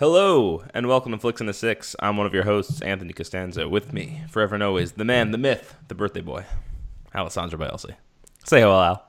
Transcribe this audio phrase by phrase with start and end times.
[0.00, 1.94] Hello, and welcome to Flicks in the Six.
[2.00, 3.68] I'm one of your hosts, Anthony Costanzo.
[3.68, 6.46] With me, forever and always, the man, the myth, the birthday boy,
[7.14, 7.94] Alessandro Bielsi.
[8.46, 9.06] Say hello, Al.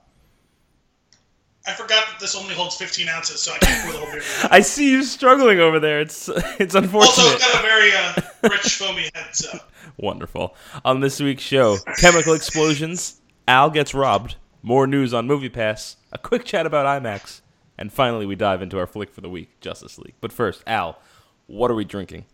[1.65, 4.21] I forgot that this only holds 15 ounces, so I can't pour the whole beer.
[4.51, 6.01] I see you struggling over there.
[6.01, 6.27] It's
[6.59, 7.17] it's unfortunate.
[7.19, 9.59] Also, it's got a very uh, rich, foamy head, so.
[9.97, 10.57] Wonderful.
[10.83, 16.43] On this week's show, chemical explosions, Al gets robbed, more news on MoviePass, a quick
[16.43, 17.39] chat about IMAX,
[17.81, 20.13] and finally we dive into our flick for the week, Justice League.
[20.21, 20.99] But first, Al,
[21.47, 22.25] what are we drinking?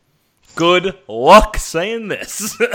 [0.55, 2.55] Good luck saying this.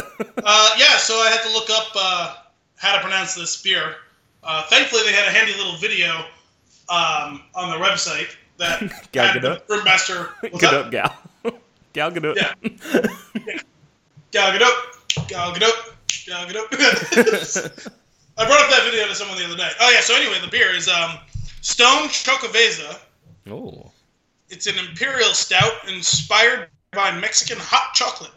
[0.45, 2.35] Uh, yeah, so I had to look up uh,
[2.77, 3.95] how to pronounce this beer.
[4.43, 6.25] Uh, thankfully, they had a handy little video
[6.89, 8.81] um, on their website that
[9.13, 9.67] Gal had the Gadot?
[9.67, 10.29] brewmaster.
[10.59, 10.91] Gadot?
[10.91, 11.17] Gal.
[11.93, 12.35] Gal Gadot.
[12.35, 12.55] Yeah.
[14.33, 15.29] Gal Gadot.
[15.29, 15.95] Gal Gadot.
[16.27, 17.93] Gal Gadot.
[18.39, 19.71] I brought up that video to someone the other day.
[19.81, 20.01] Oh yeah.
[20.01, 21.19] So anyway, the beer is um,
[21.63, 22.99] Stone Xocoveza.
[23.49, 23.91] Oh.
[24.51, 28.33] It's an imperial stout inspired by Mexican hot chocolate.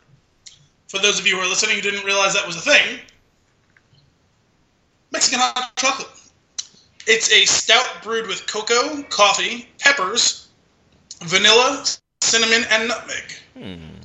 [0.87, 2.99] For those of you who are listening who didn't realize that was a thing,
[5.11, 6.07] Mexican hot chocolate.
[7.07, 10.47] It's a stout brewed with cocoa, coffee, peppers,
[11.23, 11.83] vanilla,
[12.21, 13.33] cinnamon, and nutmeg.
[13.57, 13.95] Hmm.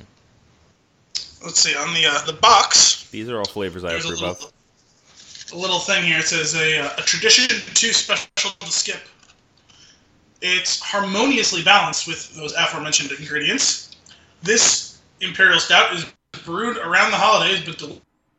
[1.43, 3.07] Let's see on the uh, the box.
[3.09, 5.53] These are all flavors I There's a approve little, of.
[5.53, 6.19] a little thing here.
[6.19, 9.01] It says a, uh, a tradition too special to skip.
[10.41, 13.95] It's harmoniously balanced with those aforementioned ingredients.
[14.41, 16.05] This imperial stout is
[16.43, 17.77] brewed around the holidays, but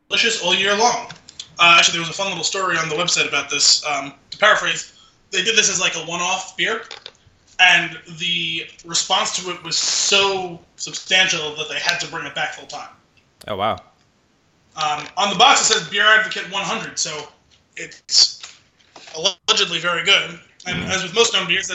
[0.09, 1.11] delicious all year long.
[1.59, 3.85] Uh, actually, there was a fun little story on the website about this.
[3.87, 4.99] Um, to paraphrase,
[5.31, 6.83] they did this as like a one-off beer,
[7.61, 12.55] and the response to it was so substantial that they had to bring it back
[12.55, 12.91] full time.
[13.47, 13.79] Oh, wow.
[14.75, 17.29] Um, on the box it says Beer Advocate 100, so
[17.77, 18.41] it's
[19.15, 20.41] allegedly very good.
[20.67, 21.69] And as with most known beers,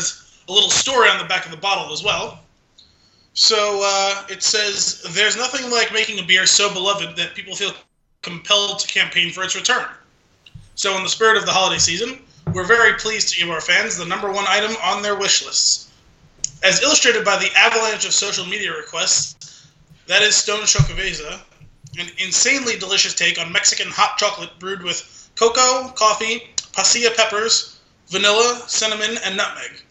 [0.48, 2.40] a little story on the back of the bottle as well.
[3.34, 7.72] So uh, it says there's nothing like making a beer so beloved that people feel
[8.22, 9.86] compelled to campaign for its return.
[10.76, 12.22] So in the spirit of the holiday season,
[12.54, 15.92] we're very pleased to give our fans the number one item on their wish lists.
[16.64, 19.68] As illustrated by the avalanche of social media requests,
[20.08, 21.40] that is Stone Xocoveza,
[22.00, 28.64] an insanely delicious take on Mexican hot chocolate brewed with cocoa, coffee, pasilla peppers, vanilla,
[28.68, 29.84] cinnamon, and nutmeg.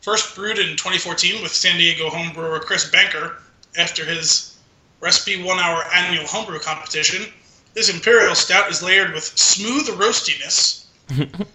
[0.00, 3.36] First brewed in 2014 with San Diego homebrewer Chris Banker
[3.76, 4.56] after his
[5.00, 7.32] Recipe One Hour annual homebrew competition,
[7.74, 10.84] this Imperial Stout is layered with smooth roastiness,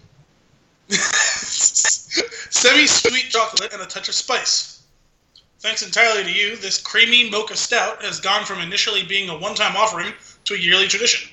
[2.50, 4.82] semi sweet chocolate, and a touch of spice.
[5.60, 9.54] Thanks entirely to you, this creamy mocha stout has gone from initially being a one
[9.54, 10.12] time offering
[10.44, 11.30] to a yearly tradition.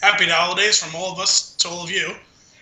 [0.00, 2.16] Happy holidays from all of us to all of you,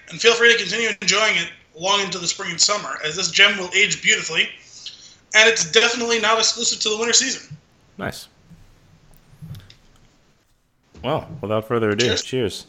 [0.09, 3.31] and feel free to continue enjoying it long into the spring and summer, as this
[3.31, 4.49] gem will age beautifully,
[5.35, 7.57] and it's definitely not exclusive to the winter season.
[7.99, 8.29] Nice.
[11.03, 12.23] Well, without further ado, Cheers.
[12.23, 12.67] cheers.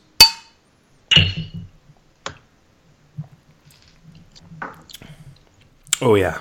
[6.01, 6.39] Oh, yeah.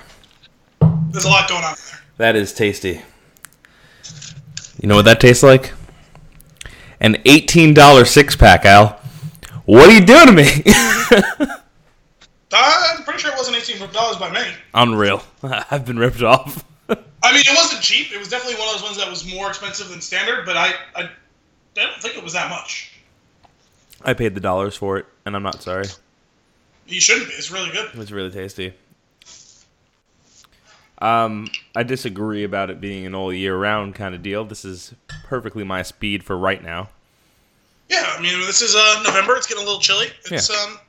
[1.11, 1.99] There's a lot going on there.
[2.17, 3.01] That is tasty.
[4.81, 5.73] You know what that tastes like?
[6.99, 8.99] An $18 six pack, Al.
[9.65, 11.45] What are you doing to me?
[13.73, 14.55] I'm pretty sure it wasn't eighteen dollars by me.
[14.73, 15.23] Unreal.
[15.71, 16.63] I've been ripped off.
[16.89, 18.11] I mean, it wasn't cheap.
[18.11, 20.73] It was definitely one of those ones that was more expensive than standard, but I,
[20.95, 21.09] I, I
[21.75, 22.91] don't think it was that much.
[24.03, 25.85] I paid the dollars for it, and I'm not sorry.
[26.87, 27.35] You shouldn't be.
[27.35, 27.85] It's really good.
[27.89, 28.73] It was really tasty.
[30.99, 34.45] Um, I disagree about it being an all year round kind of deal.
[34.45, 36.89] This is perfectly my speed for right now.
[37.89, 39.35] Yeah, I mean, this is uh, November.
[39.35, 40.07] It's getting a little chilly.
[40.31, 40.55] It's Yeah.
[40.63, 40.79] um,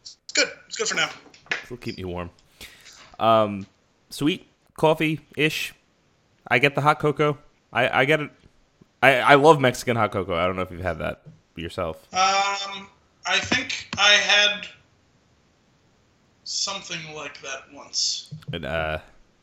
[0.00, 0.48] it's good.
[0.68, 1.08] It's good for now.
[1.64, 2.30] It'll keep me warm.
[3.18, 3.66] Um,
[4.10, 4.46] sweet
[4.76, 5.74] coffee ish.
[6.48, 7.38] I get the hot cocoa.
[7.72, 8.30] I, I get it.
[9.02, 10.34] I, I love Mexican hot cocoa.
[10.36, 11.22] I don't know if you've had that
[11.56, 11.96] yourself.
[12.12, 12.88] Um,
[13.26, 14.66] I think I had
[16.44, 18.34] something like that once.
[18.52, 18.98] And uh,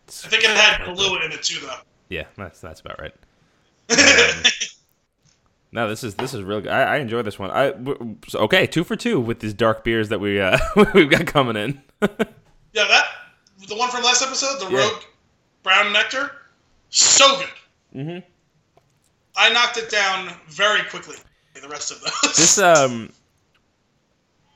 [0.08, 1.78] I think it had Kahlua in it too, though.
[2.10, 3.14] yeah, that's that's about right.
[3.92, 4.44] Um,
[5.72, 6.72] no, this is this is real good.
[6.72, 7.52] I, I enjoy this one.
[7.52, 7.74] I
[8.28, 10.58] so- okay, two for two with these dark beers that we uh,
[10.94, 11.82] we've got coming in.
[12.72, 13.06] Yeah, that
[13.68, 14.84] the one from last episode, the Yeah.
[14.84, 15.02] Rogue
[15.64, 16.32] Brown Nectar,
[16.90, 17.50] so good.
[18.00, 18.24] Mhm.
[19.36, 21.16] I knocked it down very quickly.
[21.60, 22.38] The rest of those.
[22.38, 23.12] This um,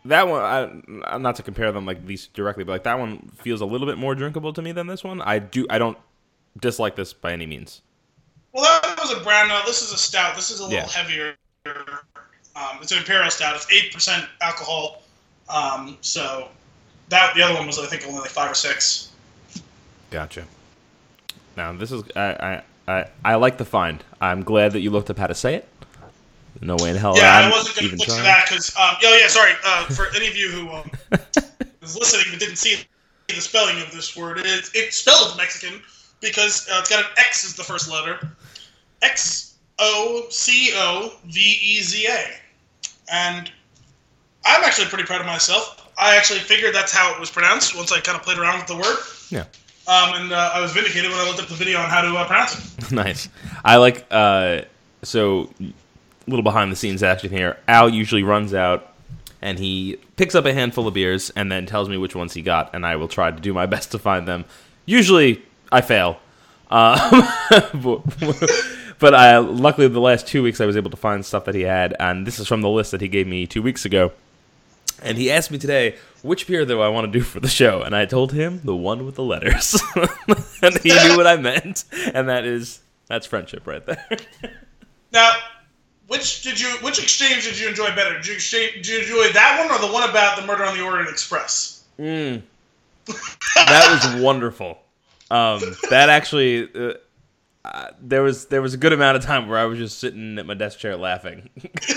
[0.05, 0.41] that one.
[0.41, 3.65] I, I'm not to compare them like these directly, but like that one feels a
[3.65, 5.19] little bit more drinkable to me than this one.
[5.21, 5.65] I do.
[5.71, 5.97] I don't
[6.61, 7.81] dislike this by any means.
[8.53, 9.49] Well, that was a brown.
[9.49, 10.35] No, this is a stout.
[10.35, 10.87] This is a little Yeah.
[10.87, 11.35] heavier.
[12.55, 13.55] Um, it's an imperial stout.
[13.55, 15.01] It's eight percent alcohol.
[15.49, 16.49] Um, so
[17.09, 19.09] that the other one was I think only like five or six.
[20.11, 20.45] Gotcha.
[21.57, 24.03] Now this is I, I I I like the find.
[24.21, 25.67] I'm glad that you looked up how to say it.
[26.61, 27.17] No way in hell.
[27.17, 28.19] Yeah, I'm I wasn't going to even look trying.
[28.19, 29.53] for that because, um, oh yeah, sorry.
[29.65, 30.89] Uh, for any of you who um,
[31.81, 32.85] was listening but didn't see
[33.27, 35.81] the spelling of this word, it, it's spelled Mexican
[36.23, 38.27] because uh, it's got an X as the first letter.
[39.01, 42.25] X O C O V E Z A.
[43.11, 43.51] And
[44.45, 45.91] I'm actually pretty proud of myself.
[45.97, 48.67] I actually figured that's how it was pronounced once I kind of played around with
[48.67, 48.97] the word.
[49.29, 49.45] Yeah.
[49.85, 52.15] Um, and uh, I was vindicated when I looked up the video on how to
[52.15, 52.91] uh, pronounce it.
[52.91, 53.29] nice.
[53.63, 54.61] I like uh
[55.03, 55.73] so a
[56.27, 57.57] little behind the scenes action here.
[57.67, 58.93] Al usually runs out
[59.41, 62.41] and he picks up a handful of beers and then tells me which ones he
[62.41, 64.45] got, and I will try to do my best to find them.
[64.85, 65.43] Usually
[65.73, 66.19] I fail.
[66.69, 66.97] Um,
[67.73, 68.01] but,
[68.99, 71.61] but I, luckily, the last two weeks I was able to find stuff that he
[71.61, 74.11] had, and this is from the list that he gave me two weeks ago.
[75.01, 77.81] And he asked me today, which beer do I want to do for the show?
[77.81, 79.81] And I told him the one with the letters.
[80.61, 81.83] and he knew what I meant.
[82.13, 84.07] And that is, that's friendship right there.
[85.11, 85.33] Now,
[86.07, 88.15] which did you which exchange did you enjoy better?
[88.15, 90.77] Did you, exchange, did you enjoy that one or the one about the murder on
[90.77, 91.83] the Orient Express?
[91.99, 92.41] Mm.
[93.55, 94.82] that was wonderful.
[95.33, 96.69] Um, that actually,
[97.65, 100.37] uh, there was there was a good amount of time where I was just sitting
[100.37, 101.49] at my desk chair laughing.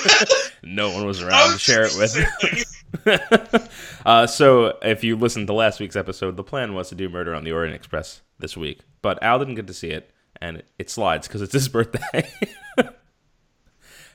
[0.62, 3.70] no one was around to share it with.
[4.06, 7.34] uh, so, if you listened to last week's episode, the plan was to do Murder
[7.34, 10.10] on the Orient Express this week, but Al didn't get to see it,
[10.40, 12.30] and it, it slides because it's his birthday.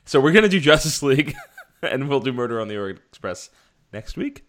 [0.06, 1.36] so we're gonna do Justice League,
[1.84, 3.52] and we'll do Murder on the Orient Express
[3.94, 4.46] next week.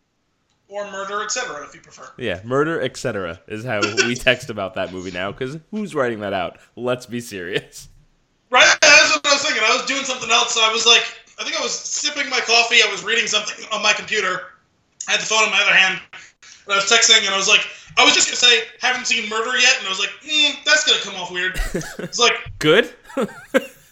[0.73, 1.65] Or murder, etc.
[1.65, 2.09] If you prefer.
[2.17, 3.41] Yeah, murder, etc.
[3.47, 5.31] is how we text about that movie now.
[5.31, 6.59] Because who's writing that out?
[6.77, 7.89] Let's be serious.
[8.51, 9.63] Right, that's what I was thinking.
[9.65, 10.55] I was doing something else.
[10.55, 11.05] so I was like,
[11.39, 12.77] I think I was sipping my coffee.
[12.83, 14.41] I was reading something on my computer.
[15.09, 17.49] I had the phone in my other hand, and I was texting, and I was
[17.49, 17.67] like,
[17.99, 20.85] I was just gonna say, haven't seen Murder yet, and I was like, mm, that's
[20.87, 21.61] gonna come off weird.
[21.99, 22.95] It's like, Good.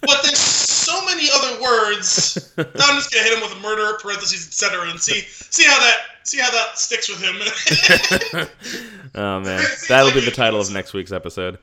[0.02, 2.36] But there's so many other words.
[2.60, 5.78] Now I'm just gonna hit him with a murder, parentheses, etc., and see see how
[5.78, 8.48] that see how that sticks with him.
[9.14, 11.58] oh man, that'll be the title of next week's episode.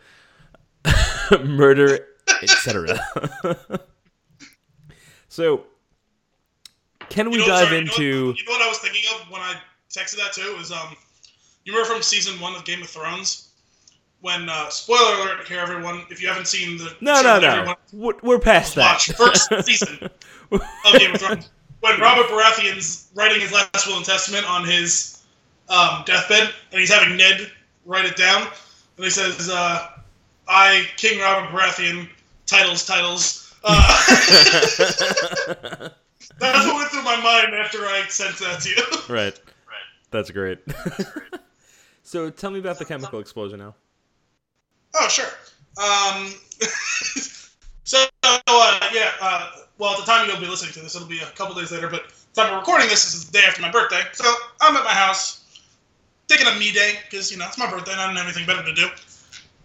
[1.44, 2.08] murder,
[2.42, 3.00] etc.
[5.28, 5.66] so,
[7.10, 8.04] can we You know, dive sorry, into?
[8.04, 9.56] You know, what, you know what I was thinking of when I
[9.92, 10.96] texted that too was um,
[11.66, 13.47] you remember from season one of Game of Thrones
[14.22, 16.04] when uh, spoiler alert here, everyone.
[16.10, 17.48] If you haven't seen the No, show no, no.
[17.50, 18.94] everyone We're, we're past that.
[18.94, 20.10] watch first season
[20.52, 20.62] of
[20.98, 21.50] Game of Thrones
[21.82, 25.24] when Robert Baratheon's writing his last will and testament on his
[25.70, 27.52] um, deathbed, and he's having Ned
[27.86, 28.42] write it down,
[28.96, 29.88] and he says, uh,
[30.48, 32.10] "I, King Robert Baratheon,
[32.46, 33.98] titles, titles." Uh,
[36.40, 39.14] that's what went through my mind after I sent that to you.
[39.14, 39.40] right.
[40.10, 40.60] That's great.
[42.04, 43.76] so, tell me about the chemical explosion now.
[45.00, 45.30] Oh, sure.
[45.78, 46.34] Um,
[47.84, 51.20] so, uh, yeah, uh, well, at the time you'll be listening to this, it'll be
[51.20, 53.72] a couple days later, but the time we're recording this is the day after my
[53.72, 54.02] birthday.
[54.14, 54.26] So
[54.62, 55.46] I'm at my house,
[56.28, 58.48] taking a me day, because, you know, it's my birthday and I don't have anything
[58.48, 58.88] better to do.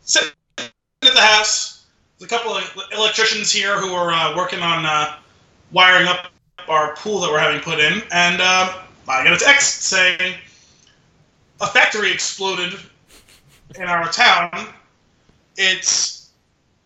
[0.02, 0.70] Sitting at
[1.00, 1.86] the house,
[2.18, 5.16] there's a couple of electricians here who are uh, working on uh,
[5.72, 6.30] wiring up
[6.68, 10.34] our pool that we're having put in, and uh, I get a text saying
[11.60, 12.78] a factory exploded
[13.74, 14.68] in our town
[15.56, 16.30] it's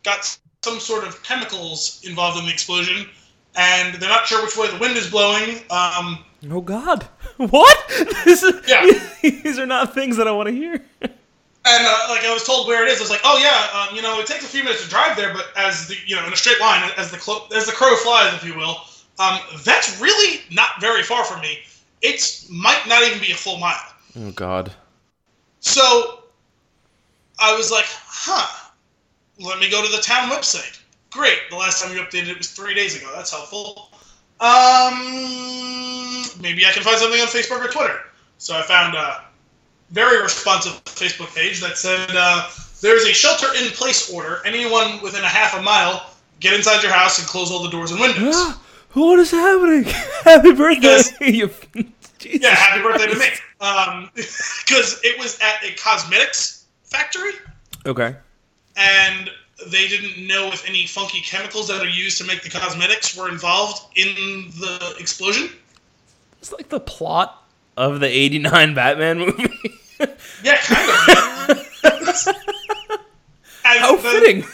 [0.02, 3.08] got some sort of chemicals involved in the explosion,
[3.54, 5.58] and they're not sure which way the wind is blowing.
[5.70, 6.18] Um,
[6.50, 7.08] Oh God!
[7.38, 7.88] What?
[8.24, 8.86] This is, Yeah.
[9.22, 10.72] these are not things that I want to hear.
[11.02, 11.12] and
[11.64, 14.00] uh, like I was told where it is, I was like, oh yeah, um, you
[14.02, 16.32] know, it takes a few minutes to drive there, but as the you know in
[16.32, 18.76] a straight line, as the clo- as the crow flies, if you will,
[19.18, 21.58] um, that's really not very far from me.
[22.02, 23.76] It's might not even be a full mile.
[24.18, 24.72] Oh God!
[25.60, 26.15] So
[27.38, 28.70] I was like, huh,
[29.40, 30.80] let me go to the town website.
[31.10, 31.38] Great.
[31.50, 33.10] The last time you updated it was three days ago.
[33.14, 33.90] That's helpful.
[34.40, 34.94] Um,
[36.40, 38.00] maybe I can find something on Facebook or Twitter.
[38.38, 39.24] So I found a
[39.90, 42.48] very responsive Facebook page that said uh,
[42.80, 44.40] there's a shelter in place order.
[44.44, 47.92] Anyone within a half a mile, get inside your house and close all the doors
[47.92, 48.34] and windows.
[48.36, 48.60] Ah,
[48.92, 49.84] what is happening?
[50.24, 50.98] Happy birthday!
[51.20, 51.62] Because-
[52.28, 53.26] Yeah, happy birthday to me.
[53.26, 53.42] Christ.
[53.60, 56.55] Um, because it was at a cosmetics
[56.86, 57.32] factory.
[57.84, 58.16] Okay.
[58.76, 59.30] and
[59.70, 63.28] they didn't know if any funky chemicals that are used to make the cosmetics were
[63.30, 64.08] involved in
[64.60, 65.48] the explosion.
[66.40, 67.42] It's like the plot
[67.76, 69.48] of the '89 Batman movie.
[70.44, 72.36] Yeah, kind of.
[73.68, 74.44] And How then, fitting!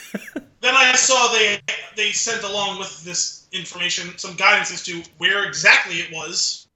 [0.62, 1.60] Then I saw they
[1.96, 6.66] they sent along with this information some guidance as to where exactly it was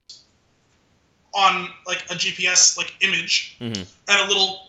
[1.33, 3.87] on like a GPS like image Mhm.
[4.07, 4.66] and a little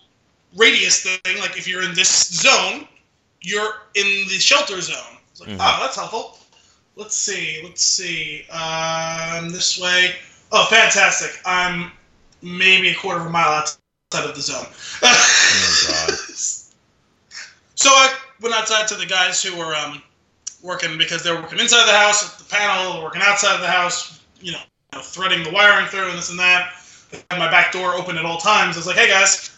[0.56, 1.38] radius thing.
[1.38, 2.86] Like if you're in this zone,
[3.42, 5.16] you're in the shelter zone.
[5.32, 5.58] It's like, Mhm.
[5.60, 6.38] oh, that's helpful.
[6.96, 7.60] Let's see.
[7.62, 8.44] Let's see.
[8.50, 10.16] Um, this way.
[10.50, 11.38] Oh, fantastic.
[11.44, 11.92] I'm
[12.42, 13.78] maybe a quarter of a mile outside
[14.28, 14.66] of the zone.
[15.02, 16.18] Oh, God.
[17.74, 20.02] So I went outside to the guys who were um,
[20.62, 23.68] working because they were working inside the house at the panel, working outside of the
[23.68, 24.58] house, you know,
[24.92, 26.72] you know, threading the wiring through and this and that.
[27.12, 28.74] I had my back door open at all times.
[28.76, 29.56] I was like, hey guys,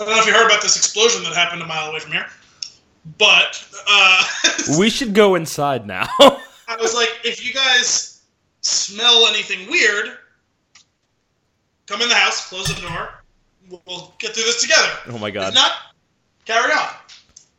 [0.00, 2.12] I don't know if you heard about this explosion that happened a mile away from
[2.12, 2.26] here,
[3.18, 4.24] but uh,
[4.78, 6.06] We should go inside now.
[6.20, 8.22] I was like, if you guys
[8.62, 10.16] smell anything weird,
[11.86, 13.10] come in the house, close the door,
[13.86, 14.88] we'll, get through this together.
[15.08, 15.54] oh my If god.
[15.54, 15.72] not,
[16.44, 16.88] carry on.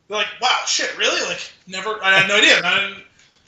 [0.08, 1.20] They're like, wow, shit, really?
[1.28, 2.60] Like, never, I had no idea.
[2.62, 3.02] I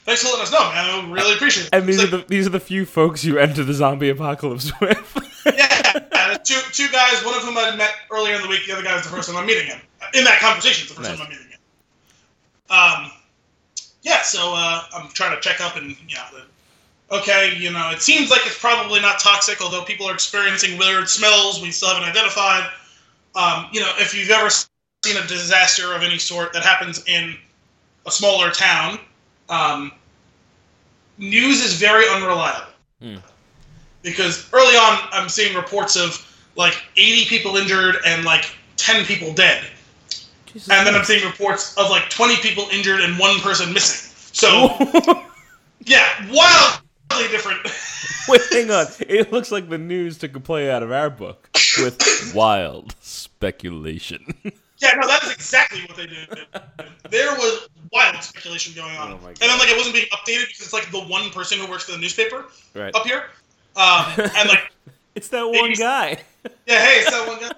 [0.05, 1.05] thanks for letting us know, man.
[1.05, 1.69] I really appreciate it.
[1.73, 4.71] And these It's are the these are the few folks you enter the zombie apocalypse
[4.81, 5.43] with.
[5.57, 5.99] yeah,
[6.31, 8.83] yeah, two, two guys, one of whom I met earlier in the week, the other
[8.83, 9.79] guy was the first time I'm meeting him.
[10.13, 11.17] In that conversation, it's the first Nice.
[11.17, 11.59] time I'm meeting him.
[12.69, 13.11] Um,
[14.01, 16.41] yeah, so uh, I'm trying to check up and, you know,
[17.11, 21.09] okay, you know, it seems like it's probably not toxic, although people are experiencing weird
[21.09, 22.69] smells we still haven't identified.
[23.35, 27.35] Um, you know, if you've ever seen a disaster of any sort that happens in
[28.05, 28.99] a smaller town,
[29.49, 29.91] um,
[31.17, 32.73] news is very unreliable.
[33.01, 33.17] Hmm.
[34.01, 36.25] Because early on, I'm seeing reports of
[36.55, 38.45] like 80 people injured and like
[38.77, 39.63] 10 people dead.
[40.45, 44.11] Jesus And then I'm seeing reports of like 20 people injured and one person missing.
[44.31, 44.75] So,
[45.85, 47.59] yeah, wildly different.
[48.27, 48.85] Wait, hang on.
[49.01, 54.33] It looks like the news took a play out of our book with wild speculation.
[54.79, 56.27] Yeah, no, that is exactly what they did.
[57.09, 60.61] There was wild speculation going on, Oh and then like it wasn't being updated because
[60.61, 62.95] it's like the one person who works for the newspaper right.
[62.95, 63.25] up here,
[63.79, 64.71] um, and like
[65.15, 66.19] It's that one guy.
[66.65, 67.51] yeah, hey, it's that one guy,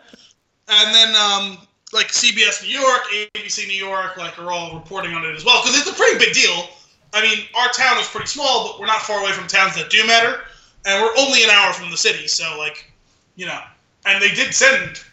[0.70, 1.58] and then um,
[1.94, 3.02] like CBS New York,
[3.36, 6.18] ABC New York, like are all reporting on it as well because it's a pretty
[6.18, 6.70] big deal.
[7.14, 9.90] I mean, our town is pretty small, but we're not far away from towns that
[9.90, 10.42] do matter,
[10.86, 12.92] and we're only an hour from the city, so like,
[13.36, 13.60] you know,
[14.06, 15.04] and they did send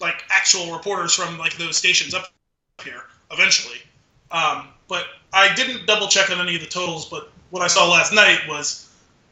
[0.00, 2.32] like actual reporters from like those stations up
[2.82, 3.78] here eventually.
[4.30, 7.08] Um, but I didn't double check on any of the totals.
[7.08, 8.87] But what I saw last night was,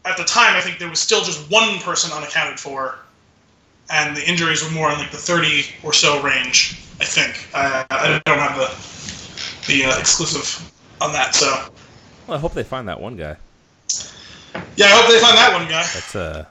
[0.07, 2.99] at the time, I think there was still just one person unaccounted for,
[3.91, 6.81] and the injuries were more in like the 30 or so range.
[7.01, 11.35] I think I, I don't have the the uh, exclusive on that.
[11.35, 11.47] So
[12.27, 13.37] Well, I hope they find that one guy.
[14.77, 15.83] yeah, I hope they find that one guy.
[15.83, 16.45] That's uh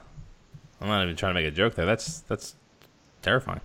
[0.80, 1.86] I'm not even trying to make a joke there.
[1.86, 2.54] That's that's
[3.22, 3.60] terrifying.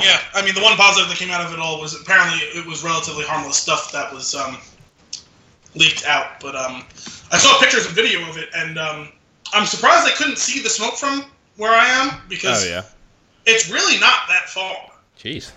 [0.00, 2.66] Yeah, I mean the one positive that came out of it all was apparently it
[2.66, 4.58] was relatively harmless stuff that was um,
[5.74, 6.40] leaked out.
[6.40, 6.84] But um,
[7.34, 9.08] I saw pictures and video of it, and um,
[9.52, 11.24] I'm surprised I couldn't see the smoke from
[11.56, 12.82] where I am because Oh yeah.
[13.44, 14.76] it's really not that far.
[15.18, 15.50] Jeez.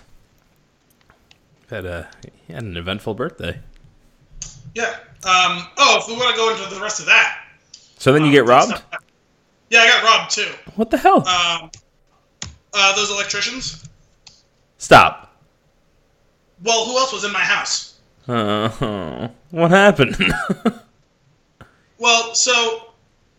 [1.70, 2.08] Had a
[2.48, 3.60] had an eventful birthday.
[4.74, 4.96] Yeah.
[5.24, 7.44] Um, oh, if we want to go into the rest of that.
[7.96, 8.82] So then you um, get robbed?
[9.70, 10.50] Yeah, I got robbed too.
[10.74, 11.26] What the hell?
[11.28, 11.70] Um,
[12.74, 13.88] uh, those electricians.
[14.78, 15.36] Stop.
[16.64, 17.98] Well, who else was in my house?
[18.26, 20.16] Uh, what happened?
[21.98, 22.88] Well, so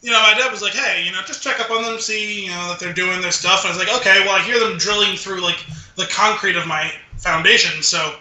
[0.01, 2.45] you know, my dad was like, "Hey, you know, just check up on them, see,
[2.45, 4.59] you know, that they're doing their stuff." And I was like, "Okay." Well, I hear
[4.59, 8.15] them drilling through like the concrete of my foundation, so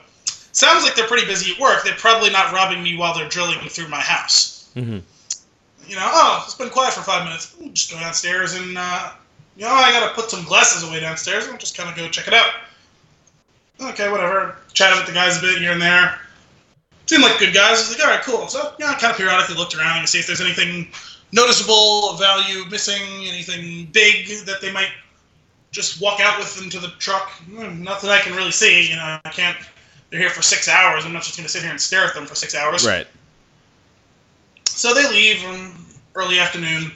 [0.52, 1.84] sounds like they're pretty busy at work.
[1.84, 4.64] They're probably not robbing me while they're drilling through my house.
[4.76, 5.02] Mhm.
[5.86, 7.52] You know, oh, it's been quiet for five minutes.
[7.62, 9.10] Ooh, just go downstairs and, uh,
[9.56, 12.28] you know, I gotta put some glasses away downstairs and just kind of go check
[12.28, 12.50] it out.
[13.80, 14.56] Okay, whatever.
[14.74, 16.20] Chatted with the guys a bit here and there
[17.08, 17.78] seemed like good guys.
[17.78, 18.48] I was like, all right, cool.
[18.48, 20.88] So yeah, I kind of periodically looked around to see if there's anything
[21.32, 24.90] noticeable, value missing, anything big that they might
[25.70, 27.30] just walk out with into the truck.
[27.50, 28.88] Hmm, Nothing I can really see.
[28.90, 29.56] You know, I can't.
[30.10, 31.04] They're here for six hours.
[31.04, 32.86] I'm not just going to sit here and stare at them for six hours.
[32.86, 33.06] right.
[34.66, 35.44] So they leave
[36.14, 36.92] early afternoon.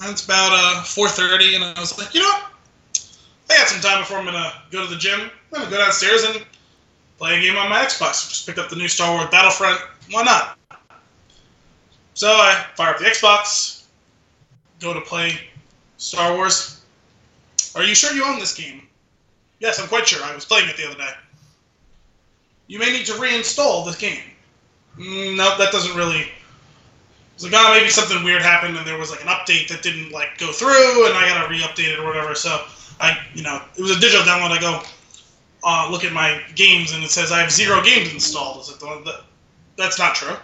[0.00, 2.50] And it's about uh, 4.30, and I was like, you know what?
[3.50, 5.20] I got some time before I'm going to go to the gym.
[5.20, 6.44] I'm going to go downstairs and
[7.22, 8.28] play a game on my Xbox.
[8.28, 9.80] Just picked up the new Star Wars Battlefront.
[10.10, 10.58] Why not?
[12.14, 13.84] So I fire up the Xbox,
[14.80, 15.38] go to play
[15.98, 16.82] Star Wars.
[17.76, 18.88] Are you sure you own this game?
[19.60, 20.22] Yes, I'm quite sure.
[20.24, 21.12] I was playing it the other day.
[22.66, 24.24] You may need to reinstall this game.
[24.98, 26.26] Mm, nope, that doesn't really.
[27.34, 30.10] It's like, oh, maybe something weird happened and there was like an update that didn't
[30.10, 32.34] like go through and I gotta re-update it or whatever.
[32.34, 32.64] So
[32.98, 34.50] I, you know, it was a digital download.
[34.50, 34.82] I go
[35.64, 38.60] uh, look at my games and it says I have zero games installed.
[38.62, 39.22] Is it the one that?
[39.76, 40.36] That's not true.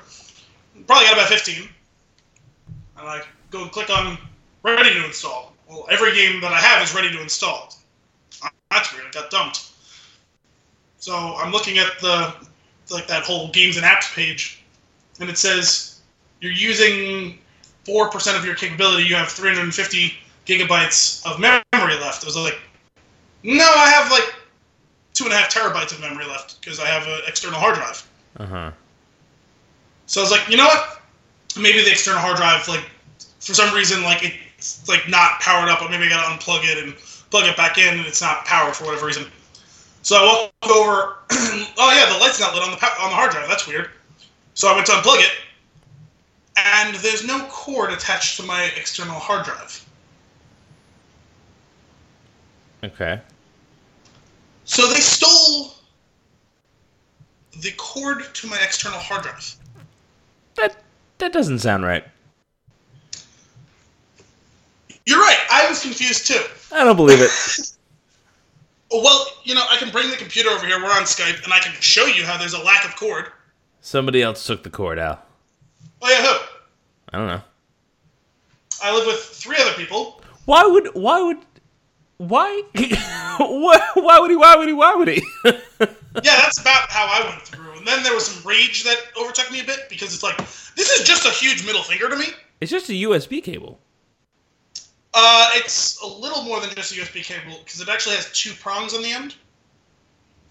[0.87, 1.69] Probably got about 15.
[2.99, 4.17] And I go click on
[4.63, 5.53] ready to install.
[5.69, 7.75] Well, every game that I have is ready to install.
[8.71, 9.07] that's weird.
[9.07, 9.71] It got dumped.
[10.99, 12.35] So I'm looking at the
[12.91, 14.63] like that whole games and apps page,
[15.21, 16.01] and it says
[16.41, 17.39] you're using
[17.85, 19.05] four percent of your capability.
[19.05, 20.15] You have 350
[20.47, 22.25] gigabytes of memory left.
[22.25, 22.59] I was like,
[23.43, 24.35] no, I have like
[25.19, 28.07] two and a half terabytes of memory left because I have an external hard drive.
[28.37, 28.71] Uh huh.
[30.07, 31.01] So I was like, you know what?
[31.61, 32.85] Maybe the external hard drive, like,
[33.41, 34.23] for some reason, like
[34.57, 36.95] it's like not powered up, but maybe I gotta unplug it and
[37.31, 39.27] plug it back in, and it's not powered for whatever reason.
[40.03, 41.17] So I walked over.
[41.79, 43.49] oh yeah, the light's not lit on the on the hard drive.
[43.49, 43.91] That's weird.
[44.55, 45.33] So I went to unplug it,
[46.57, 49.85] and there's no cord attached to my external hard drive.
[52.85, 53.21] Okay.
[54.69, 55.73] So they stole
[57.63, 59.57] the cord to my external hard drive.
[60.57, 60.77] That
[61.17, 62.05] that doesn't sound right.
[65.07, 65.39] You're right.
[65.51, 66.43] I was confused too.
[66.71, 67.31] I don't believe it.
[68.91, 70.79] Well, you know, I can bring the computer over here.
[70.83, 73.27] We're on Skype, and I can show you how there's a lack of cord.
[73.83, 75.27] Somebody else took the cord out.
[76.01, 76.39] Oh yeah, who?
[77.13, 77.43] I don't know.
[78.83, 80.23] I live with three other people.
[80.47, 81.37] Why would why would
[82.19, 82.63] why
[83.39, 85.23] why why would he why would he why would he?
[86.25, 87.77] Yeah, that's about how I went through.
[87.77, 90.37] And then there was some rage that overtook me a bit because it's like
[90.75, 92.27] this is just a huge middle finger to me.
[92.61, 93.79] it's just a USB cable.
[95.15, 98.53] Uh, it's a little more than just a USB cable because it actually has two
[98.55, 99.37] prongs on the end.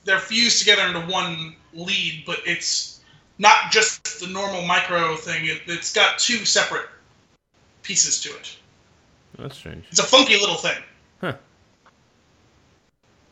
[0.06, 3.02] They're fused together into one lead, but it's
[3.40, 5.48] not just the normal micro thing.
[5.48, 6.88] It, it's got two separate
[7.84, 8.56] pieces to it.
[9.38, 9.84] That's strange.
[9.90, 10.82] It's a funky little thing.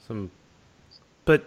[0.06, 0.14] Huh.
[0.14, 0.32] Some
[1.26, 1.44] but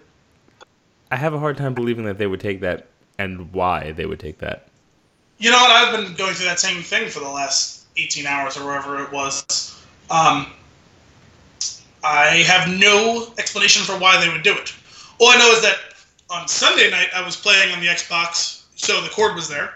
[1.10, 2.88] I have a hard time believing that they would take that
[3.18, 4.68] and why they would take that.
[5.38, 5.70] You know what?
[5.70, 9.12] I've been going through that same thing for the last 18 hours or wherever it
[9.12, 9.80] was.
[10.10, 10.48] Um,
[12.02, 14.74] I have no explanation for why they would do it.
[15.18, 15.78] All I know is that
[16.30, 19.74] on Sunday night I was playing on the Xbox, so the cord was there.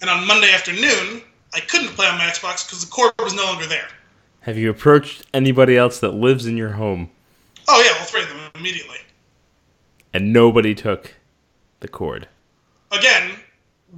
[0.00, 1.22] And on Monday afternoon,
[1.54, 3.88] I couldn't play on my Xbox because the cord was no longer there.
[4.40, 7.10] Have you approached anybody else that lives in your home
[7.68, 8.96] Oh, yeah, all three of them immediately.
[10.12, 11.14] and nobody took
[11.80, 12.28] the cord?
[12.92, 13.32] Again,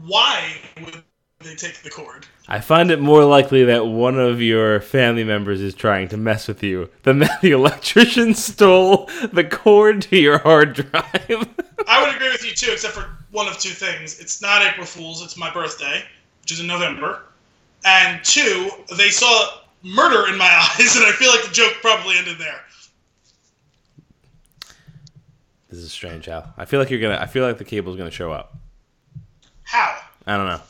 [0.05, 1.03] why would
[1.41, 2.27] they take the cord?
[2.49, 6.49] I find it more likely that one of your family members is trying to mess
[6.49, 11.49] with you than that the electrician stole the cord to your hard drive.
[11.89, 14.19] I would agree with you too, except for one of two things.
[14.21, 16.03] It's not April Fool's, it's my birthday,
[16.43, 17.23] which is in November.
[17.85, 20.47] And two, they saw murder in my
[20.79, 22.61] eyes, and I feel like the joke probably ended there.
[25.69, 26.53] This is strange, Al.
[26.57, 27.19] I feel like you're gonna.
[27.21, 28.57] I feel like the cable's gonna show up.
[29.63, 29.99] How?
[30.27, 30.61] I don't know.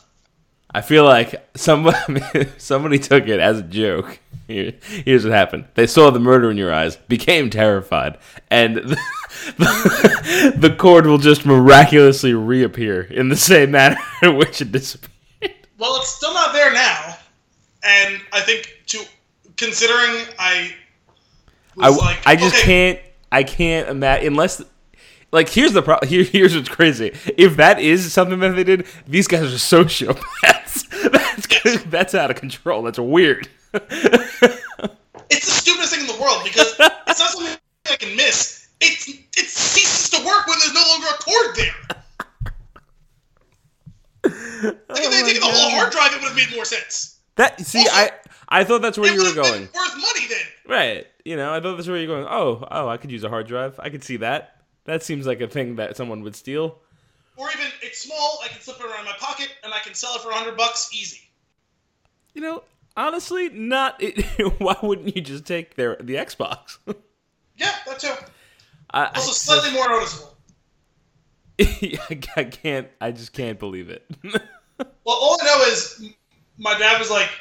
[0.73, 4.19] I feel like somebody somebody took it as a joke.
[4.47, 8.17] Here, here's what happened: they saw the murder in your eyes, became terrified,
[8.49, 8.75] and
[9.57, 15.11] the, the cord will just miraculously reappear in the same manner in which it disappeared.
[15.77, 17.17] Well, it's still not there now,
[17.83, 19.05] and I think to
[19.57, 20.73] considering I
[21.79, 22.99] I, like, I just okay, can't.
[23.31, 24.63] I can't imagine unless.
[25.37, 26.09] Like here's the problem.
[26.09, 27.15] Here, here's what's crazy.
[27.37, 30.89] If that is something that they did, these guys are sociopaths.
[31.63, 32.81] That's that's out of control.
[32.81, 33.47] That's weird.
[35.29, 37.57] It's the stupidest thing in the world because it's not something
[37.91, 38.69] I can miss.
[38.79, 41.75] It it ceases to work when there's no longer a cord there.
[44.89, 47.19] Like if they Oh taken the whole hard drive, it would have made more sense.
[47.35, 48.11] That see, Also, I
[48.49, 49.63] I thought that's where you were going.
[49.63, 50.45] worth money then.
[50.67, 51.07] Right.
[51.25, 52.25] You know, I thought that's where you're going.
[52.29, 53.77] Oh, oh, I could use a hard drive.
[53.79, 54.56] I could see that.
[54.87, 56.79] That seems like a thing that someone would steal.
[57.35, 60.15] Or even it's small, I can slip it around my pocket and I can sell
[60.15, 61.29] it for hundred bucks easy.
[62.33, 62.63] You know,
[62.95, 64.01] honestly, not.
[64.01, 64.23] It,
[64.59, 66.79] why wouldn't you just take their the Xbox?
[67.59, 68.13] Yeah, that too.
[68.91, 70.37] I, Also I, slightly more noticeable.
[72.37, 72.87] I can't.
[73.01, 74.05] I just can't believe it.
[74.23, 76.13] Well, all I know is
[76.59, 77.31] my dad was like,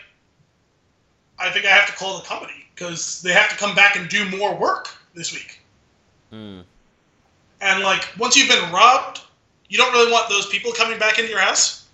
[1.38, 4.08] I think I have to call the company because they have to come back and
[4.08, 5.60] do more work this week.
[6.30, 6.60] Hmm.
[7.60, 9.20] And like, once you've been robbed,
[9.68, 11.88] you don't really want those people coming back into your house.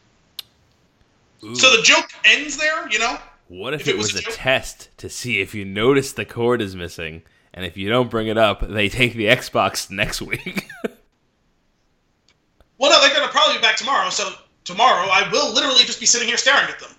[1.54, 3.18] So the joke ends there, you know?
[3.48, 6.12] What if, if it it was was a a test to see if you notice
[6.12, 7.22] the cord is missing,
[7.52, 10.68] and if you don't bring it up, they take the Xbox next week?
[12.78, 14.10] Well, no, they're going to probably be back tomorrow.
[14.10, 14.32] So
[14.64, 16.90] tomorrow, I will literally just be sitting here staring at them.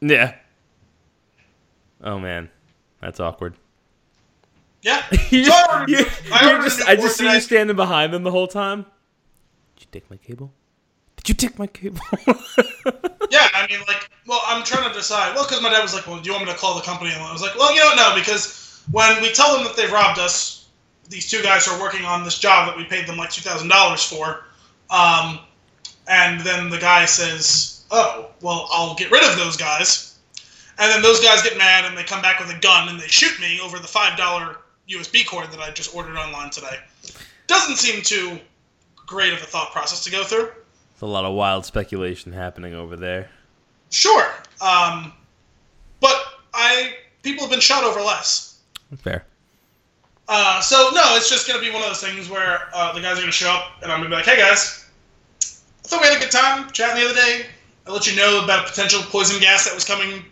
[0.00, 0.34] yeah.
[2.04, 2.48] Oh man,
[3.00, 3.54] that's awkward.
[4.82, 5.02] Yeah.
[5.30, 8.12] you So I ordered- you- I you're ordered just, I just see you standing behind
[8.12, 8.84] them the whole time.
[9.76, 10.52] Did you take my cable?
[11.16, 12.00] Did you take my cable?
[13.30, 15.34] Yeah, I mean, like, well, I'm trying to decide.
[15.34, 17.12] Well, because my dad was like, "Well, do you want me to call the company?"
[17.14, 19.90] And I was like, "Well, you don't know because when we tell them that they've
[19.90, 20.68] robbed us,
[21.08, 23.68] these two guys are working on this job that we paid them like two thousand
[23.68, 24.44] dollars for,
[24.90, 25.38] um,
[26.08, 30.18] and then the guy says, "Oh, well, I'll get rid of those guys,"
[30.78, 33.06] and then those guys get mad and they come back with a gun and they
[33.08, 36.78] shoot me over the five dollar USB cord that I just ordered online today.
[37.46, 38.38] Doesn't seem too
[39.06, 40.46] great of a thought process to go through.
[40.46, 43.28] There's a lot of wild speculation happening over there.
[43.90, 44.24] Sure,
[44.60, 45.12] um,
[46.00, 46.16] but
[46.54, 48.60] I people have been shot over less.
[48.98, 49.24] Fair.
[50.28, 53.18] Uh, so no, it's just gonna be one of those things where uh, the guys
[53.18, 54.86] are gonna show up, and I'm gonna be like, "Hey guys,
[55.84, 57.46] I thought we had a good time chatting the other day.
[57.86, 60.24] I let you know about a potential poison gas that was coming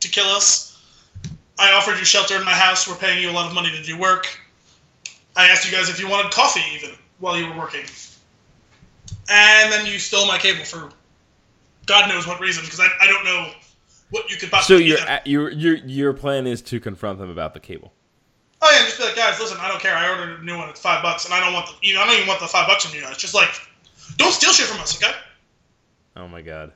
[0.00, 0.67] to kill us.
[1.58, 2.88] I offered you shelter in my house.
[2.88, 4.26] We're paying you a lot of money to do work.
[5.36, 7.84] I asked you guys if you wanted coffee even while you were working,
[9.28, 10.90] and then you stole my cable for
[11.86, 13.50] God knows what reason because I, I don't know
[14.10, 14.90] what you could possibly.
[14.90, 17.92] So your your your your plan is to confront them about the cable.
[18.60, 19.94] Oh yeah, just be like, guys, listen, I don't care.
[19.94, 20.68] I ordered a new one.
[20.68, 21.74] It's five bucks, and I don't want the.
[21.86, 23.16] You know, I don't even want the five bucks from you guys.
[23.16, 23.50] Just like,
[24.16, 25.14] don't steal shit from us, okay?
[26.16, 26.72] Oh my god.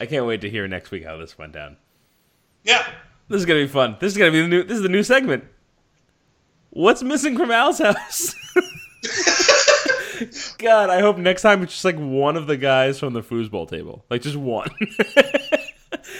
[0.00, 1.76] I can't wait to hear next week how this went down.
[2.62, 2.86] Yeah.
[3.28, 3.96] This is gonna be fun.
[4.00, 4.62] This is gonna be the new.
[4.64, 5.44] This is the new segment.
[6.70, 8.34] What's missing from Al's house?
[10.58, 13.68] God, I hope next time it's just like one of the guys from the foosball
[13.68, 14.68] table, like just one.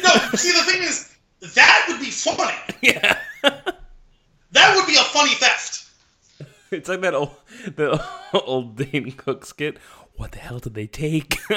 [0.02, 1.14] No, see, the thing is,
[1.54, 2.54] that would be funny.
[2.80, 5.87] yeah, That would be a funny theft.
[6.72, 7.36] it's like that old
[7.76, 9.78] the old Dane Cook skit.
[10.16, 11.38] What the hell did they take?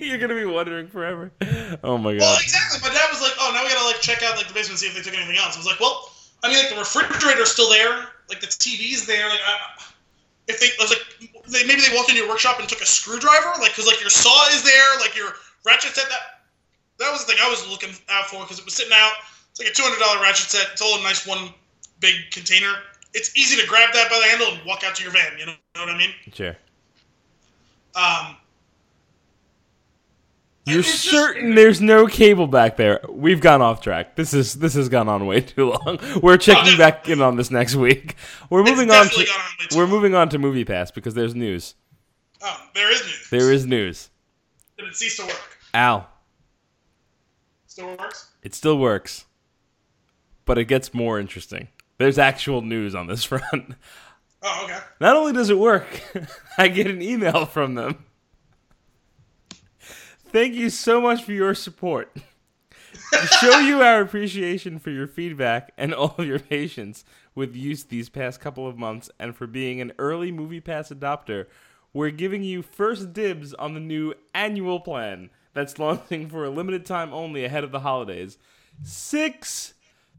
[0.00, 1.32] You're gonna be wondering forever.
[1.82, 2.20] Oh my god.
[2.20, 2.80] Well, exactly.
[2.82, 4.78] My dad was like, "Oh, now we gotta like check out like the basement and
[4.78, 6.12] see if they took anything else." I was like, "Well,
[6.42, 9.28] I mean, like the refrigerator's still there, like the TV's there.
[9.28, 9.82] Like, I,
[10.48, 12.86] if they, I was like, they, maybe they walked into your workshop and took a
[12.86, 15.32] screwdriver, like, cause like your saw is there, like your
[15.64, 16.08] ratchet set.
[16.08, 16.42] That
[16.98, 19.12] that was the thing I was looking out for because it was sitting out.
[19.50, 20.66] It's like a two hundred dollar ratchet set.
[20.72, 21.54] It's all a nice one
[22.00, 22.74] big container.
[23.14, 25.38] It's easy to grab that by the handle and walk out to your van.
[25.38, 26.10] You know, know what I mean?
[26.32, 26.56] Sure.
[27.94, 28.36] Um,
[30.64, 33.00] You're it's just- certain there's no cable back there?
[33.08, 34.16] We've gone off track.
[34.16, 35.98] This is this has gone on way too long.
[36.22, 38.14] We're checking Oh, back in on this next week.
[38.50, 39.26] We're moving on to on
[39.74, 39.90] we're long.
[39.90, 41.74] moving on to MoviePass because there's news.
[42.40, 43.28] Oh, there is news.
[43.30, 44.08] There is news.
[44.78, 45.58] And it ceased to work.
[45.74, 46.08] Al,
[47.66, 48.28] Still works.
[48.42, 49.24] it still works,
[50.44, 51.68] but it gets more interesting.
[52.02, 53.76] There's actual news on this front.
[54.42, 54.78] Oh, okay.
[55.00, 55.86] Not only does it work,
[56.58, 58.04] I get an email from them.
[60.32, 62.12] Thank you so much for your support.
[63.12, 67.04] to show you our appreciation for your feedback and all of your patience
[67.36, 71.46] with use these past couple of months and for being an early movie pass adopter,
[71.92, 76.84] we're giving you first dibs on the new annual plan that's launching for a limited
[76.84, 78.38] time only ahead of the holidays.
[78.82, 79.74] Six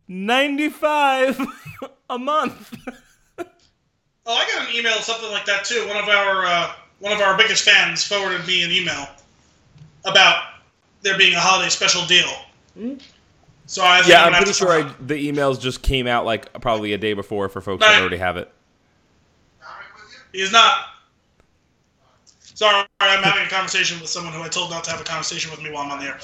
[0.08, 1.40] ninety five
[2.10, 2.76] a month.
[4.26, 5.86] Oh, I got an email, something like that too.
[5.88, 9.08] One of our uh, one of our biggest fans forwarded me an email
[10.06, 10.46] about
[11.02, 12.30] there being a holiday special deal.
[13.66, 16.08] So I think Yeah, I'm, I'm gonna have pretty sure I, the emails just came
[16.08, 18.52] out like probably a day before for folks that already have it.
[20.32, 20.86] He's not.
[22.40, 25.52] Sorry, I'm having a conversation with someone who I told not to have a conversation
[25.52, 26.20] with me while I'm on the air.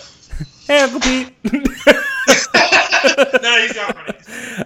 [0.68, 1.34] Hey, Uncle Pete.
[3.42, 3.94] no, he's gone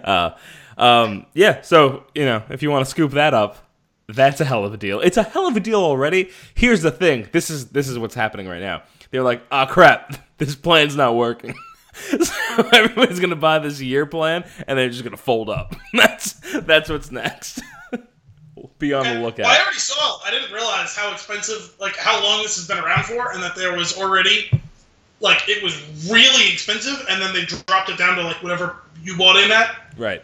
[0.03, 0.35] uh,
[0.77, 3.57] um, yeah, so you know, if you want to scoop that up,
[4.07, 4.99] that's a hell of a deal.
[4.99, 6.29] It's a hell of a deal already.
[6.55, 8.83] Here's the thing: this is this is what's happening right now.
[9.11, 11.55] They're like, ah, crap, this plan's not working.
[11.93, 15.75] so everybody's gonna buy this year plan, and they're just gonna fold up.
[15.93, 17.61] that's that's what's next.
[18.79, 19.45] Be on the lookout.
[19.45, 20.19] Well, I already saw.
[20.25, 23.55] I didn't realize how expensive, like how long this has been around for, and that
[23.55, 24.49] there was already,
[25.23, 29.17] like, it was really expensive, and then they dropped it down to like whatever you
[29.17, 29.75] bought in at.
[29.97, 30.21] Right.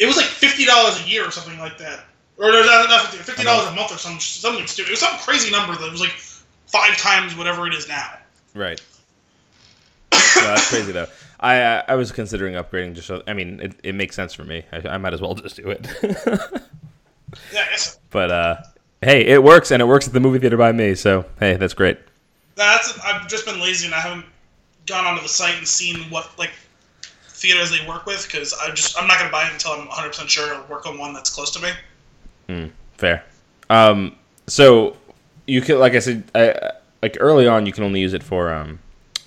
[0.00, 2.04] It was like fifty dollars a year or something like that,
[2.36, 4.88] or no, not, not fifty, fifty dollars a month or some something stupid.
[4.88, 6.10] It was some crazy number that was like
[6.66, 8.18] five times whatever it is now.
[8.54, 8.82] Right.
[10.12, 11.06] No, that's crazy though.
[11.38, 12.94] I uh, I was considering upgrading.
[12.94, 14.64] Just so, I mean, it, it makes sense for me.
[14.72, 15.86] I, I might as well just do it.
[17.52, 17.66] Yeah,
[18.10, 18.56] but uh,
[19.02, 20.94] hey, it works, and it works at the movie theater by me.
[20.94, 21.98] So hey, that's great.
[22.54, 24.26] That's I've just been lazy and I haven't
[24.86, 26.52] gone onto the site and seen what like
[27.26, 30.08] theaters they work with because I just I'm not gonna buy it until I'm 100
[30.08, 31.70] percent sure it'll work on one that's close to me.
[32.96, 33.24] Fair.
[33.70, 34.96] Um, so
[35.46, 38.52] you can, like I said, I, like early on, you can only use it for
[38.52, 38.78] um,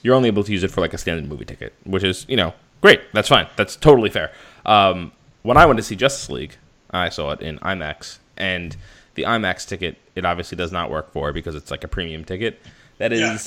[0.01, 2.37] you're only able to use it for like a standard movie ticket, which is you
[2.37, 3.01] know great.
[3.13, 3.47] That's fine.
[3.55, 4.31] That's totally fair.
[4.65, 5.11] Um,
[5.43, 6.55] when I went to see Justice League,
[6.91, 8.75] I saw it in IMAX, and
[9.15, 12.59] the IMAX ticket it obviously does not work for because it's like a premium ticket.
[12.97, 13.37] That Yeah.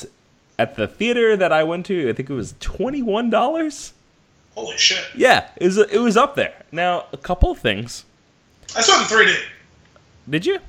[0.59, 2.09] at the theater that I went to.
[2.09, 3.93] I think it was twenty one dollars.
[4.55, 5.03] Holy shit!
[5.15, 6.53] Yeah, it was it was up there.
[6.71, 8.05] Now a couple of things.
[8.75, 9.35] I saw it in 3D.
[10.29, 10.59] Did you?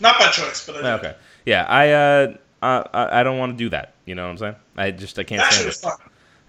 [0.00, 0.86] Not by choice, but I did.
[1.06, 1.14] Okay.
[1.44, 3.94] Yeah, I uh I I don't want to do that.
[4.04, 4.56] You know what I'm saying?
[4.76, 5.74] I just I can't That stand it.
[5.74, 5.92] fun.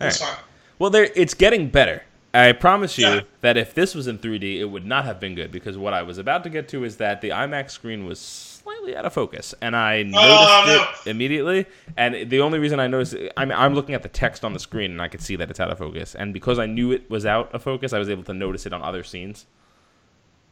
[0.02, 0.16] Alright.
[0.16, 0.36] fun.
[0.80, 2.04] Well, there it's getting better.
[2.34, 3.22] I promise you Yeah.
[3.42, 6.04] that if this was in 3D, it would not have been good because what I
[6.04, 9.56] was about to get to is that the IMAX screen was slightly out of focus,
[9.62, 11.66] and I oh, noticed Oh, it immediately.
[11.96, 14.60] And the only reason I noticed, it, I'm I'm looking at the text on the
[14.60, 16.16] screen, and I could see that it's out of focus.
[16.16, 18.74] And because I knew it was out of focus, I was able to notice it
[18.74, 19.46] on other scenes,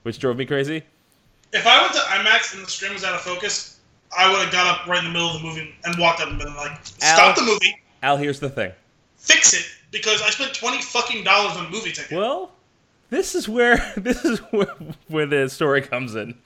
[0.04, 0.84] which drove me crazy.
[1.52, 3.80] If I went to IMAX and the screen was out of focus,
[4.18, 6.30] I would have got up right in the middle of the movie and walked up
[6.30, 8.72] and been like, "Stop the movie, Al, here's the thing.
[9.18, 12.18] fix it," because I spent twenty fucking dollars on a movie ticket.
[12.18, 12.52] Well,
[13.10, 14.74] this is where this is where,
[15.08, 16.38] where the story comes in.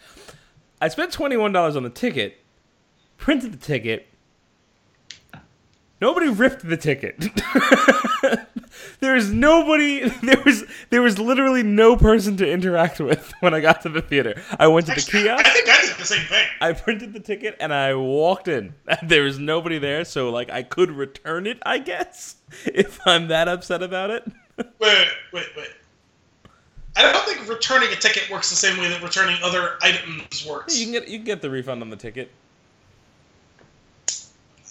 [0.82, 2.38] I spent twenty one dollars on the ticket,
[3.18, 4.08] printed the ticket.
[6.02, 7.20] Nobody ripped the ticket.
[9.02, 10.10] there was nobody.
[10.22, 14.02] There was there was literally no person to interact with when I got to the
[14.02, 14.42] theater.
[14.58, 15.46] I went to the kiosk.
[15.46, 16.46] I think I did the same thing.
[16.62, 18.74] I printed the ticket and I walked in.
[19.04, 23.48] There was nobody there, so like I could return it, I guess, if I'm that
[23.48, 24.24] upset about it.
[24.58, 25.70] Wait, wait, wait, wait.
[27.00, 30.78] I don't think returning a ticket works the same way that returning other items works.
[30.78, 32.30] You can get you can get the refund on the ticket.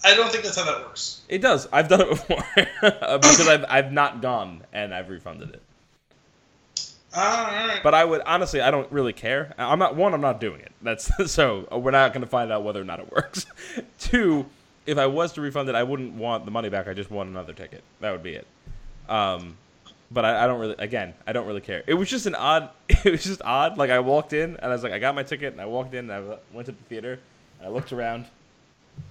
[0.04, 1.22] I don't think that's how that works.
[1.28, 1.68] It does.
[1.72, 2.44] I've done it before
[2.82, 5.62] uh, because I've I've not gone and I've refunded it.
[7.14, 7.82] Ah, All right.
[7.82, 9.54] But I would honestly, I don't really care.
[9.56, 10.12] I'm not one.
[10.12, 10.72] I'm not doing it.
[10.82, 13.46] That's so uh, we're not going to find out whether or not it works.
[13.98, 14.44] Two,
[14.84, 16.88] if I was to refund it, I wouldn't want the money back.
[16.88, 17.82] I just want another ticket.
[18.00, 18.46] That would be it.
[19.08, 19.56] Um,
[20.10, 20.74] but I, I don't really.
[20.78, 21.82] Again, I don't really care.
[21.86, 22.70] It was just an odd.
[23.04, 23.78] It was just odd.
[23.78, 25.94] Like I walked in and I was like, I got my ticket, and I walked
[25.94, 27.20] in and I went to the theater.
[27.58, 28.26] And I looked around,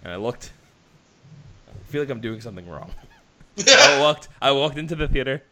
[0.04, 0.52] and I looked.
[1.70, 2.92] I feel like I'm doing something wrong.
[3.68, 4.28] I walked.
[4.42, 5.44] I walked into the theater.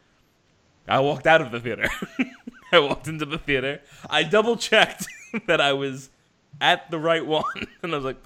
[0.87, 1.89] I walked out of the theater.
[2.71, 3.81] I walked into the theater.
[4.09, 5.07] I double checked
[5.47, 6.09] that I was
[6.59, 7.43] at the right one,
[7.81, 8.21] and I was like,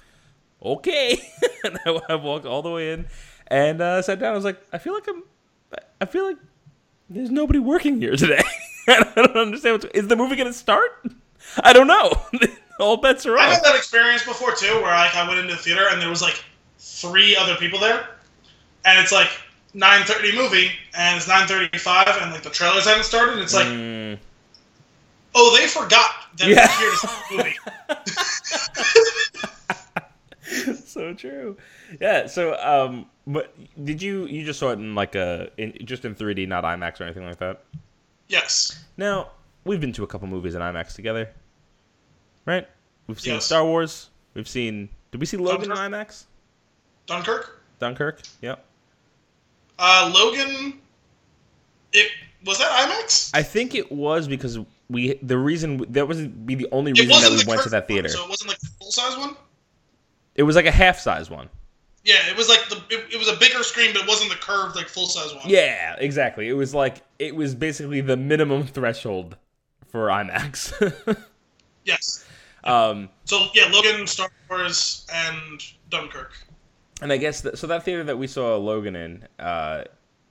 [0.62, 1.20] "Okay."
[1.64, 3.06] and I, I walked all the way in
[3.46, 4.32] and uh, sat down.
[4.32, 5.22] I was like, "I feel like I'm.
[6.00, 6.38] I feel like
[7.10, 8.42] there's nobody working here today.
[8.88, 9.82] I don't understand.
[9.82, 11.04] What's, is the movie gonna start?
[11.62, 12.12] I don't know.
[12.80, 13.44] all bets are off.
[13.44, 16.08] I had that experience before too, where like I went into the theater and there
[16.08, 16.42] was like
[16.78, 18.08] three other people there,
[18.84, 19.28] and it's like
[19.74, 23.32] 9:30 movie, and it's 9:35, and like the trailers haven't started.
[23.34, 24.18] And it's like, Mm,
[25.34, 26.66] oh, they forgot that Yeah.
[26.66, 27.36] we're here to see the
[30.64, 30.74] movie.
[30.86, 31.56] so true.
[32.00, 32.26] Yeah.
[32.26, 36.14] So, um, but did you you just saw it in like a in, just in
[36.14, 37.62] 3D, not IMAX or anything like that?
[38.28, 38.84] yes.
[38.96, 39.30] Now
[39.64, 41.30] we've been to a couple movies in IMAX together,
[42.46, 42.66] right?
[43.06, 43.46] We've seen Yes.
[43.46, 44.10] Star Wars.
[44.34, 44.88] We've seen.
[45.10, 46.24] Did we see Logan in IMAX?
[47.06, 47.62] Dunkirk.
[47.80, 48.20] Dunkirk.
[48.42, 48.64] Yep.
[49.78, 50.78] Uh, Logan.
[51.92, 52.10] It
[52.44, 53.30] was that IMAX.
[53.34, 57.30] I think it was because we the reason that was be the only reason that
[57.30, 58.08] we went to that one, theater.
[58.08, 59.36] so it wasn't like the full size one.
[60.36, 61.48] It was like a half size one.
[62.04, 64.36] Yeah, it was like the it, it was a bigger screen, but it wasn't the
[64.38, 65.44] curved like full size one.
[65.46, 66.48] Yeah, exactly.
[66.48, 69.36] It was like it was basically the minimum threshold
[69.88, 70.72] for IMAX.
[71.84, 72.26] Yes.
[72.64, 76.32] um, So yeah, Logan, Star Wars, and Dunkirk.
[77.00, 77.66] and I guess that, so.
[77.66, 79.84] That theater that we saw Logan in, uh,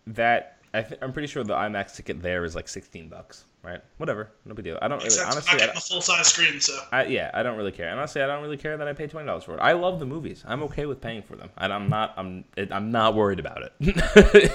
[0.08, 3.82] that I th- I'm pretty sure the IMAX ticket there is like 16 bucks, right?
[3.98, 4.80] Whatever, no big deal.
[4.82, 5.62] I don't really Except honestly.
[5.62, 6.60] I, the full size screen.
[6.62, 7.90] So I, yeah, I don't really care.
[7.90, 9.60] And honestly, I don't really care that I pay twenty dollars for it.
[9.60, 10.44] I love the movies.
[10.48, 12.14] I'm okay with paying for them, and I'm not.
[12.18, 12.46] I'm.
[12.72, 13.74] I'm not worried about it.
[13.80, 13.92] no,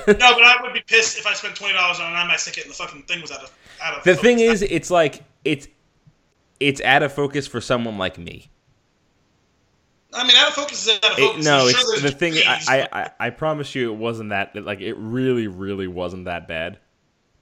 [0.06, 2.72] but I would be pissed if I spent twenty dollars on an IMAX ticket and
[2.72, 4.04] the fucking thing was out of out of.
[4.04, 4.22] the focus.
[4.22, 5.68] thing is, it's like it's
[6.60, 8.48] it's out of focus for someone like me.
[10.16, 11.44] I mean, out of focus is out of It- focus.
[11.44, 12.34] no, I'm it's sure the thing.
[12.46, 14.54] I, I I promise you, it wasn't that.
[14.54, 16.78] Like it really, really wasn't that bad.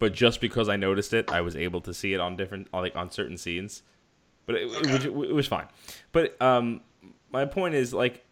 [0.03, 2.83] But just because I noticed it, I was able to see it on different, on,
[2.83, 3.83] like on certain scenes.
[4.47, 5.67] But it, it, was, it was fine.
[6.11, 6.81] But um,
[7.31, 8.25] my point is like,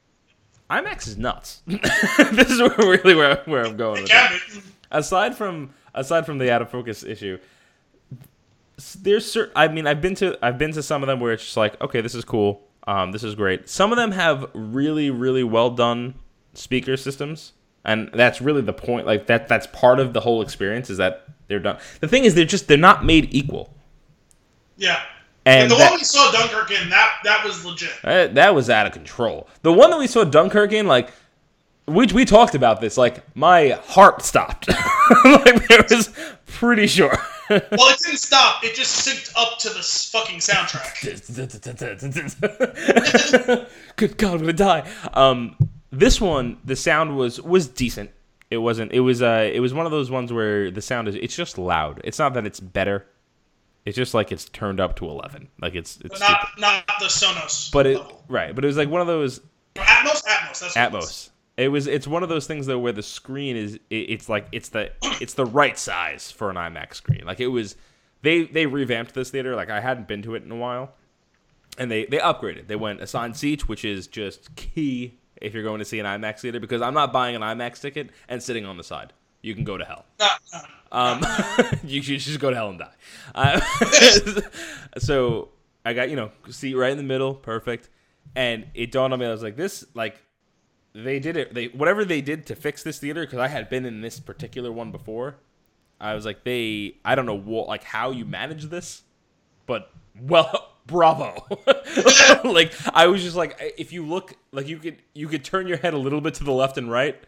[0.68, 1.62] IMAX is nuts.
[1.66, 4.64] this is really where, where I'm going with it.
[4.90, 7.38] aside from aside from the out of focus issue
[9.00, 11.44] there's certain i mean i've been to i've been to some of them where it's
[11.44, 15.10] just like okay this is cool um, this is great some of them have really
[15.10, 16.14] really well done
[16.54, 17.52] speaker systems
[17.84, 21.24] and that's really the point like that that's part of the whole experience is that
[21.48, 23.72] they're done the thing is they're just they're not made equal
[24.76, 25.00] Yeah.
[25.46, 27.90] and the that, one we saw Dunkirk in that that was legit.
[28.02, 31.10] that, that was out of control the one that we saw dunkirk in like
[31.86, 34.68] we, we talked about this like my heart stopped
[35.24, 36.10] like there was
[36.46, 37.16] pretty sure
[37.50, 38.62] Well, it didn't stop.
[38.62, 41.00] It just synced up to the fucking soundtrack.
[43.96, 44.88] Good God, I'm gonna die.
[45.14, 45.56] Um,
[45.90, 48.10] this one, the sound was was decent.
[48.50, 48.92] It wasn't.
[48.92, 49.22] It was.
[49.22, 49.50] Uh.
[49.52, 51.14] It was one of those ones where the sound is.
[51.14, 52.00] It's just loud.
[52.04, 53.06] It's not that it's better.
[53.84, 55.48] It's just like it's turned up to eleven.
[55.60, 55.98] Like it's.
[56.00, 57.70] it's But not not the Sonos.
[57.72, 58.24] but it level.
[58.28, 58.54] right.
[58.54, 59.40] But it was like one of those
[59.76, 60.22] Atmos.
[60.24, 60.60] Atmos.
[60.60, 61.02] That's what it was.
[61.06, 61.30] Atmos.
[61.56, 61.86] It was.
[61.86, 63.74] It's one of those things though where the screen is.
[63.88, 67.22] It, it's like it's the it's the right size for an IMAX screen.
[67.24, 67.76] Like it was.
[68.22, 69.54] They they revamped this theater.
[69.56, 70.92] Like I hadn't been to it in a while,
[71.78, 72.66] and they they upgraded.
[72.66, 76.40] They went assigned seats, which is just key if you're going to see an IMAX
[76.40, 79.12] theater because I'm not buying an IMAX ticket and sitting on the side.
[79.42, 80.04] You can go to hell.
[80.92, 81.24] Um,
[81.84, 82.92] you should just go to hell and die.
[83.32, 83.60] Uh,
[84.98, 85.50] so
[85.84, 87.88] I got you know seat right in the middle, perfect.
[88.34, 90.20] And it dawned on me, I was like, this like
[90.92, 91.54] they did it.
[91.54, 94.72] They whatever they did to fix this theater because I had been in this particular
[94.72, 95.36] one before.
[96.00, 99.02] I was like, they I don't know what like how you manage this,
[99.66, 101.46] but well, bravo.
[102.44, 105.78] like I was just like, if you look like you could you could turn your
[105.78, 107.22] head a little bit to the left and right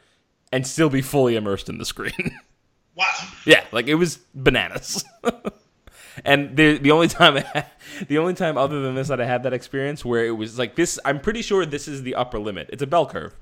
[0.53, 2.39] and still be fully immersed in the screen.
[2.95, 3.07] Wow.
[3.47, 5.03] Yeah, like it was bananas.
[6.27, 7.67] and the the only time I had,
[8.07, 10.77] the only time other than this that I had that experience where it was like
[10.77, 12.69] this, I'm pretty sure this is the upper limit.
[12.71, 13.35] It's a bell curve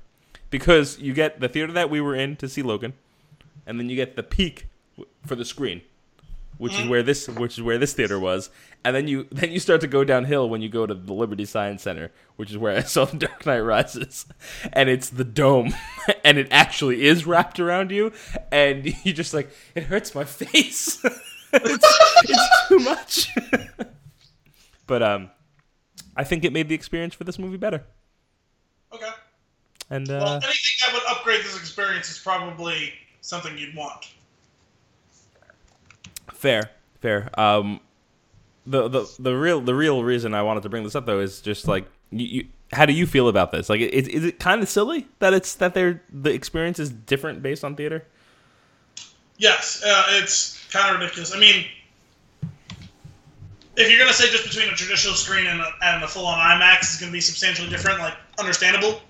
[0.49, 2.93] because you get the theater that we were in to see Logan,
[3.65, 4.67] and then you get the peak
[5.25, 5.81] for the screen,
[6.61, 8.51] which is where this which is where this theater was,
[8.85, 11.43] and then you then you start to go downhill when you go to the Liberty
[11.43, 14.27] Science Center, which is where I saw The Dark Knight Rises,
[14.73, 15.73] and it's the dome,
[16.23, 18.11] and it actually is wrapped around you,
[18.51, 21.03] and you just like it hurts my face.
[21.51, 23.27] it's, it's too much.
[24.85, 25.31] but um,
[26.15, 27.83] I think it made the experience for this movie better,
[28.93, 29.09] Okay.
[29.89, 34.13] and Well, uh, anything that would upgrade this experience is probably something you'd want.
[36.33, 37.29] Fair, fair.
[37.39, 37.79] Um,
[38.65, 41.41] the the the real the real reason I wanted to bring this up though is
[41.41, 42.25] just like you.
[42.25, 43.69] you how do you feel about this?
[43.69, 47.41] Like, is, is it kind of silly that it's that they're the experience is different
[47.41, 48.05] based on theater?
[49.37, 51.35] Yes, uh, it's kind of ridiculous.
[51.35, 51.65] I mean,
[53.75, 56.93] if you're gonna say just between a traditional screen and a, and a full-on IMAX
[56.93, 59.01] is gonna be substantially different, like understandable.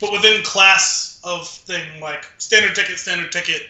[0.00, 3.62] But within class of thing like standard ticket, standard ticket,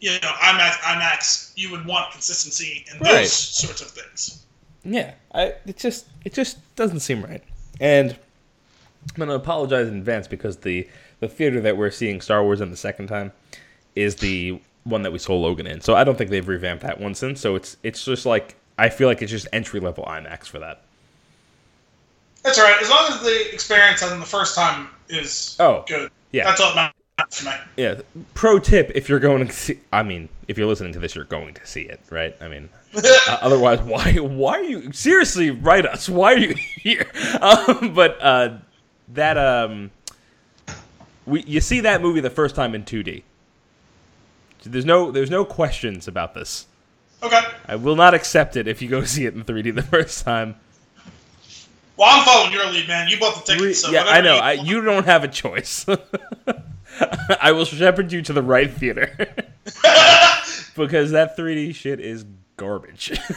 [0.00, 4.44] you know, IMAX, IMAX, you would want consistency in those sorts of things.
[4.84, 7.42] Yeah, I it just it just doesn't seem right.
[7.80, 10.88] And I'm gonna apologize in advance because the
[11.20, 13.32] the theater that we're seeing Star Wars in the second time
[13.94, 15.82] is the one that we saw Logan in.
[15.82, 17.40] So I don't think they've revamped that one since.
[17.40, 20.80] So it's it's just like I feel like it's just entry level IMAX for that.
[22.42, 26.10] That's all right, as long as the experience on the first time is Oh, good.
[26.32, 26.44] yeah.
[26.44, 26.94] that's all that
[27.76, 28.00] Yeah.
[28.34, 31.24] Pro tip: If you're going to see, I mean, if you're listening to this, you're
[31.24, 32.36] going to see it, right?
[32.40, 34.14] I mean, uh, otherwise, why?
[34.14, 36.08] Why are you seriously write us?
[36.08, 37.10] Why are you here?
[37.40, 38.58] Um, but uh,
[39.08, 39.90] that um,
[41.26, 43.22] we you see that movie the first time in 2D.
[44.64, 46.66] There's no there's no questions about this.
[47.22, 47.40] okay.
[47.66, 50.56] I will not accept it if you go see it in 3D the first time.
[51.96, 53.08] Well, I'm following your lead, man.
[53.08, 54.34] You bought the ticket, Re- so yeah, I know.
[54.36, 55.84] you I, you don't have a choice.
[57.40, 59.10] I will shepherd you to the right theater
[60.76, 62.24] because that 3D shit is
[62.56, 63.18] garbage.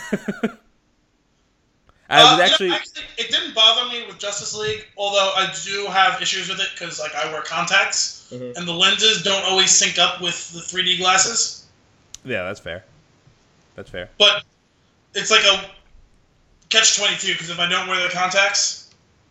[2.10, 5.32] I Uh, was you know, actually, actually, it didn't bother me with Justice League, although
[5.36, 8.58] I do have issues with it because like I wear contacts Mhm.
[8.58, 11.65] and the lenses don't always sync up with the 3D glasses.
[12.26, 12.84] yeah, that's fair.
[13.76, 14.10] That's fair.
[14.19, 14.43] But
[15.15, 15.69] it's like a
[16.69, 18.83] catch 22 because if I don't wear the contacts,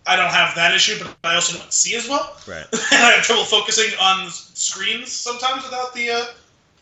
[0.07, 2.67] I don't have that issue, but I also don't see as well, Right.
[2.73, 6.25] and I have trouble focusing on screens sometimes without the uh,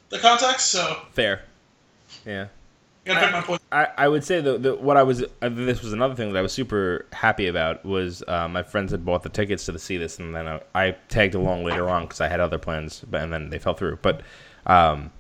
[0.08, 0.64] the contacts.
[0.64, 1.42] So Fair.
[2.26, 2.46] Yeah.
[3.42, 3.62] point.
[3.72, 6.38] I, I would say the, the what I was uh, this was another thing that
[6.38, 9.96] I was super happy about was uh, my friends had bought the tickets to see
[9.96, 13.22] this and then I, I tagged along later on because I had other plans but
[13.22, 14.22] and then they fell through but
[14.66, 15.10] um,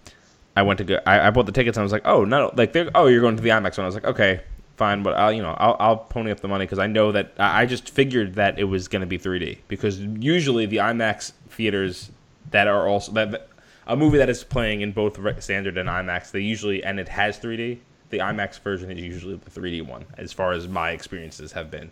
[0.56, 2.52] I went to go I, I bought the tickets and I was like oh no
[2.54, 4.42] like they're oh you're going to the IMAX one I was like okay
[4.80, 7.32] fine but I'll you know I'll, I'll pony up the money because I know that
[7.38, 12.10] I just figured that it was going to be 3D because usually the IMAX theaters
[12.50, 13.46] that are also that that-
[13.86, 17.38] a movie that is playing in both standard and IMAX they usually and it has
[17.38, 17.78] 3D
[18.10, 21.90] the IMAX version is usually the 3D one as far as my experiences have been.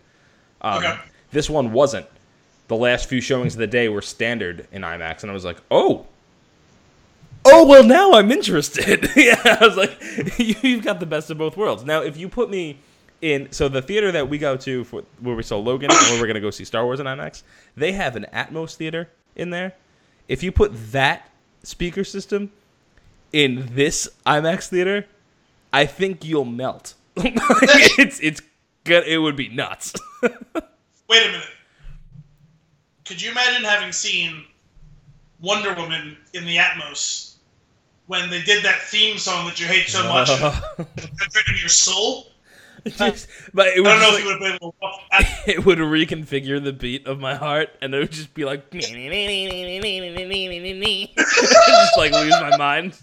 [0.63, 0.97] Um, Okay.
[1.31, 2.07] this one wasn't.
[2.69, 5.59] The last few showings of the day were standard in IMAX and I was like
[5.71, 6.07] oh
[7.51, 9.09] oh well now i'm interested.
[9.17, 9.99] Yeah i was like
[10.39, 11.85] you, you've got the best of both worlds.
[11.85, 12.79] Now if you put me
[13.21, 16.21] in so the theater that we go to for where we saw logan and where
[16.21, 17.43] we're going to go see star wars in imax
[17.77, 19.75] they have an atmos theater in there.
[20.29, 21.31] If you put that
[21.63, 22.53] speaker system
[23.33, 25.07] in this imax theater
[25.73, 26.95] i think you'll melt.
[27.17, 28.43] It's it's
[28.85, 29.95] good it would be nuts.
[30.23, 31.47] Wait a minute.
[33.05, 34.45] Could you imagine having seen
[35.41, 37.28] Wonder Woman in the Atmos
[38.09, 42.27] when they did that theme song that you hate so much, penetrating your soul.
[42.87, 45.51] Just- but it I would, don't know just if you would have been able to
[45.51, 48.91] it would reconfigure the beat of my heart, and it would just be like, just
[51.99, 52.95] like lose my mind.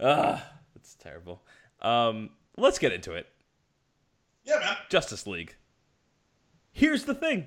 [0.00, 1.42] ah, that's terrible.
[1.80, 3.26] Um, let's get into it.
[4.44, 4.76] Yeah, man.
[4.88, 5.56] Justice League.
[6.72, 7.46] Here's the thing.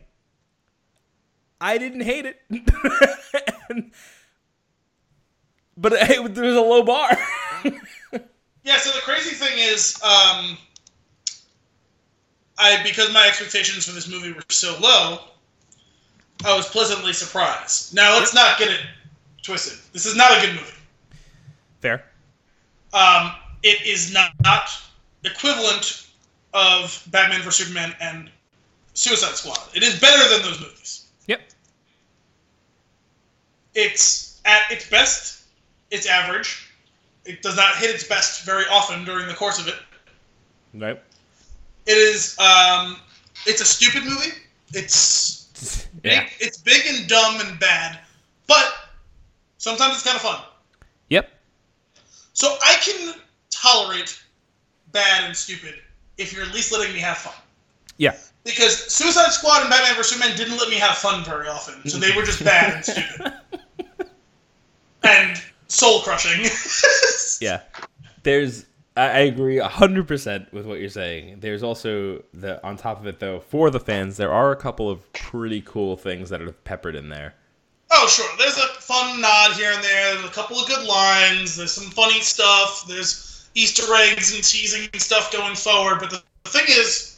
[1.60, 2.40] I didn't hate it,
[3.70, 3.92] And-
[5.78, 7.18] but it, there was a low bar.
[8.64, 10.58] Yeah, so the crazy thing is, um,
[12.58, 15.20] I because my expectations for this movie were so low,
[16.44, 17.96] I was pleasantly surprised.
[17.96, 18.82] Now let's not get it
[19.42, 19.80] twisted.
[19.94, 20.74] This is not a good movie.
[21.80, 22.04] Fair.
[22.92, 23.32] Um,
[23.64, 24.70] it is not, not
[25.24, 26.08] equivalent
[26.54, 28.30] of Batman vs Superman and
[28.96, 29.60] Suicide Squad.
[29.74, 31.07] It is better than those movies.
[31.28, 31.42] Yep.
[33.76, 35.44] It's at its best,
[35.92, 36.70] it's average.
[37.26, 39.76] It does not hit its best very often during the course of it.
[40.74, 41.02] Right.
[41.86, 42.98] It is um,
[43.46, 44.32] it's a stupid movie.
[44.74, 46.28] It's big, Yeah.
[46.40, 48.00] it's big and dumb and bad,
[48.48, 48.74] but
[49.58, 50.42] sometimes it's kind of fun.
[51.10, 51.30] Yep.
[52.34, 53.16] So I can
[53.50, 54.22] tolerate
[54.92, 55.76] bad and stupid
[56.18, 57.34] if you're at least letting me have fun.
[57.98, 58.16] Yeah.
[58.48, 61.98] Because Suicide Squad and Batman vs Superman didn't let me have fun very often, so
[61.98, 63.34] they were just bad and stupid
[65.04, 66.50] and soul crushing.
[67.40, 67.62] Yeah.
[68.24, 71.40] There's I agree 100% with what you're saying.
[71.40, 74.90] There's also the on top of it though, for the fans, there are a couple
[74.90, 77.36] of pretty cool things that are peppered in there.
[77.92, 78.28] Oh, sure.
[78.40, 80.16] There's a fun nod here and there.
[80.16, 81.56] There's a couple of good lines.
[81.56, 82.86] There's some funny stuff.
[82.88, 86.00] There's Easter eggs and teasing and stuff going forward.
[86.00, 87.17] But the thing is,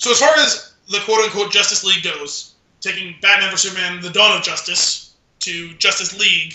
[0.00, 4.08] so as far as the quote unquote Justice League goes, taking Batman vs Superman: The
[4.08, 6.54] Dawn of Justice to Justice League,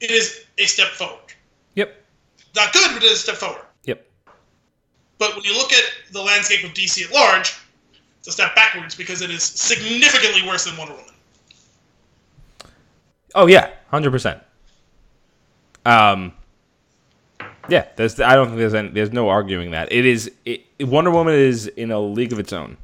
[0.00, 1.34] it is a step forward.
[1.74, 2.02] Yep.
[2.56, 3.66] Not good, but it is a step forward.
[3.84, 4.06] Yep.
[5.18, 7.54] But when you look at the landscape of DC at large,
[8.18, 11.14] it's a step backwards because it is significantly worse than Wonder Woman.
[13.34, 14.40] Oh yeah, 100%.
[15.84, 16.32] Um
[17.70, 19.92] yeah, there's I don't think there's any, there's no arguing that.
[19.92, 22.76] It is it, Wonder Woman is in a league of its own.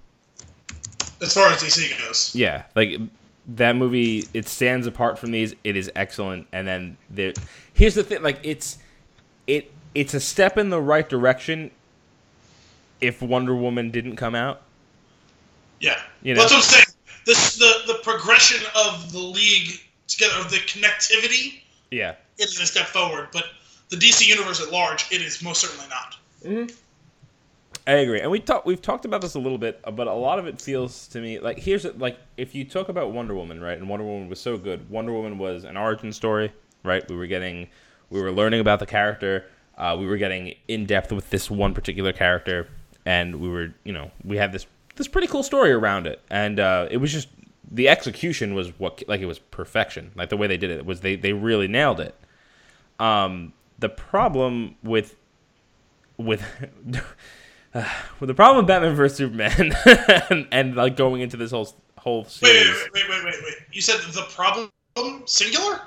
[1.20, 2.34] As far as DC goes.
[2.34, 3.00] Yeah, like
[3.48, 5.54] that movie, it stands apart from these.
[5.64, 7.32] It is excellent, and then there.
[7.74, 8.78] Here's the thing: like it's
[9.46, 11.70] it it's a step in the right direction.
[13.00, 14.62] If Wonder Woman didn't come out,
[15.80, 16.96] Yeah, You Well, that's what I'm saying.
[17.26, 21.60] This the the progression of the league together, of the connectivity,
[21.90, 23.28] yeah, it is a step forward.
[23.32, 23.46] But
[23.88, 26.76] the DC universe at large, it is most certainly not.
[27.86, 28.20] I agree.
[28.20, 30.60] And we talked we've talked about this a little bit, but a lot of it
[30.60, 33.78] feels to me like here's like if you talk about Wonder Woman, right?
[33.78, 34.88] And Wonder Woman was so good.
[34.90, 37.08] Wonder Woman was an origin story, right?
[37.08, 37.68] We were getting
[38.10, 39.46] we were learning about the character.
[39.78, 42.66] Uh, we were getting in depth with this one particular character,
[43.04, 44.66] and we were you know we had this
[44.96, 47.28] this pretty cool story around it, and uh, it was just
[47.70, 50.10] the execution was what like it was perfection.
[50.16, 52.16] Like the way they did it was they they really nailed it.
[52.98, 55.16] Um, the problem with
[56.16, 56.42] with
[57.74, 57.86] well,
[58.20, 59.72] the problem with Batman vs Superman
[60.30, 61.68] and, and like going into this whole
[61.98, 63.54] whole Wait, series, wait, wait, wait, wait, wait.
[63.72, 64.70] You said the problem
[65.26, 65.80] singular?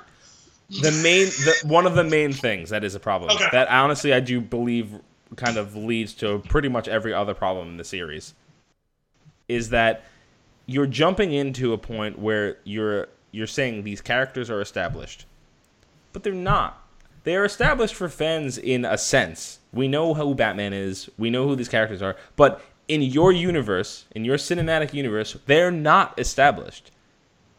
[0.82, 3.48] the main the, one of the main things that is a problem Okay.
[3.50, 4.94] that honestly I do believe
[5.34, 8.34] kind of leads to pretty much every other problem in the series
[9.48, 10.04] is that
[10.66, 15.26] you're jumping into a point where you're you're saying these characters are established,
[16.12, 16.79] but they're not.
[17.24, 19.58] They are established for fans in a sense.
[19.72, 21.08] We know who Batman is.
[21.18, 22.16] We know who these characters are.
[22.36, 26.90] But in your universe, in your cinematic universe, they're not established.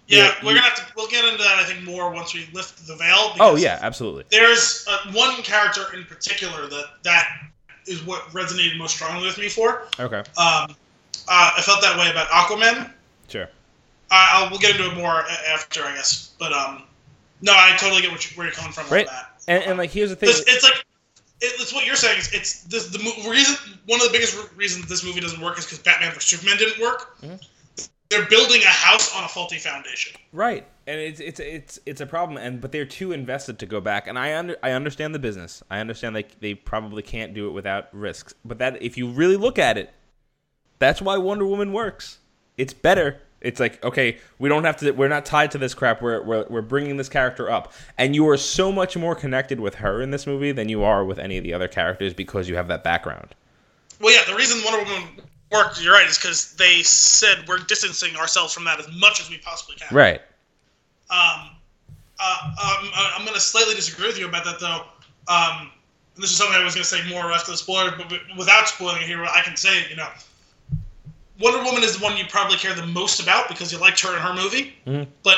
[0.07, 0.93] Yeah, Yeah, we're you- gonna have to.
[0.97, 1.57] We'll get into that.
[1.59, 3.33] I think more once we lift the veil.
[3.39, 4.25] Oh yeah, absolutely.
[4.29, 7.29] There's uh, one character in particular that that
[7.87, 9.87] is what resonated most strongly with me for.
[9.99, 12.91] Okay, Um, uh, I felt that way about Aquaman.
[13.29, 13.43] sure.
[14.13, 16.31] Uh, I'll, we'll get into it more after, I guess.
[16.37, 16.83] But um,
[17.41, 19.07] no, I totally get what you, where you're coming from Right.
[19.07, 19.30] on that.
[19.47, 20.29] And, and like here's the thing.
[20.29, 20.85] It's, it's like
[21.41, 22.19] it's what you're saying.
[22.19, 23.55] It's, it's this, the reason.
[23.87, 26.81] One of the biggest reasons this movie doesn't work is because Batman vs Superman didn't
[26.81, 27.19] work.
[27.21, 27.41] Mhm.
[28.09, 30.19] They're building a house on a faulty foundation.
[30.33, 33.79] Right, and it's it's it's it's a problem, and but they're too invested to go
[33.79, 34.05] back.
[34.05, 35.63] And I under I understand the business.
[35.71, 38.33] I understand they they probably can't do it without risks.
[38.43, 39.91] But that if you really look at it,
[40.77, 42.19] that's why Wonder Woman works.
[42.57, 43.21] It's better.
[43.41, 44.91] It's like okay, we don't have to.
[44.91, 46.01] We're not tied to this crap.
[46.01, 49.75] We're we're we're bringing this character up, and you are so much more connected with
[49.75, 52.55] her in this movie than you are with any of the other characters because you
[52.55, 53.33] have that background.
[53.99, 55.09] Well, yeah, the reason Wonder Woman
[55.51, 59.29] worked, you're right, is because they said we're distancing ourselves from that as much as
[59.29, 59.95] we possibly can.
[59.95, 60.21] Right.
[61.09, 61.49] Um,
[62.19, 62.55] uh, um,
[62.93, 64.85] I- I'm going to slightly disagree with you about that, though.
[65.27, 65.71] Um,
[66.15, 69.01] this is something I was going to say more after the spoiler, but without spoiling
[69.01, 70.07] it here, I can say, you know,
[71.39, 74.13] Wonder Woman is the one you probably care the most about because you liked her
[74.15, 75.07] in her movie, Mhm.
[75.23, 75.37] but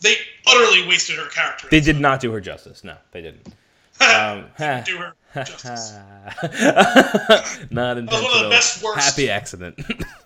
[0.00, 0.14] they
[0.46, 1.68] utterly wasted her character.
[1.70, 2.82] They did not do her justice.
[2.84, 3.46] No, they didn't.
[4.00, 4.46] Um,
[4.84, 5.14] do her
[5.44, 5.92] justice.
[7.70, 8.06] not intentional.
[8.06, 9.76] That was one of the best worst- Happy accident.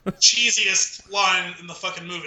[0.06, 2.26] Cheesiest line in the fucking movie.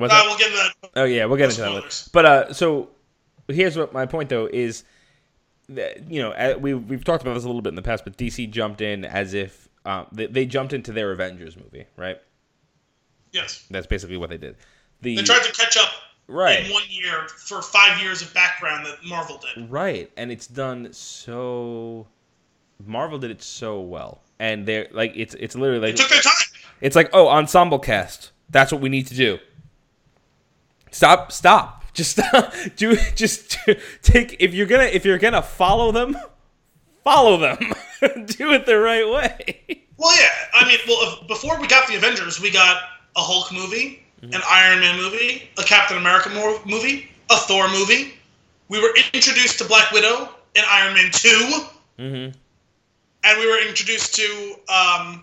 [0.00, 0.90] Uh, we'll get into that.
[0.96, 1.72] Oh yeah, we'll get into that.
[1.74, 1.88] later.
[2.12, 2.90] But uh, so
[3.48, 4.84] here's what my point though is
[5.70, 8.04] that you know uh, we we've talked about this a little bit in the past,
[8.04, 12.20] but DC jumped in as if um, they, they jumped into their Avengers movie, right?
[13.32, 13.64] Yes.
[13.70, 14.56] That's basically what they did.
[15.02, 15.88] The They tried to catch up
[16.26, 19.70] right, in one year for five years of background that Marvel did.
[19.70, 22.06] right, and it's done so.
[22.84, 26.20] Marvel did it so well, and they're like it's it's literally They like took their
[26.20, 26.32] time.
[26.80, 28.32] It's like, oh, ensemble cast.
[28.48, 29.38] That's what we need to do.
[30.90, 31.84] Stop, stop.
[31.92, 32.52] Just stop.
[32.76, 33.58] Do just
[34.02, 36.16] take if you're gonna if you're gonna follow them,
[37.04, 37.58] follow them.
[38.26, 39.82] do it the right way.
[39.96, 40.28] Well, yeah.
[40.54, 42.82] I mean, well, if, before we got the Avengers, we got
[43.16, 46.30] a Hulk movie, an Iron Man movie, a Captain America
[46.66, 48.14] movie, a Thor movie.
[48.68, 51.28] We were introduced to Black Widow in Iron Man 2,
[51.98, 52.38] Mm-hmm.
[53.24, 55.22] and we were introduced to um,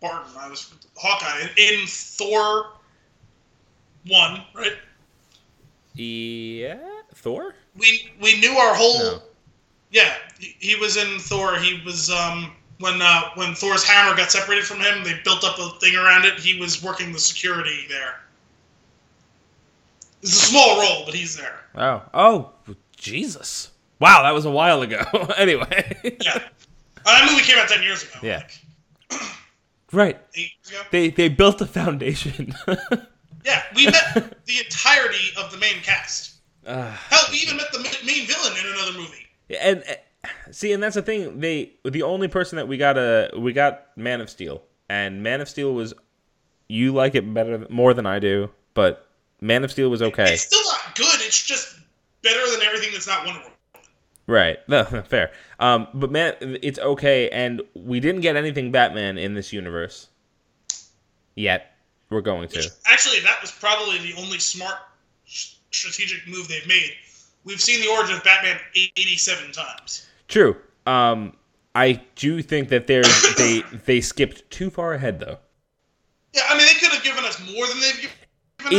[0.00, 0.32] Barton.
[0.38, 2.66] I was Hawkeye in, in Thor
[4.08, 4.72] 1, right?
[5.94, 6.78] Yeah,
[7.14, 7.54] Thor.
[7.76, 9.22] We we knew our whole No.
[9.92, 11.56] Yeah, he, was in Thor.
[11.58, 15.04] He was um, when uh, when Thor's hammer got separated from him.
[15.04, 16.38] They built up a thing around it.
[16.38, 18.20] He was working the security there.
[20.22, 21.60] It's a small role, but he's there.
[21.74, 23.70] Oh, oh, Jesus!
[23.98, 25.02] Wow, that was a while ago.
[25.36, 26.40] anyway, Yeah, uh,
[27.04, 28.18] that movie came out ten years ago.
[28.22, 28.42] Yeah.
[29.10, 29.20] like,
[29.92, 30.20] right.
[30.34, 30.88] eight years ago.
[30.90, 32.54] They they built a foundation.
[33.44, 34.14] Yeah, we met
[34.46, 36.36] the entirety of the main cast.
[36.66, 37.00] Ah.
[37.10, 39.26] Hell, we even met the main villain in another movie.
[39.60, 41.40] And uh, see, and that's the thing.
[41.40, 45.40] They the only person that we got a we got Man of Steel, and Man
[45.40, 45.94] of Steel was
[46.68, 49.08] you like it better more than I do, but
[49.40, 50.34] Man of Steel was okay.
[50.34, 51.20] It's still not good.
[51.20, 51.76] It's just
[52.22, 53.52] better than everything that's not Wonder Woman.
[54.26, 55.32] Right, no, fair.
[55.58, 60.08] Um, but man, it's okay, and we didn't get anything Batman in this universe
[61.34, 61.76] yet.
[62.10, 62.70] We're going to.
[62.86, 64.76] Actually, that was probably the only smart
[65.24, 66.92] strategic move they've made.
[67.44, 70.06] We've seen the origin of Batman 87 times.
[70.28, 70.56] True.
[70.86, 71.36] Um,
[71.74, 75.38] I do think that there's they they skipped too far ahead though.
[76.34, 78.12] Yeah, I mean, they could have given us more than they've given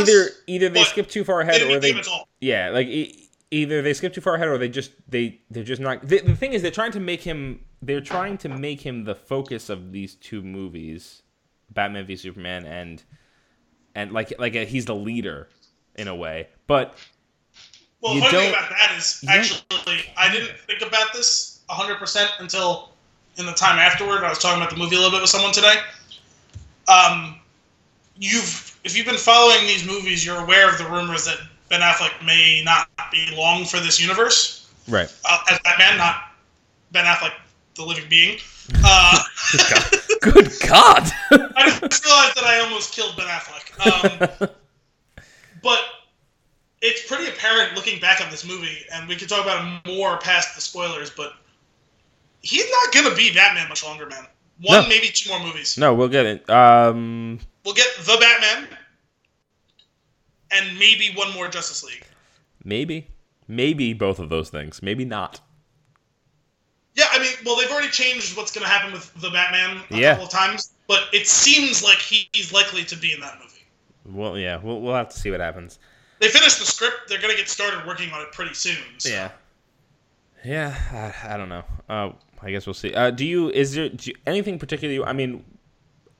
[0.00, 0.02] us.
[0.02, 2.00] either either they skipped too far ahead didn't or they
[2.40, 5.80] yeah like e- either they skip too far ahead or they just they they're just
[5.80, 9.04] not the, the thing is they're trying to make him they're trying to make him
[9.04, 11.22] the focus of these two movies
[11.70, 13.02] batman v superman and
[13.94, 15.48] and like like uh, he's the leader
[15.96, 16.96] in a way but
[18.04, 20.82] Well, you the funny thing don't- about that is, you don't- actually, I didn't think
[20.82, 22.90] about this 100% until
[23.38, 24.22] in the time afterward.
[24.22, 25.76] I was talking about the movie a little bit with someone today.
[26.86, 27.40] Um,
[28.18, 31.38] you've, if you've been following these movies, you're aware of the rumors that
[31.70, 36.34] Ben Affleck may not be long for this universe right uh, as Batman, not
[36.92, 37.32] Ben Affleck,
[37.74, 38.38] the living being.
[38.84, 39.18] Uh,
[40.20, 44.42] good god I just realized that I almost killed Ben Affleck.
[44.44, 44.48] Um,
[45.62, 45.78] but
[46.86, 50.18] it's pretty apparent looking back on this movie, and we can talk about it more
[50.18, 51.32] past the spoilers, but
[52.42, 54.26] he's not going to be Batman much longer, man.
[54.60, 54.88] One, No.
[54.88, 55.76] maybe two more movies.
[55.78, 58.68] no we'll get it um We'll get The Batman,
[60.50, 62.04] and maybe one more Justice League.
[62.64, 63.08] maybe
[63.48, 65.40] maybe both of those things maybe not
[66.94, 69.96] Yeah, I mean, well, they've already changed what's going to happen with The Batman a
[69.96, 70.10] Yeah.
[70.12, 73.64] couple of times, but it seems like he, he's likely to be in that movie.
[74.04, 75.78] well yeah we'll, we'll have to see what happens
[76.24, 77.06] They finished the script.
[77.06, 78.78] They're going to get started working on it pretty soon.
[78.96, 79.10] So.
[79.10, 79.30] Yeah.
[80.42, 80.74] Yeah,
[81.22, 81.64] I, I don't know.
[81.86, 82.94] Uh, I guess we'll see.
[82.94, 85.04] Uh, do you is there do you, anything particularly?
[85.04, 85.44] I mean,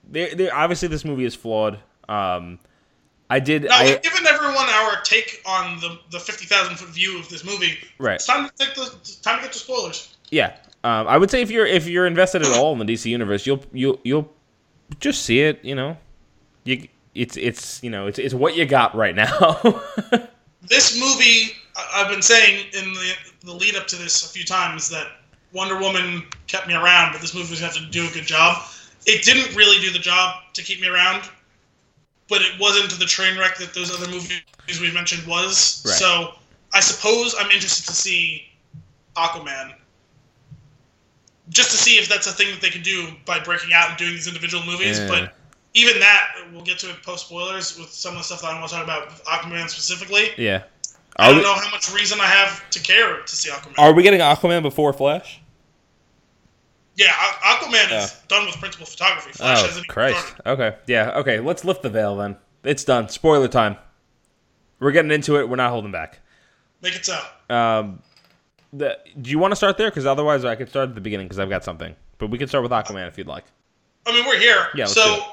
[0.06, 0.54] there, there.
[0.54, 1.78] Obviously, this movie is flawed.
[2.06, 2.58] Um,
[3.30, 3.64] I did.
[3.64, 7.28] Now I we've given everyone our take on the the fifty thousand foot view of
[7.30, 7.78] this movie.
[7.98, 8.16] right.
[8.16, 8.84] It's time to take the
[9.22, 10.16] time to get to spoilers.
[10.30, 10.56] Yeah.
[10.84, 13.46] Um, I would say if you're if you're invested at all in the DC universe,
[13.46, 14.30] you'll you'll you'll
[15.00, 15.62] just see it.
[15.62, 15.96] You know,
[16.64, 19.62] you it's it's you know it's it's what you got right now.
[20.66, 21.52] This movie,
[21.92, 23.12] I've been saying in the
[23.44, 25.08] the lead up to this a few times that
[25.52, 28.10] Wonder Woman kept me around, but this movie was going to have to do a
[28.12, 28.62] good job.
[29.04, 31.28] It didn't really do the job to keep me around,
[32.30, 34.40] but it wasn't the train wreck that those other movies
[34.80, 35.82] we mentioned was.
[35.84, 35.94] Right.
[35.94, 36.32] So
[36.72, 38.44] I suppose I'm interested to see
[39.16, 39.74] Aquaman.
[41.50, 43.98] just to see if that's a thing that they can do by breaking out and
[43.98, 44.98] doing these individual movies.
[44.98, 45.08] Yeah.
[45.08, 45.34] But
[45.74, 48.58] even that, we'll get to it post spoilers with some of the stuff that I
[48.58, 50.28] want to talk about with Aquaman specifically.
[50.36, 50.62] Yeah.
[51.16, 53.74] I Are don't we, know how much reason I have to care to see Aquaman.
[53.78, 55.40] are we getting Aquaman before Flash?
[56.96, 58.04] yeah, Aquaman Yeah.
[58.04, 59.32] is done with principal photography.
[59.32, 60.34] Flash Oh, hasn't Christ.
[60.46, 60.76] Okay.
[60.86, 61.10] Yeah.
[61.18, 61.40] Okay.
[61.40, 62.36] Let's lift the veil then.
[62.62, 63.08] It's done.
[63.08, 63.76] Spoiler time.
[64.80, 65.48] We're getting into it.
[65.48, 66.20] We're not holding back.
[66.82, 67.18] Make it so.
[67.50, 68.00] Um,
[68.72, 69.90] the, do you want to start there?
[69.90, 71.94] Because otherwise, I could start at the beginning because I've got something.
[72.18, 73.44] But we can start with Aquaman if you'd like.
[74.06, 74.68] I mean, we're here.
[74.74, 75.24] Yeah, so.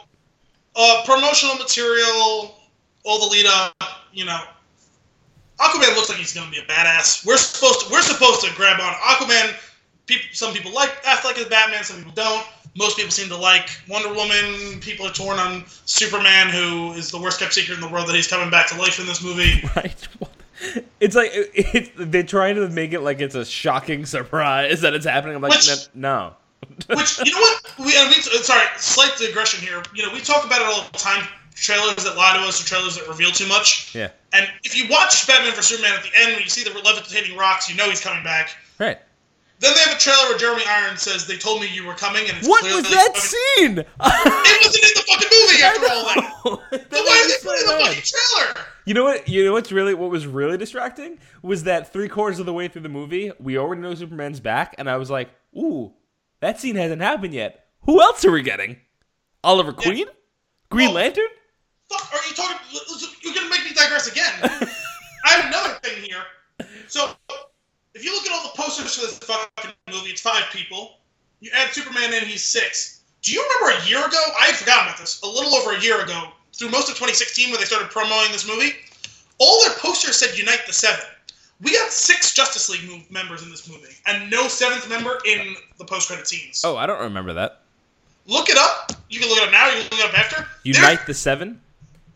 [0.76, 2.56] Uh, promotional material,
[3.04, 3.76] all the lead up,
[4.14, 4.40] you know.
[5.60, 7.26] Aquaman looks like he's going to be a badass.
[7.26, 9.54] We're supposed to we're supposed to grab on Aquaman.
[10.08, 12.46] People, some people like Affleck as Batman, some people don't.
[12.76, 14.80] Most people seem to like Wonder Woman.
[14.80, 18.16] People are torn on Superman, who is the worst kept secret in the world that
[18.16, 19.62] he's coming back to life in this movie.
[19.76, 20.08] Right.
[21.00, 25.08] It's like it, they're trying to make it like it's a shocking surprise that it's
[25.08, 25.36] happening.
[25.36, 26.36] I'm like, Which- no.
[26.90, 27.74] Which you know what?
[27.80, 29.82] We, and we uh, sorry, slight digression here.
[29.94, 31.28] You know, we talk about it all the time.
[31.56, 33.94] Trailers that lie to us or trailers that reveal too much.
[33.94, 34.10] Yeah.
[34.34, 37.38] And if you watch Batman vs Superman at the end, when you see the levitating
[37.38, 38.56] rocks, you know he's coming back.
[38.80, 38.98] Right.
[39.60, 42.28] Then they have a trailer where Jeremy Irons says, "They told me you were coming,"
[42.28, 43.78] and it's What was that fucking- scene?
[44.00, 46.90] It wasn't in the fucking movie after all that.
[46.90, 48.66] That why did they put it in the fucking trailer?
[48.86, 49.28] You know what?
[49.28, 52.70] You know what's really what was really distracting was that three quarters of the way
[52.70, 55.94] through the movie, we already know Superman's back, and I was like, "Ooh,
[56.42, 57.66] that scene hasn't happened yet.
[57.86, 58.78] Who else are we getting?
[59.44, 60.06] Oliver Queen,
[60.70, 60.94] Green Oh.
[60.94, 61.28] Lantern?
[61.90, 62.58] Fuck, are you talking?
[63.24, 64.32] You're gonna make me digress again.
[65.26, 66.24] I have another thing here.
[66.88, 67.12] So,
[67.94, 70.98] if you look at all the posters for this fucking movie, it's five people.
[71.40, 73.02] You add Superman in, he's six.
[73.22, 74.18] Do you remember a year ago?
[74.40, 75.22] I had forgotten about this.
[75.22, 78.48] A little over a year ago, through most of 2016, when they started promoting this
[78.48, 78.74] movie,
[79.40, 81.06] all their posters said "Unite the Seven.
[81.62, 85.56] We got six Justice League move- members in this movie, and no seventh member in
[85.78, 86.64] the post-credit scenes.
[86.66, 87.62] Oh, I don't remember that.
[88.26, 88.92] Look it up.
[89.10, 89.68] You can look it up now.
[89.68, 90.36] You can look it up after.
[90.64, 91.62] There's- Unite the Seven.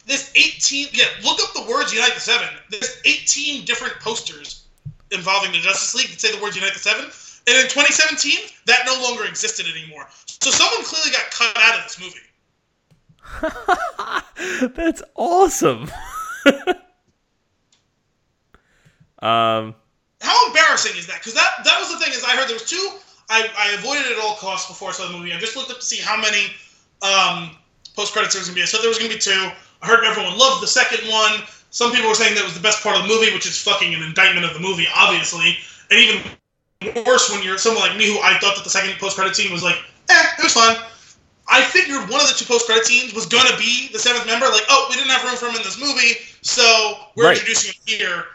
[0.08, 4.66] there's 18 yeah look up the words unite the seven there's 18 different posters
[5.12, 8.38] involving the justice league that say the words unite the seven and in 2017
[8.68, 12.22] that no longer existed anymore so someone clearly got cut out of this movie
[14.76, 15.90] That's awesome.
[19.26, 19.76] um,
[20.22, 22.70] how embarrassing is that because that that was the thing is i heard there was
[22.70, 22.92] two
[23.30, 25.72] I, I avoided it at all costs before i saw the movie i just looked
[25.72, 26.54] up to see how many
[27.02, 27.58] um,
[27.96, 29.50] post-credits there was going to be i said there was going to be two
[29.82, 32.82] i heard everyone loved the second one some people were saying that was the best
[32.84, 35.58] part of the movie which is fucking an indictment of the movie obviously
[35.92, 36.22] and even
[37.06, 39.64] worse when you're someone like me who I thought that the second post-credit scene was
[39.64, 39.78] like,
[40.10, 40.78] eh, it was fun.
[41.48, 44.46] I figured one of the two post-credit scenes was gonna be the seventh member.
[44.48, 46.64] Like, oh, we didn't have room for him in this movie, so
[47.16, 47.38] we're Right.
[47.38, 48.26] introducing him here.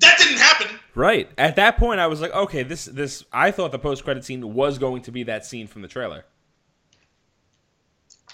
[0.00, 0.78] That didn't happen.
[0.94, 3.24] right at that point, I was like, okay, this this.
[3.32, 6.24] I thought the post credit scene was going to be that scene from the trailer.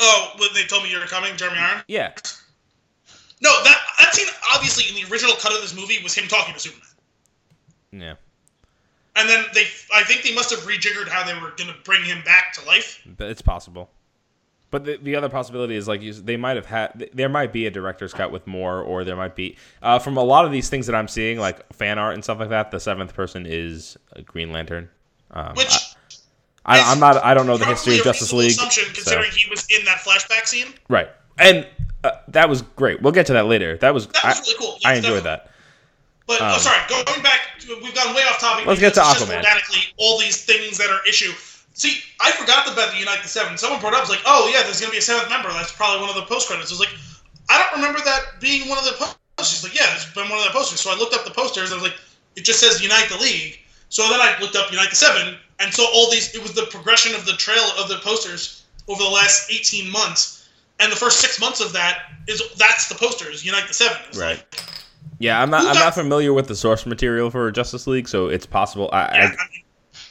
[0.00, 1.82] Oh, when they told me you were coming, Jeremy Iron.
[1.88, 2.12] Yeah.
[3.40, 6.54] No, that that scene obviously in the original cut of this movie was him talking
[6.54, 6.88] to Superman.
[7.92, 8.14] Yeah.
[9.16, 12.22] And then they, I think they must have rejiggered how they were gonna bring him
[12.24, 13.00] back to life.
[13.16, 13.90] But it's possible.
[14.74, 17.66] But the, the other possibility is like you, they might have had there might be
[17.66, 20.68] a director's cut with more, or there might be uh, from a lot of these
[20.68, 22.72] things that I'm seeing, like fan art and stuff like that.
[22.72, 24.88] The seventh person is a Green Lantern.
[25.30, 25.72] Um, Which
[26.66, 27.22] I, I, I'm not.
[27.22, 28.50] I don't know the history of Justice League.
[28.50, 30.74] Assumption, so- considering he was in that flashback scene.
[30.88, 31.08] right,
[31.38, 31.68] and
[32.02, 33.00] uh, that was great.
[33.00, 33.76] We'll get to that later.
[33.76, 34.78] That was, That I, was really cool.
[34.84, 35.30] I enjoyed definitely.
[35.30, 35.50] that.
[36.26, 37.40] But Um, oh, sorry, going back,
[37.80, 38.66] we've gone way off topic.
[38.66, 39.36] Let's get to Aquaman.
[39.36, 41.30] Organically, all these things that are issue.
[41.74, 43.58] See, I forgot about the Unite the Seven.
[43.58, 45.50] Someone brought it up, was like, oh yeah, there's gonna be a seventh member.
[45.52, 46.70] That's probably one of the post credits.
[46.70, 46.94] I was like,
[47.50, 49.64] I don't remember that being one of the posters.
[49.64, 50.80] Like, yeah, it's been one of the posters.
[50.80, 51.72] So I looked up the posters.
[51.72, 52.00] and I was like,
[52.36, 53.58] it just says Unite the League.
[53.88, 56.66] So then I looked up Unite the Seven, and so all these, it was the
[56.70, 60.48] progression of the trail of the posters over the last 18 months.
[60.80, 63.98] And the first six months of that is that's the posters, Unite the Seven.
[64.16, 64.38] Right.
[64.38, 64.60] like,
[65.18, 65.64] Yeah, I'm not.
[65.64, 68.90] I'm not familiar with the source material for Justice League, so it's possible.
[68.92, 69.63] I yeah, I mean,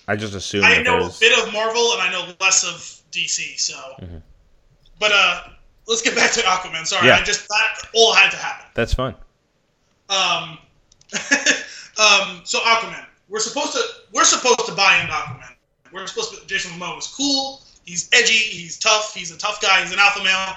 [0.08, 3.58] I, just assume I know a bit of Marvel and I know less of DC.
[3.60, 4.22] So, Mhm.
[5.00, 5.44] but uh,
[5.88, 6.86] let's get back to Aquaman.
[6.86, 7.18] Sorry, Yeah.
[7.18, 8.66] I just that all had to happen.
[8.74, 9.16] That's fine.
[10.10, 10.58] Um,
[11.98, 13.82] um, so Aquaman, we're supposed to
[14.12, 15.56] we're supposed to buy into Aquaman.
[15.92, 16.46] We're supposed to.
[16.48, 17.62] Jason Momoa is cool.
[17.86, 18.34] He's edgy.
[18.34, 19.14] He's tough.
[19.14, 19.82] He's a tough guy.
[19.82, 20.56] He's an alpha male.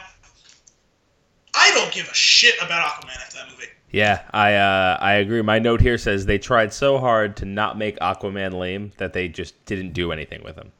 [1.55, 3.67] I don't give a shit about Aquaman after that movie.
[3.91, 5.43] Yeah, I uh, I agree.
[5.43, 9.28] My note here says they tried so hard to not make Aquaman lame that they
[9.28, 10.72] just didn't do anything with him.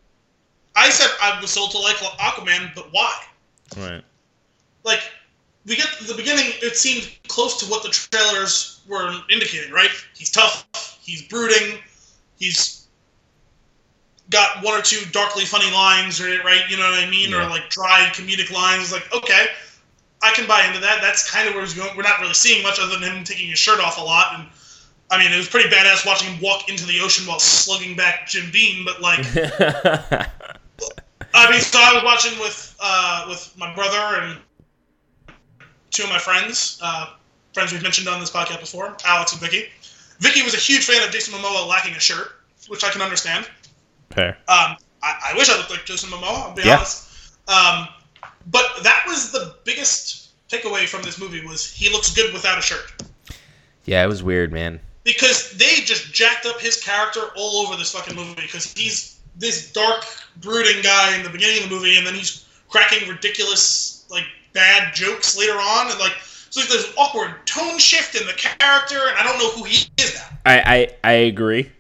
[0.75, 3.15] I said I was sold to like Aquaman, but why?
[3.77, 4.03] Right.
[4.85, 5.01] like
[5.67, 10.31] we get the beginning it seemed close to what the trailers were indicating right he's
[10.31, 10.65] tough
[11.03, 11.81] he's brooding
[12.39, 12.87] he's
[14.31, 17.47] got one or two darkly funny lines, right, you know what I mean, Yeah.
[17.47, 18.93] or like dry comedic lines.
[18.93, 19.47] Like okay,
[20.23, 21.01] I can buy into that.
[21.03, 21.97] That's kind of where he's going.
[21.97, 24.49] We're not really seeing much other than him taking his shirt off a lot, and
[25.11, 28.27] I mean, it was pretty badass watching him walk into the ocean while slugging back
[28.29, 28.85] Jim Beam.
[28.85, 29.21] But like,
[31.35, 34.39] I mean, so I was watching with uh, with my brother and
[35.91, 37.15] two of my friends, uh,
[37.55, 39.67] friends we've mentioned on this podcast before, Alex and Vicky.
[40.21, 42.33] Vicky was a huge fan of Jason Momoa lacking a shirt,
[42.69, 43.49] which I can understand.
[44.11, 44.39] Fair.
[44.49, 46.49] Um, I, I wish I looked like Jason Momoa.
[46.49, 46.77] I'll be Yeah.
[46.77, 47.37] honest.
[47.49, 47.89] Um,
[48.51, 52.63] but that was the biggest takeaway from this movie was he looks good without a
[52.63, 52.93] shirt
[53.85, 54.81] Yeah, it was weird, man.
[55.05, 59.71] because they just jacked up his character all over this fucking movie because he's this
[59.73, 60.05] dark,
[60.41, 64.25] brooding guy in the beginning of the movie, and then he's cracking ridiculous, like
[64.55, 66.15] bad jokes later on, and like
[66.49, 69.89] so there's an awkward tone shift in the character, and I don't know who he
[69.99, 70.39] is now.
[70.47, 71.71] I, I I agree.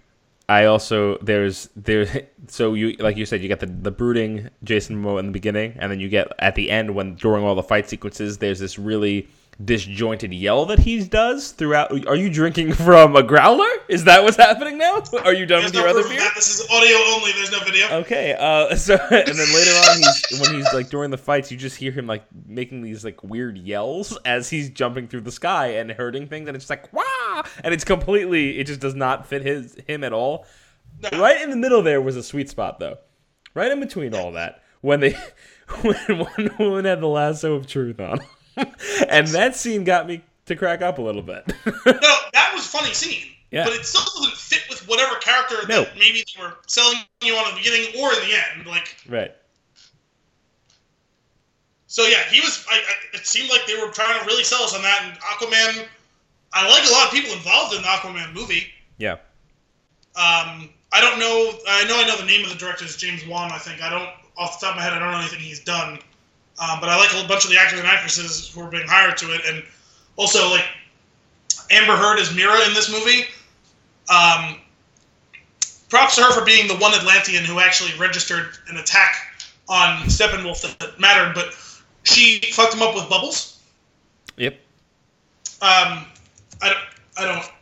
[0.48, 5.02] I also there's there so you like you said you get the the brooding Jason
[5.02, 7.62] Momoa in the beginning and then you get at the end when during all the
[7.62, 9.28] fight sequences there's this really
[9.64, 12.06] disjointed yell that he does throughout.
[12.06, 13.66] Are you drinking from a growler?
[13.88, 15.02] Is that what's happening now?
[15.24, 16.18] Are you done There's with no your other beer?
[16.20, 16.32] that.
[16.34, 17.32] This is audio only.
[17.32, 17.86] There's no video.
[18.00, 21.56] Okay, uh, so and then later on, he's when he's like during the fights, you
[21.56, 25.68] just hear him like making these like weird yells as he's jumping through the sky
[25.74, 29.26] and hurting things, and it's just like wow, and it's completely, it just does not
[29.26, 30.46] fit his him at all.
[31.02, 31.20] No.
[31.20, 32.98] Right in the middle there was a sweet spot though,
[33.54, 35.12] right in between all that when they
[35.82, 38.20] when one woman had the lasso of truth on,
[39.08, 41.44] and that scene got me to crack up a little bit.
[41.86, 43.26] No, that was a funny scene.
[43.50, 43.64] Yeah.
[43.64, 45.84] But it still doesn't fit with whatever character No.
[45.84, 48.66] that maybe they were selling you on in the beginning or in the end.
[48.66, 49.34] Like, right.
[51.86, 52.66] so yeah, he was.
[52.70, 55.02] I, I, it seemed like they were trying to really sell us on that.
[55.04, 55.86] And Aquaman,
[56.52, 58.66] I like a lot of people involved in the Aquaman movie.
[58.98, 59.12] Yeah.
[60.16, 61.52] Um, I don't know.
[61.68, 61.96] I know.
[61.98, 63.52] I know the name of the director is James Wan.
[63.52, 63.82] I think.
[63.82, 64.92] I don't off the top of my head.
[64.92, 65.98] I don't know anything he's done.
[66.58, 69.16] Um, but I like a bunch of the actors and actresses who are being hired
[69.18, 69.62] to it, and
[70.16, 70.64] also like
[71.70, 73.26] Amber Heard as Mera in this movie.
[74.08, 74.60] Um,
[75.88, 79.16] props to her for being the one Atlantean who actually registered an attack
[79.68, 81.54] on Steppenwolf that, that mattered, but
[82.04, 83.60] she fucked him up with bubbles.
[84.36, 84.54] Yep.
[85.60, 86.06] Um,
[86.62, 86.78] I don't.
[87.18, 87.52] I don't.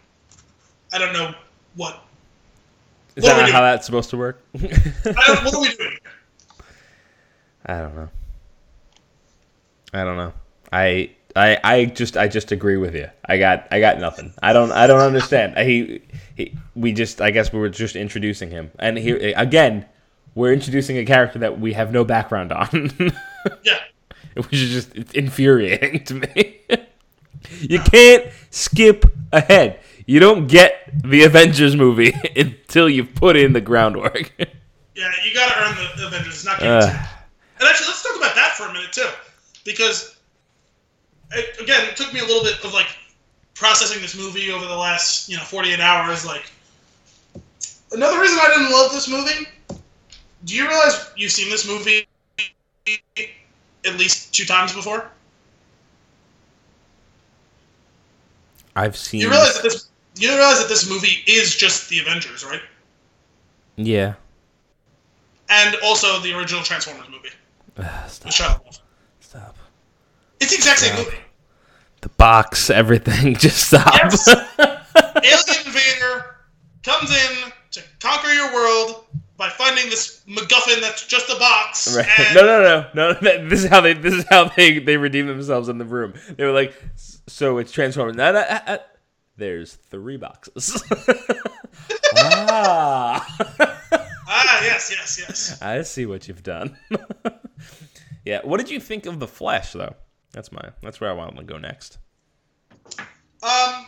[0.93, 1.35] I don't know
[1.77, 2.05] what.
[3.17, 4.43] Is What that how that's supposed to work?
[4.55, 5.99] I don't, what are we doing?
[7.67, 8.09] I don't know.
[9.95, 10.33] I don't know.
[10.73, 13.09] I I I just I just agree with you.
[13.25, 14.35] I got I got nothing.
[14.43, 15.57] I don't I don't understand.
[15.57, 16.03] He,
[16.37, 18.71] he we just I guess we were just introducing him.
[18.79, 19.87] And here again,
[20.35, 22.91] we're introducing a character that we have no background on.
[23.63, 23.79] Yeah.
[24.37, 26.61] Which is just it's infuriating to me.
[27.61, 29.81] you can't skip ahead.
[30.07, 34.33] You don't get the Avengers movie until you've put in the groundwork.
[34.39, 36.35] Yeah, you gotta earn the Avengers.
[36.37, 36.95] It's not guaranteed.
[36.95, 37.07] Ugh.
[37.61, 39.09] and actually, let's talk about that for a minute too,
[39.65, 40.17] because
[41.33, 42.89] it, again, it took me a little bit of like
[43.55, 46.25] processing this movie over the last you know 48 hours.
[46.25, 46.51] Like
[47.93, 49.49] another reason I didn't love this movie.
[50.45, 52.07] Do you realize you've seen this movie
[52.87, 55.11] at least two times before?
[58.77, 62.45] I've seen You realize that this you realize that this movie is just the Avengers,
[62.45, 62.63] right?
[63.77, 64.15] Yeah.
[65.49, 67.31] And also the original Transformers movie
[67.77, 68.33] Ugh, stop.
[68.33, 68.81] Shia LaBeouf.
[70.41, 71.17] It's the exact same movie.
[72.01, 73.87] The box, everything, just stop.
[73.95, 74.29] Yes.
[74.59, 76.37] Alien invader
[76.83, 79.07] comes in to conquer your world
[79.37, 81.97] by finding this MacGuffin that's just a box.
[81.97, 82.07] right.
[82.35, 83.49] No, no, no, no.
[83.49, 83.95] This is how they.
[83.95, 86.15] This is how they they redeem themselves in the room.
[86.37, 86.75] They were like,
[87.27, 88.17] so it's transforming.
[88.17, 88.79] No, no, uh, uh,
[89.37, 90.83] there's three boxes.
[92.17, 93.27] ah,
[94.27, 95.63] Ah, yes, yes, yes.
[95.63, 96.77] I see what you've done.
[98.25, 98.41] yeah.
[98.45, 99.95] What did you think of the Flash, though?
[100.35, 100.61] That's my.
[100.83, 101.99] That's where I want them to go next.
[103.43, 103.87] Um.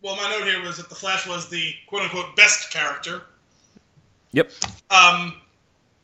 [0.00, 3.22] Well, my note here was that the Flash was the quote unquote best character.
[4.32, 4.52] Yep.
[4.90, 5.34] Um,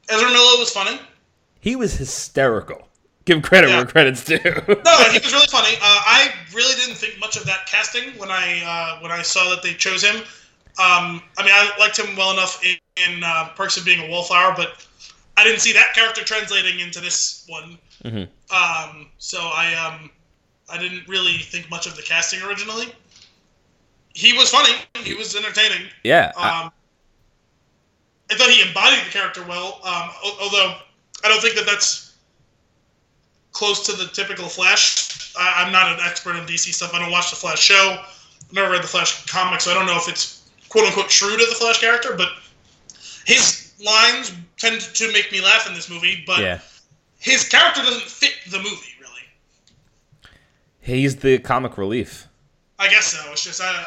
[0.09, 0.99] Ezra Miller was funny.
[1.61, 2.89] He was hysterical.
[3.25, 3.77] Give credit Yeah.
[3.79, 4.39] where credit's due.
[4.43, 5.77] No, he was really funny.
[5.77, 9.49] Uh, I really didn't think much of that casting when I uh, when I saw
[9.51, 10.17] that they chose him.
[10.77, 14.11] Um, I mean, I liked him well enough in, in uh, Perks of Being a
[14.11, 14.85] Wallflower, but
[15.37, 17.79] I didn't see that character translating into this one.
[18.05, 18.29] Mhm.
[18.51, 20.11] Um, so I um,
[20.69, 22.93] I didn't really think much of the casting originally.
[24.15, 24.75] He was funny.
[25.03, 25.89] He was entertaining.
[26.05, 26.33] yeah.
[26.37, 26.73] I- Um,
[28.31, 29.81] I thought he embodied the character well.
[29.85, 30.77] Um, al- although
[31.25, 32.13] I don't think that that's
[33.53, 35.33] close to the typical Flash.
[35.37, 36.95] I, I'm not an expert on DC stuff.
[36.95, 37.99] I don't watch the Flash show.
[38.03, 41.37] I've never read the Flash comic, so I don't know if it's quote unquote true
[41.37, 42.15] to the Flash character.
[42.17, 42.29] But
[43.27, 46.61] his lines tend to make me laugh in this movie, but Yeah.
[47.25, 49.11] His character doesn't fit the movie really.
[50.81, 52.29] He's the comic relief.
[52.79, 53.33] I guess so.
[53.33, 53.87] It's just I,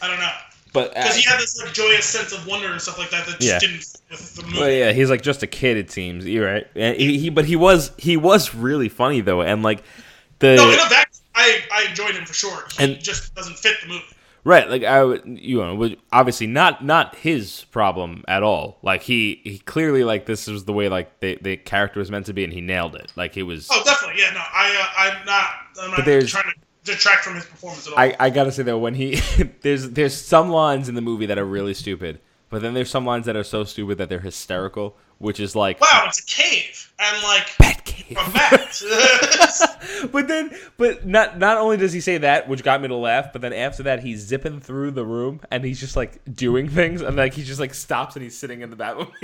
[0.00, 0.30] I don't know
[0.72, 3.26] But because he uh, had this like joyous sense of wonder and stuff like that
[3.26, 3.58] that just Yeah.
[3.58, 4.60] didn't fit with the movie.
[4.60, 5.76] Well, yeah, he's like just a kid.
[5.76, 6.24] It seems.
[6.26, 6.66] You're right.
[6.76, 9.82] And he, he, but he was he was really funny though, and like
[10.38, 12.64] the no, in a vacuum, I I enjoyed him for sure.
[12.78, 14.04] He And- just doesn't fit the movie.
[14.46, 18.78] Right, like I would, you know, would- obviously not not his problem at all.
[18.82, 22.26] Like he he clearly like this was the way like the the character was meant
[22.26, 23.12] to be, and he nailed it.
[23.16, 23.68] Like it was.
[23.70, 24.22] Oh, definitely.
[24.22, 25.48] Yeah, no, I uh, I'm not.
[25.82, 27.98] I'm not there's- trying to detract from his performance at all.
[27.98, 29.16] I, I gotta say though, when he
[29.62, 33.04] there's there's some lines in the movie that are really stupid, but then there's some
[33.04, 36.92] lines that are so stupid that they're hysterical, which is like wow, it's a cave
[36.98, 37.72] and like bat.
[40.12, 43.32] but then, but not not only does he say that, which got me to laugh,
[43.32, 47.00] but then after that, he's zipping through the room and he's just like doing things,
[47.00, 49.12] and like he just like stops and he's sitting in the Batmobile.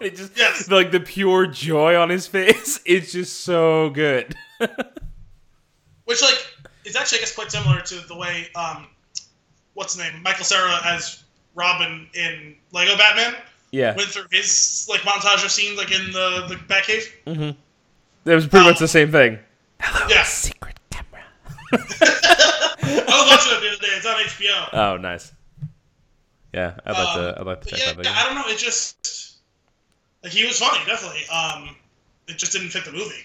[0.00, 0.70] it just Yes.
[0.70, 2.80] like the pure joy on his face.
[2.86, 4.34] It's just so good.
[6.04, 6.46] Which like
[6.84, 8.86] is actually I guess quite similar to the way um,
[9.74, 11.24] what's his name Michael Cera as
[11.54, 13.34] Robin in Lego Batman
[13.72, 17.04] yeah, went through his like montage of scenes like in the the Batcave.
[17.26, 18.30] Mm-hmm.
[18.30, 19.38] It was pretty much the same thing.
[20.08, 21.22] Yeah, Secret camera.
[21.72, 23.96] I was watching it the other day.
[23.96, 24.68] It's on HBO.
[24.72, 25.32] Oh, nice.
[26.52, 27.40] Yeah, I'd like Um, to.
[27.40, 28.00] I'd like to check yeah, that.
[28.00, 28.12] Again.
[28.16, 28.44] I don't know.
[28.52, 29.38] It just
[30.22, 31.22] like he was funny, definitely.
[31.32, 31.76] Um,
[32.28, 33.24] it just didn't fit the movie.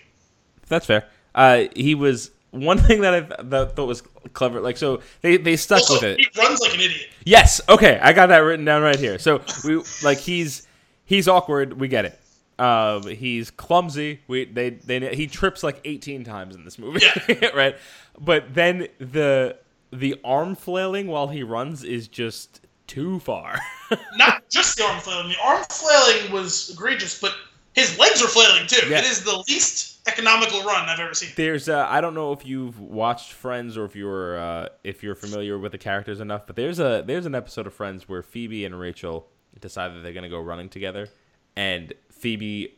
[0.68, 1.08] That's fair.
[1.34, 2.32] Uh, he was
[2.64, 4.02] one thing that I th- that thought was
[4.34, 4.60] clever.
[4.62, 6.20] Like, so they they stuck Also, with it.
[6.20, 7.08] he runs like an idiot.
[7.26, 7.62] Yes.
[7.70, 9.20] Okay, I got that written down right here.
[9.20, 10.68] So we like he's
[11.06, 11.80] he's awkward.
[11.80, 12.20] We get it.
[12.58, 14.22] Um, he's clumsy.
[14.28, 17.02] We they they he trips like eighteen times in this movie.
[17.28, 17.50] Yeah.
[17.56, 17.76] right.
[18.20, 19.58] But then the
[19.92, 23.60] the arm flailing while he runs is just too far.
[24.18, 25.30] Not just the arm flailing.
[25.30, 27.34] The arm flailing was egregious, but
[27.76, 28.88] his legs are flailing too.
[28.88, 29.00] Yeah.
[29.00, 31.30] It is the least economical run I've ever seen.
[31.36, 35.16] there's uh, I don't know if you've watched Friends or if you're uh, if you're
[35.16, 38.66] familiar with the characters enough, but there's a there's an episode of Friends where Phoebe
[38.66, 39.28] and Rachel
[39.60, 41.10] decide that they're gonna go running together,
[41.56, 42.76] and Phoebe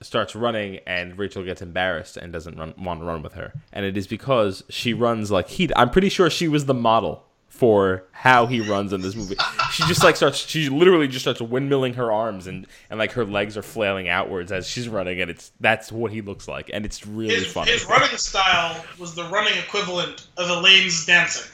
[0.00, 3.84] starts running and Rachel gets embarrassed and doesn't run, want to run with her, and
[3.84, 5.68] it is because she runs like he.
[5.76, 9.36] I'm pretty sure she was the model for how he runs in this movie.
[9.72, 10.38] She just like starts.
[10.38, 14.52] She literally just starts windmilling her arms and and like her legs are flailing outwards
[14.52, 17.72] as she's running, and it's that's what he looks like, and it's really His, funny.
[17.72, 21.50] his running style was the running equivalent of Elaine's dancing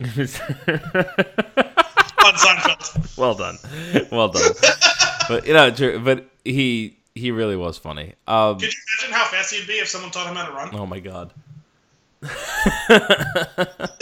[0.00, 0.06] on
[2.34, 3.16] Seinfeld.
[3.18, 3.58] well done,
[4.12, 4.52] well done.
[5.28, 5.70] but you know,
[6.00, 8.14] but he he really was funny.
[8.28, 10.70] Um, Could you imagine how fast he'd be if someone taught him how to run?
[10.74, 11.32] oh my god.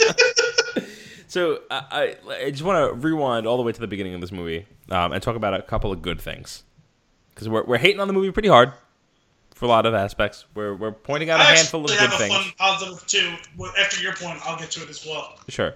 [1.27, 4.21] so I, I, I just want to rewind all the way to the beginning of
[4.21, 6.63] this movie um, and talk about a couple of good things
[7.29, 8.73] because we're we're hating on the movie pretty hard
[9.53, 10.45] for a lot of aspects.
[10.55, 12.33] We're we're pointing out a I handful of good a things.
[12.33, 13.35] fun positive too.
[13.79, 15.37] After your point, I'll get to it as well.
[15.47, 15.73] Sure.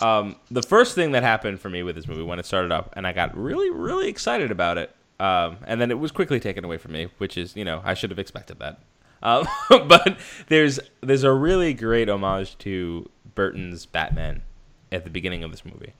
[0.00, 2.92] Um, the first thing that happened for me with this movie when it started up,
[2.96, 6.64] and I got really, really excited about it, um, and then it was quickly taken
[6.64, 8.80] away from me, which is, you know, I should have expected that.
[9.22, 9.48] Um,
[9.88, 14.42] but there's there's a really great homage to Burton's Batman
[14.90, 15.94] at the beginning of this movie.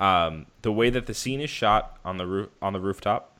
[0.00, 3.38] Um, the way that the scene is shot on the roof on the rooftop,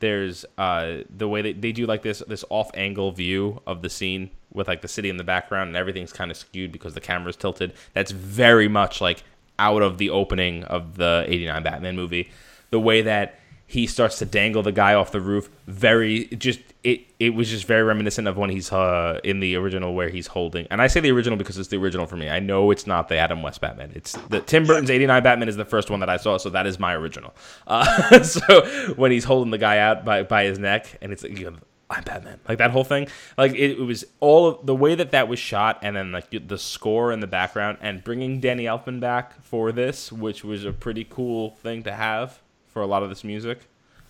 [0.00, 3.88] there's uh, the way that they do like this this off angle view of the
[3.88, 7.00] scene with like the city in the background and everything's kind of skewed because the
[7.00, 7.72] camera's tilted.
[7.92, 9.22] That's very much like
[9.58, 12.30] out of the opening of the 89 Batman movie.
[12.70, 17.06] The way that he starts to dangle the guy off the roof, very just it
[17.18, 20.66] it was just very reminiscent of when he's uh in the original where he's holding.
[20.70, 22.28] And I say the original because it's the original for me.
[22.28, 23.90] I know it's not the Adam West Batman.
[23.94, 26.66] It's the Tim Burton's 89 Batman is the first one that I saw, so that
[26.66, 27.34] is my original.
[27.66, 31.38] Uh, so when he's holding the guy out by by his neck and it's like
[31.38, 31.56] you know,
[31.88, 32.40] I'm Batman.
[32.46, 33.08] Like that whole thing.
[33.38, 36.26] Like it, it was all of the way that that was shot, and then like
[36.30, 40.72] the score in the background, and bringing Danny Elfman back for this, which was a
[40.72, 43.60] pretty cool thing to have for a lot of this music.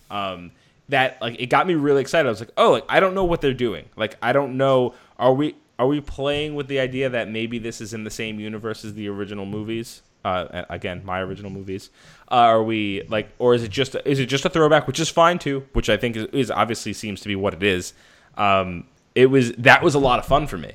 [0.09, 0.51] Um,
[0.89, 2.27] that like it got me really excited.
[2.27, 3.85] I was like, oh, like I don't know what they're doing.
[3.95, 4.93] Like I don't know.
[5.17, 8.39] Are we are we playing with the idea that maybe this is in the same
[8.39, 10.01] universe as the original movies?
[10.23, 11.91] Uh, again, my original movies.
[12.31, 15.09] Uh, are we like, or is it just is it just a throwback, which is
[15.09, 17.93] fine too, which I think is, is obviously seems to be what it is.
[18.37, 20.73] Um, it was that was a lot of fun for me.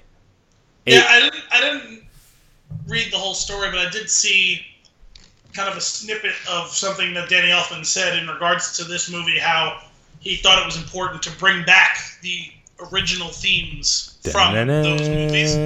[0.86, 1.42] It- yeah, I didn't.
[1.50, 2.04] I didn't
[2.86, 4.64] read the whole story, but I did see
[5.52, 9.38] kind of a snippet of something that Danny Elfman said in regards to this movie.
[9.38, 9.80] How
[10.20, 12.50] he thought it was important to bring back the
[12.92, 15.56] original themes from those movies.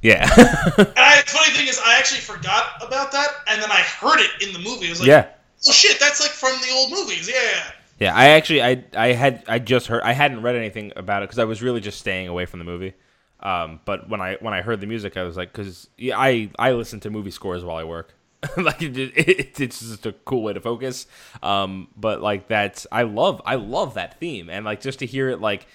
[0.00, 0.22] Yeah,
[0.78, 4.20] And I, the funny thing is, I actually forgot about that, and then I heard
[4.20, 4.86] it in the movie.
[4.86, 5.28] I was like, yeah.
[5.68, 7.28] oh shit, that's like from the old movies.
[7.28, 7.72] Yeah, yeah.
[8.00, 11.28] Yeah, I actually I I had I just heard I hadn't read anything about it
[11.28, 12.94] because I was really just staying away from the movie.
[13.40, 16.50] Um, but when I when I heard the music, I was like, because yeah, I
[16.58, 18.14] I listen to movie scores while I work.
[18.56, 21.06] like it, it, it's just a cool way to focus.
[21.42, 25.28] Um, but like that's I love I love that theme and like just to hear
[25.28, 25.66] it like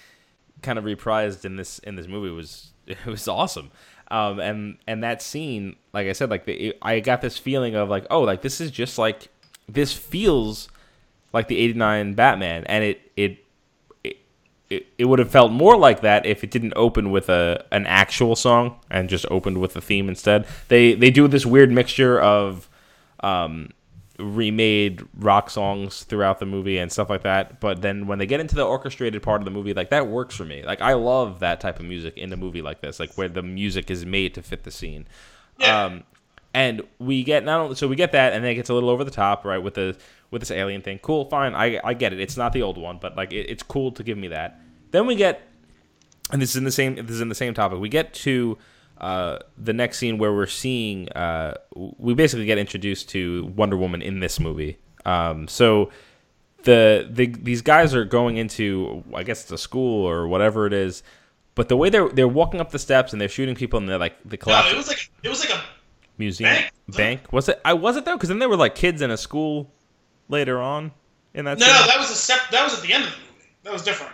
[0.62, 3.70] kind of reprised in this in this movie was it was awesome.
[4.10, 7.74] Um, and and that scene, like I said, like the, it, I got this feeling
[7.74, 9.28] of like, oh, like this is just like
[9.68, 10.68] this feels
[11.32, 13.43] like the '89 Batman, and it it.
[14.76, 17.86] It, it would have felt more like that if it didn't open with a an
[17.86, 20.46] actual song and just opened with a theme instead.
[20.68, 22.68] They they do this weird mixture of
[23.20, 23.70] um,
[24.18, 27.60] remade rock songs throughout the movie and stuff like that.
[27.60, 30.36] But then when they get into the orchestrated part of the movie, like that works
[30.36, 30.62] for me.
[30.62, 33.42] Like I love that type of music in a movie like this, like where the
[33.42, 35.06] music is made to fit the scene.
[35.58, 35.84] Yeah.
[35.84, 36.04] Um,
[36.52, 38.88] and we get not only so we get that, and then it gets a little
[38.90, 39.96] over the top, right, with the
[40.30, 40.98] with this alien thing.
[41.00, 42.20] Cool, fine, I I get it.
[42.20, 44.60] It's not the old one, but like it, it's cool to give me that.
[44.94, 45.42] Then we get,
[46.30, 47.80] and this is in the same this is in the same topic.
[47.80, 48.56] We get to
[48.98, 54.00] uh, the next scene where we're seeing uh, we basically get introduced to Wonder Woman
[54.02, 54.78] in this movie.
[55.04, 55.90] Um, so
[56.62, 60.72] the, the these guys are going into I guess it's a school or whatever it
[60.72, 61.02] is,
[61.56, 63.98] but the way they're they're walking up the steps and they're shooting people and they're
[63.98, 65.60] like the No, collapse it was like it was like a
[66.18, 66.72] museum Bank?
[66.96, 67.60] bank was it?
[67.64, 69.72] I was it though because then there were like kids in a school
[70.28, 70.92] later on
[71.34, 72.38] in that no, no, that was a step.
[72.52, 73.50] That was at the end of the movie.
[73.64, 74.12] That was different.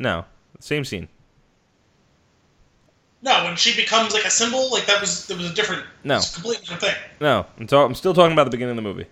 [0.00, 0.24] No
[0.58, 1.06] same scene.
[3.22, 6.16] No, when she becomes like a symbol, like that was that was a different, No.
[6.16, 6.94] it's a completely different thing.
[7.20, 9.06] No, I'm, ta- I'm still talking about the beginning of the movie.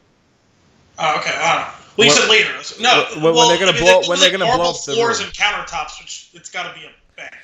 [0.99, 1.31] Oh, okay.
[1.37, 1.75] I don't know.
[1.99, 2.51] Well, you said later.
[2.81, 4.71] No, when- when well, they're gonna I mean, blow- they- when they're gonna blow marble
[4.71, 5.29] up the floors room.
[5.29, 6.91] and countertops, which it's got to be a.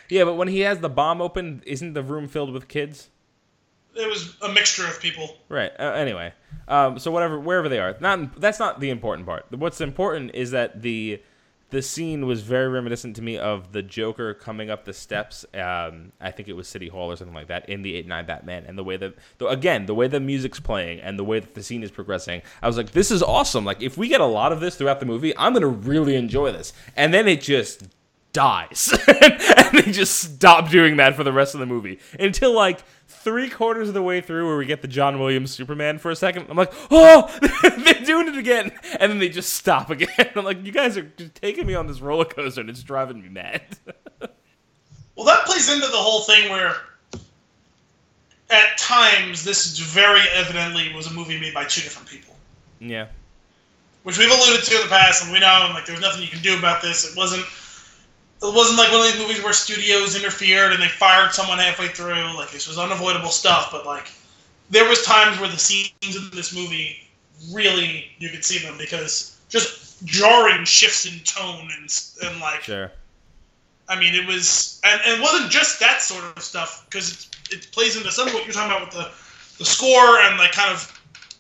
[0.09, 3.09] Yeah, but when he has the bomb open, isn't the room filled with kids?
[3.97, 5.37] It was a mixture of people.
[5.49, 5.73] Right.
[5.79, 6.33] Uh, anyway,
[6.69, 9.47] um, so whatever, wherever they are, not that's not the important part.
[9.51, 11.21] What's important is that the
[11.71, 15.45] the scene was very reminiscent to me of the Joker coming up the steps.
[15.55, 18.65] Um, I think it was City Hall or something like that in the '89 Batman,
[18.67, 21.55] and the way that the, again the way the music's playing and the way that
[21.55, 22.43] the scene is progressing.
[22.63, 23.65] I was like, this is awesome.
[23.65, 26.53] Like if we get a lot of this throughout the movie, I'm gonna really enjoy
[26.53, 26.73] this.
[26.97, 27.89] And then it just
[28.35, 32.81] dies, and they just stop doing that for the rest of the movie until like
[33.09, 36.17] three quarters of the way through, where we get the John Williams Superman for a
[36.17, 36.47] second.
[36.51, 37.35] I'm like, oh,
[37.79, 40.09] they're doing it again, and then they just stop again.
[40.37, 43.23] I'm like, you guys are just taking me on this roller coaster, and it's driving
[43.23, 43.63] me mad.
[45.17, 46.75] Well, that plays into the whole thing where,
[48.51, 52.35] at times, this very evidently was a movie made by two different people,
[52.81, 53.07] yeah,
[54.03, 56.29] which we've alluded to in the past, and we know, and like, there's nothing you
[56.29, 57.11] can do about this.
[57.11, 57.47] It wasn't.
[58.45, 61.89] It wasn't like one of these movies where studios interfered and they fired someone halfway
[61.89, 62.37] through.
[62.37, 64.13] Like this was unavoidable stuff, but like
[64.69, 67.09] there was times where the scenes in this movie
[67.53, 71.89] really you could see them because just jarring shifts in tone and
[72.23, 72.93] and like sure.
[73.89, 77.57] I mean, it was, and, and it wasn't just that sort of stuff because it,
[77.57, 80.53] it plays into some of what you're talking about with the, the score and like
[80.53, 80.91] kind of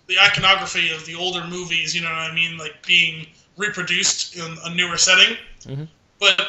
[0.08, 1.94] the iconography of the older movies.
[1.94, 2.58] You know what I mean?
[2.58, 3.26] Like being
[3.56, 5.38] reproduced in a newer setting.
[5.62, 5.88] Mhm.
[6.20, 6.48] But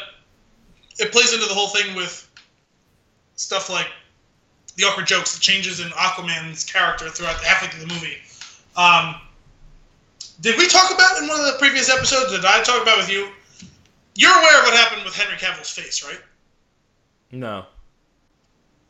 [0.97, 2.29] it plays into the whole thing with
[3.35, 3.87] stuff like
[4.75, 8.17] the awkward jokes, the changes in Aquaman's character throughout the halfway through the movie.
[8.75, 9.15] Um,
[10.41, 12.31] did we talk about in one of the previous episodes?
[12.31, 13.29] Did I talk about with you?
[14.15, 16.19] You're aware of what happened with Henry Cavill's face, right?
[17.31, 17.65] No.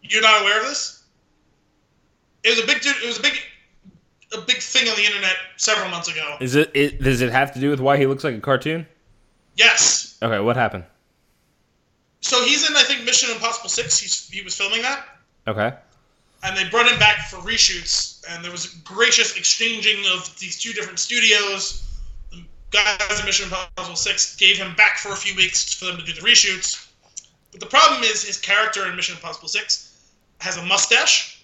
[0.01, 1.03] You're not aware of this?
[2.43, 3.33] It was a big, it was a big,
[4.33, 6.37] a big thing on the internet several months ago.
[6.39, 7.01] Is it, it?
[7.01, 8.85] Does it have to do with why he looks like a cartoon?
[9.55, 10.17] Yes.
[10.21, 10.83] Okay, what happened?
[12.25, 13.99] So he's in, I think, Mission Impossible Six.
[13.99, 15.05] He's he was filming that,
[15.47, 15.71] Okay.
[16.43, 20.59] and they brought him back for reshoots, and there was a gracious exchanging of these
[20.59, 21.83] two different studios.
[22.31, 25.97] The guys in Mission Impossible Six gave him back for a few weeks for them
[25.97, 26.87] to do the reshoots.
[27.51, 29.95] But the problem is his character in Mission Impossible Six
[30.41, 31.43] has a mustache.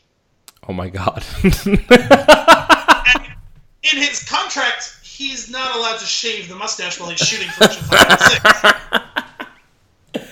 [0.67, 1.23] Oh my god.
[3.13, 7.63] And in his contract, he's not allowed to shave the mustache while he's shooting for
[7.67, 9.00] Mission Impossible Six.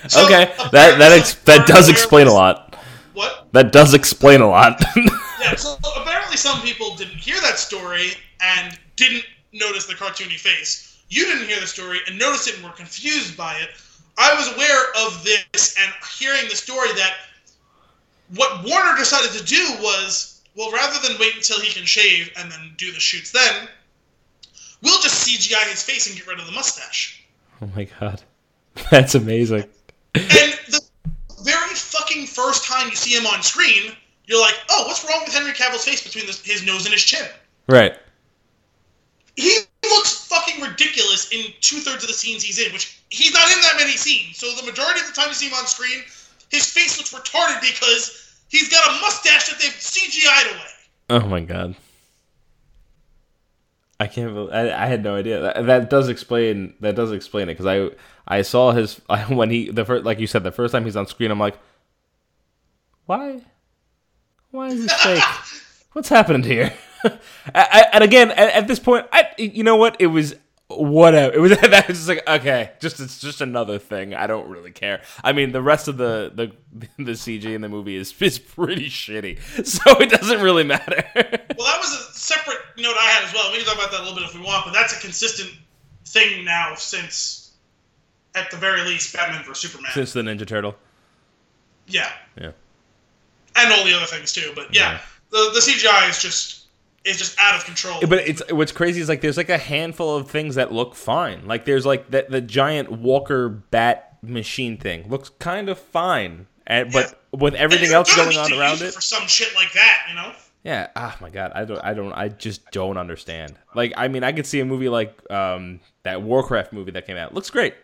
[0.10, 2.76] So, okay, that that ex- that does explain a lot.
[3.14, 3.47] What?
[3.53, 4.82] That does explain a lot.
[5.41, 5.55] Yeah.
[5.55, 8.10] So apparently, some people didn't hear that story
[8.41, 10.99] and didn't notice the cartoony face.
[11.07, 13.70] You didn't hear the story and noticed it and were confused by it.
[14.18, 17.14] I was aware of this and hearing the story that
[18.36, 22.51] what Warner decided to do was, well, rather than wait until he can shave and
[22.51, 23.70] then do the shoots then,
[24.84, 27.24] we'll just CGI his face and get rid of the mustache.
[27.62, 28.22] oh my god,
[28.91, 29.64] that's amazing.
[30.20, 30.82] And the
[31.43, 33.93] very fucking first time you see him on screen,
[34.26, 37.03] you're like, oh, what's wrong with Henry Cavill's face between this, his nose and his
[37.03, 37.26] chin?
[37.67, 37.97] Right.
[39.36, 43.49] He looks fucking ridiculous in two thirds of the scenes he's in, which he's not
[43.51, 44.38] in that many scenes.
[44.38, 46.03] So the majority of the time you see him on screen,
[46.49, 50.72] his face looks retarded because he's got a mustache that they've CGI'd away.
[51.09, 51.76] Oh my god.
[54.00, 54.34] I can't.
[54.34, 55.41] Believe, I, I had no idea.
[55.41, 56.74] That, that does explain.
[56.80, 57.89] That does explain it because I
[58.28, 58.95] I saw his
[59.28, 61.32] when he the first like you said the first time he's on screen.
[61.32, 61.58] I'm like,
[63.06, 63.41] why,
[64.52, 65.24] why is this fake?
[65.93, 66.74] What's happened here?
[67.56, 69.95] I, and again, at, at, this point, I you know what?
[70.00, 70.36] It was
[70.70, 71.34] whatever.
[71.39, 74.13] It was that was just like okay, just it's just another thing.
[74.13, 75.01] I don't really care.
[75.24, 76.51] I mean, the rest of the the
[77.03, 81.03] the CG in the movie is is pretty shitty, so it doesn't really matter.
[81.15, 83.51] well, that was a separate note I had as well.
[83.51, 85.51] We can talk about that a little bit if we want, but that's a consistent
[86.05, 87.53] thing now since,
[88.36, 89.91] at the very least, Batman vs Superman.
[89.93, 90.76] Since the Ninja Turtle.
[91.88, 92.11] Yeah.
[92.39, 92.51] Yeah.
[93.55, 94.99] And all the other things too, but yeah, yeah.
[95.32, 96.59] the the CGI is just
[97.06, 98.00] is just out of control.
[98.02, 101.45] But it's what's crazy is like there's like a handful of things that look fine.
[101.45, 106.91] Like there's like that the giant Walker bat machine thing looks kind of fine, and
[106.91, 110.34] but with everything else going on around it for some shit like that, you know.
[110.64, 110.88] Yeah.
[110.95, 111.52] Ah, my God.
[111.56, 111.80] I don't.
[111.80, 112.14] I don't.
[112.14, 113.56] I just don't understand.
[113.76, 117.18] Like, I mean, I could see a movie like um that Warcraft movie that came
[117.18, 117.34] out.
[117.34, 117.76] Looks great.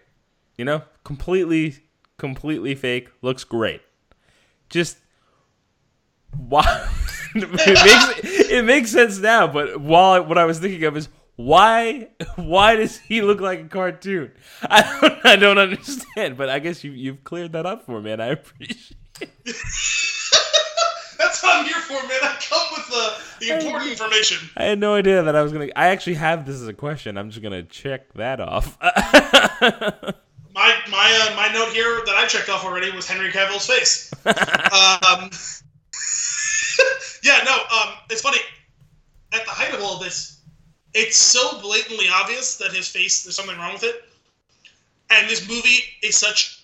[0.57, 1.77] You know, completely,
[2.17, 3.09] completely fake.
[3.21, 3.81] Looks great.
[4.69, 4.97] Just
[6.37, 6.89] why?
[7.35, 9.47] it makes it makes sense now.
[9.47, 13.67] But while what I was thinking of is why why does he look like a
[13.67, 14.31] cartoon?
[14.63, 16.37] I don't I don't understand.
[16.37, 18.97] But I guess you you've cleared that up for me, and I appreciate.
[19.21, 19.29] it.
[21.17, 22.19] That's what I'm here for, man.
[22.21, 24.49] I come with the, the important information.
[24.57, 25.69] I had no idea that I was gonna.
[25.75, 27.17] I actually have this as a question.
[27.17, 28.77] I'm just gonna check that off.
[28.81, 34.11] my my uh, my note here that I checked off already was Henry Cavill's face.
[34.25, 35.29] um,
[37.23, 38.39] yeah, no, um, it's funny.
[39.33, 40.41] At the height of all this,
[40.93, 44.03] it's so blatantly obvious that his face, there's something wrong with it.
[45.09, 46.63] And this movie is such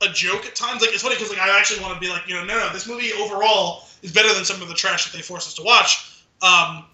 [0.00, 0.80] a joke at times.
[0.80, 2.72] Like, it's funny because like, I actually want to be like, you know, no, no,
[2.72, 5.62] this movie overall is better than some of the trash that they force us to
[5.62, 6.22] watch.
[6.42, 6.84] Um,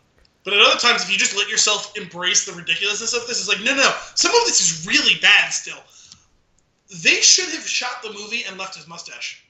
[0.44, 3.48] but at other times, if you just let yourself embrace the ridiculousness of this, it's
[3.48, 5.78] like, no, no, some of this is really bad still.
[7.02, 9.44] They should have shot the movie and left his mustache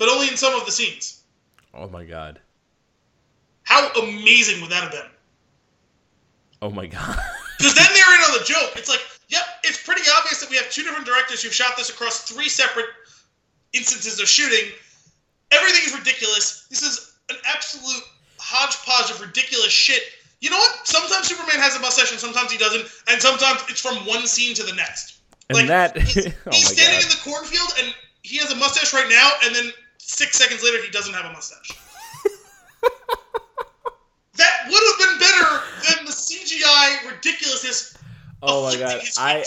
[0.00, 1.22] but only in some of the scenes.
[1.74, 2.40] Oh my god.
[3.62, 5.10] How amazing would that have been?
[6.60, 7.20] Oh my god.
[7.60, 8.72] Because then they're in on the joke.
[8.74, 11.90] It's like, yep, it's pretty obvious that we have two different directors who've shot this
[11.90, 12.86] across three separate
[13.74, 14.72] instances of shooting.
[15.50, 16.66] Everything is ridiculous.
[16.70, 18.02] This is an absolute
[18.38, 20.00] hodgepodge of ridiculous shit.
[20.40, 20.88] You know what?
[20.88, 24.54] Sometimes Superman has a mustache and sometimes he doesn't, and sometimes it's from one scene
[24.54, 25.20] to the next.
[25.50, 27.04] And like, that, he's, oh he's standing God.
[27.04, 29.70] in the cornfield and he has a mustache right now, and then
[30.10, 31.70] Six seconds later, he doesn't have a mustache.
[34.36, 37.96] that would have been better than the CGI ridiculousness.
[38.42, 39.44] Oh my god, I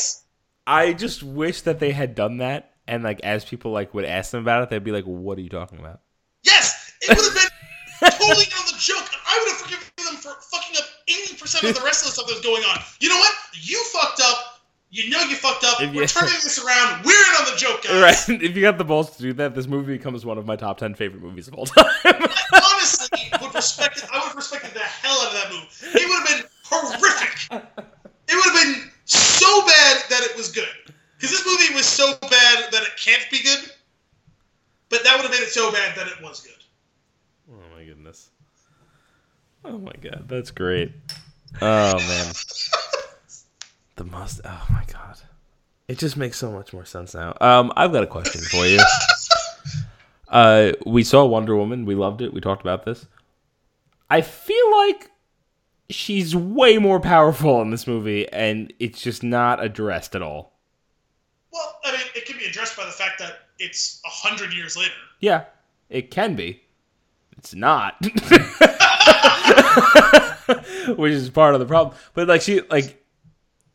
[0.66, 4.32] I just wish that they had done that, and like as people like would ask
[4.32, 6.00] them about it, they'd be like, "What are you talking about?"
[6.44, 10.32] Yes, it would have been totally on the joke, I would have forgiven them for
[10.42, 12.80] fucking up eighty percent of the rest of the stuff that's going on.
[13.02, 13.36] You know what?
[13.54, 14.53] You fucked up
[14.94, 15.82] you know you fucked up.
[15.82, 17.04] If We're you, turning this around.
[17.04, 18.28] We're in on the joke, guys.
[18.30, 18.42] Right.
[18.44, 20.78] If you got the balls to do that, this movie becomes one of my top
[20.78, 21.86] ten favorite movies of all time.
[22.54, 24.06] honestly would respect it.
[24.12, 26.00] I would have respected the hell out of that movie.
[26.00, 27.64] It would have been horrific.
[28.28, 30.68] It would have been so bad that it was good.
[31.18, 33.72] Because this movie was so bad that it can't be good.
[34.90, 36.52] But that would have made it so bad that it was good.
[37.52, 38.30] Oh my goodness.
[39.66, 40.92] Oh my god, that's great.
[41.62, 42.34] Oh man.
[44.04, 44.42] The must.
[44.44, 45.18] Oh my god,
[45.88, 47.38] it just makes so much more sense now.
[47.40, 48.80] Um, I've got a question for you.
[50.28, 51.86] uh, we saw Wonder Woman.
[51.86, 52.34] We loved it.
[52.34, 53.06] We talked about this.
[54.10, 55.10] I feel like
[55.90, 60.52] she's way more powerful in this movie, and it's just not addressed at all.
[61.54, 64.76] Well, I mean, it can be addressed by the fact that it's a hundred years
[64.76, 64.92] later.
[65.22, 65.46] Yeah,
[65.90, 66.62] it can be.
[67.38, 67.96] It's not,
[70.98, 71.96] which is part of the problem.
[72.14, 73.00] But like she, like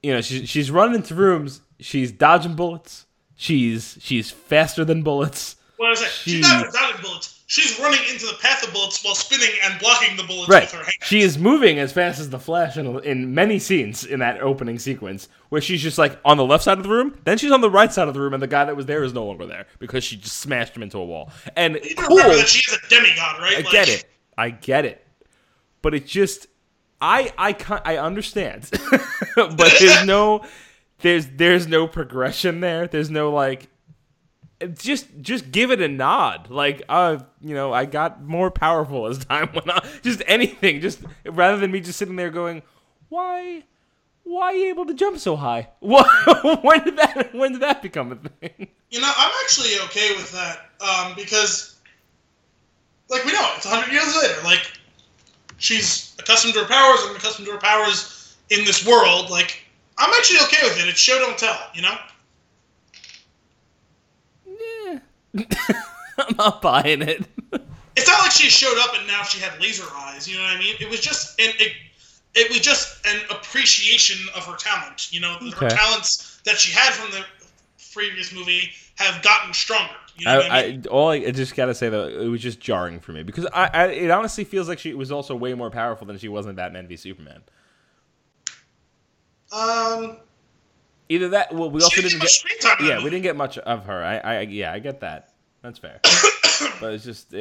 [0.02, 1.60] you know, she's she's running into rooms.
[1.80, 3.06] She's dodging bullets.
[3.36, 5.56] She's she's faster than bullets.
[5.76, 6.08] What is it?
[6.08, 7.34] She, she's not dodging bullets.
[7.50, 10.64] She's running into the path of bullets while spinning and blocking the bullets right.
[10.64, 10.96] with her hands.
[11.00, 14.78] She is moving as fast as the Flash in, in many scenes in that opening
[14.78, 17.62] sequence, where she's just like on the left side of the room, then she's on
[17.62, 19.46] the right side of the room, and the guy that was there is no longer
[19.46, 21.30] there because she just smashed him into a wall.
[21.56, 23.54] And cool, remember that she is a demigod, right?
[23.54, 24.04] I like, get it.
[24.36, 25.06] I get it.
[25.80, 26.48] But it just
[27.00, 28.68] I I I understand,
[29.36, 30.44] but there's no
[31.00, 32.86] there's there's no progression there.
[32.86, 33.68] There's no like
[34.74, 36.50] just just give it a nod.
[36.50, 39.80] Like uh you know i got more powerful as time went on.
[40.02, 40.80] Just anything.
[40.80, 42.62] Just rather than me just sitting there going
[43.08, 43.62] why
[44.24, 45.68] why are you able to jump so high?
[45.80, 48.68] What when did that when did that become a thing?
[48.90, 51.78] You know, I'm actually okay with that um, because,
[53.10, 54.42] like, we know it's 100 years later.
[54.44, 54.77] Like,
[55.58, 59.30] she's accustomed to her powers and accustomed to her powers in this world.
[59.30, 59.62] Like,
[59.98, 60.88] I'm actually okay with it.
[60.88, 61.58] It's show don't tell.
[61.74, 61.94] You know.
[64.46, 64.98] yeah
[66.18, 67.24] i'm not buying it
[67.98, 70.28] It's not like she showed up and now she had laser eyes.
[70.28, 70.76] You know what I mean?
[70.78, 71.72] It was just an it,
[72.34, 75.12] it was just an appreciation of her talent.
[75.12, 77.24] You know, her talents that she had from the
[77.92, 79.96] previous movie have gotten stronger.
[80.18, 80.84] You know I I, mean?
[80.86, 83.46] I all I, I just gotta say though, it was just jarring for me because
[83.52, 86.46] I, I it honestly feels like she was also way more powerful than she was
[86.46, 87.42] in Batman v Superman.
[89.52, 90.18] um,
[91.08, 92.76] Either that, well, we also didn't get, get much screen time.
[92.86, 94.04] yeah, we didn't get much of her.
[94.04, 95.32] I, I, yeah, I get that.
[95.62, 96.00] That's fair.
[96.80, 97.38] but it's just, it,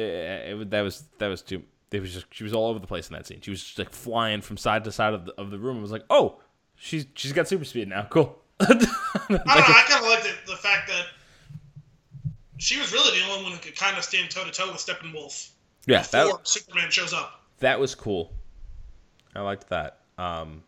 [0.60, 1.62] it, that was that was too.
[1.90, 3.40] It was just she was all over the place in that scene.
[3.42, 5.78] She was just like flying from side to side of the of the room.
[5.78, 6.40] I was like, oh,
[6.76, 8.06] she's she's got super speed now.
[8.08, 8.38] Cool.
[8.60, 8.80] I don't
[9.30, 9.38] know.
[9.46, 11.06] I kind of liked it, the fact that
[12.58, 14.76] she was really the only one who could kind of stand toe to toe with
[14.76, 15.50] Steppenwolf
[15.86, 17.42] yeah, before that Superman shows up.
[17.60, 18.32] that was cool.
[19.34, 20.00] I liked that.
[20.18, 20.62] Um,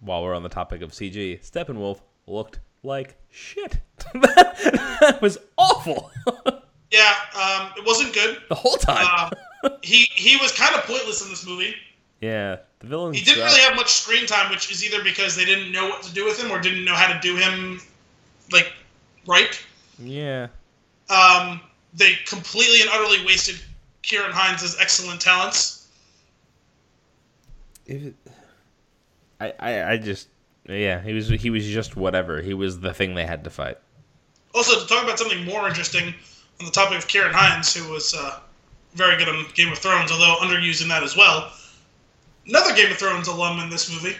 [0.00, 3.78] while we're on the topic of CG, Steppenwolf looked like shit.
[4.14, 6.10] that, was awful
[6.90, 8.38] Yeah, um, it wasn't good.
[8.48, 9.30] the whole time.
[9.64, 11.74] Um, he he was kind of pointless in this movie.
[12.20, 13.12] yeah, the villain.
[13.12, 16.02] He didn't really have much screen time, which is either because they didn't know what
[16.04, 17.80] to do with him or didn't know how to do him
[18.52, 18.72] like
[19.26, 19.62] right.
[19.98, 20.48] Yeah.
[21.10, 21.60] Um,
[21.94, 23.56] they completely and utterly wasted
[24.02, 25.86] Kieran Hinds' excellent talents.
[27.86, 28.14] If it,
[29.40, 30.28] I, I I just
[30.66, 33.78] yeah he was he was just whatever he was the thing they had to fight.
[34.54, 36.14] Also, to talk about something more interesting
[36.60, 38.40] on the topic of Kieran Hinds, who was uh,
[38.94, 41.52] very good on Game of Thrones, although underused in that as well.
[42.46, 44.16] Another Game of Thrones alum in this movie,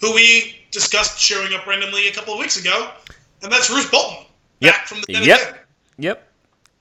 [0.00, 2.90] who we discussed showing up randomly a couple of weeks ago,
[3.42, 4.26] and that's Roose Bolton,
[4.60, 4.74] Yep.
[4.86, 5.40] from the dead Yep.
[5.40, 5.60] again.
[5.98, 6.26] Yep.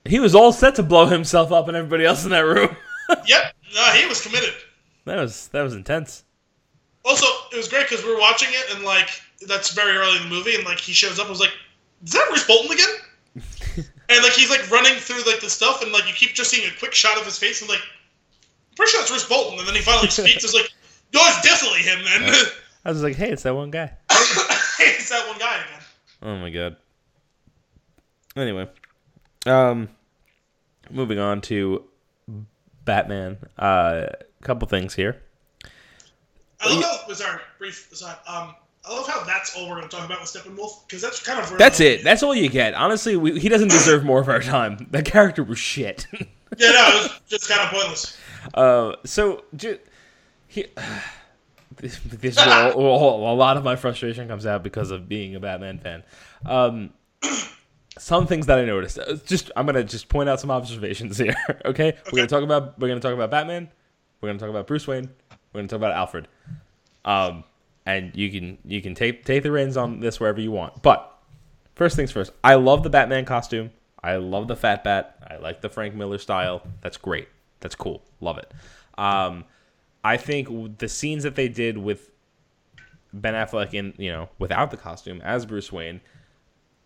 [0.05, 2.75] He was all set to blow himself up and everybody else in that room.
[3.27, 4.53] Yep, no, he was committed.
[5.05, 6.23] that was that was intense.
[7.03, 9.09] Also, it was great because we were watching it, and like
[9.45, 11.51] that's very early in the movie, and like he shows up, I was like,
[12.05, 12.95] "Is that Bruce Bolton again?"
[14.09, 16.65] and like he's like running through like the stuff, and like you keep just seeing
[16.67, 19.67] a quick shot of his face, and like, I'm pretty sure it's Bruce Bolton, and
[19.67, 20.43] then he finally speaks.
[20.45, 20.69] It's like,
[21.13, 21.99] no, it's definitely him.
[22.05, 22.33] Then
[22.85, 23.91] I was like, hey, it's that one guy.
[24.79, 25.83] it's that one guy again.
[26.21, 26.77] Oh my god.
[28.37, 28.67] Anyway,
[29.45, 29.89] um,
[30.89, 31.83] moving on to
[32.85, 33.37] Batman.
[33.57, 34.07] Uh,
[34.41, 35.21] couple things here.
[36.59, 37.13] I love how.
[37.13, 38.17] Sorry, brief aside.
[38.27, 38.55] Um,
[38.85, 41.39] I love how that's all we're going to talk about with Steppenwolf because that's kind
[41.39, 42.03] of That's it.
[42.03, 42.73] That's all you get.
[42.73, 44.87] Honestly, we, he doesn't deserve more of our time.
[44.91, 46.07] That character was shit.
[46.55, 48.17] Yeah, no, it was just kind of pointless.
[48.53, 49.79] Uh, so ju-
[50.47, 50.67] he,
[51.77, 55.33] this, this is where a, a lot of my frustration comes out because of being
[55.33, 56.03] a Batman fan.
[56.45, 56.91] Um,
[57.97, 58.99] some things that I noticed.
[58.99, 61.35] uh, Just I'm gonna just point out some observations here.
[61.65, 63.69] Okay, we're gonna talk about we're gonna talk about Batman.
[64.21, 65.09] We're gonna talk about Bruce Wayne.
[65.53, 66.27] We're gonna talk about Alfred.
[67.05, 67.43] Um,
[67.85, 70.81] and you can you can take take the reins on this wherever you want.
[70.81, 71.11] But
[71.75, 73.71] first things first, I love the Batman costume.
[74.03, 75.17] I love the Fat Bat.
[75.29, 76.61] I like the Frank Miller style.
[76.81, 77.27] That's great.
[77.61, 78.01] That's cool.
[78.21, 78.51] Love it.
[78.97, 79.45] Um,
[80.03, 82.09] I think the scenes that they did with
[83.13, 86.01] Ben Affleck in you know without the costume as Bruce Wayne,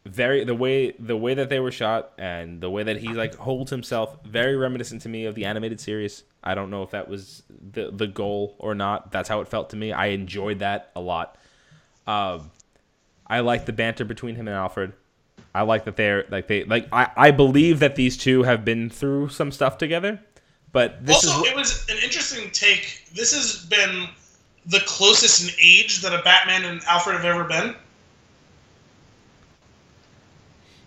[0.08, 3.36] very the way the way that they were shot and the way that he like
[3.36, 6.24] holds himself, very reminiscent to me of the animated series.
[6.44, 9.12] I don't know if that was the the goal or not.
[9.12, 9.92] That's how it felt to me.
[9.92, 11.38] I enjoyed that a lot.
[12.06, 12.52] Um,
[13.28, 14.94] I like the banter between him and Alfred.
[15.54, 18.90] I like that they're like they like I, I believe that these two have been
[18.90, 20.20] through some stuff together.
[20.72, 23.06] But this also, is it was an interesting take.
[23.14, 24.08] This has been
[24.66, 27.76] the closest in age that a Batman and Alfred have ever been.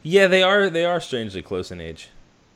[0.02, 2.08] Yeah, they are they are strangely close in age.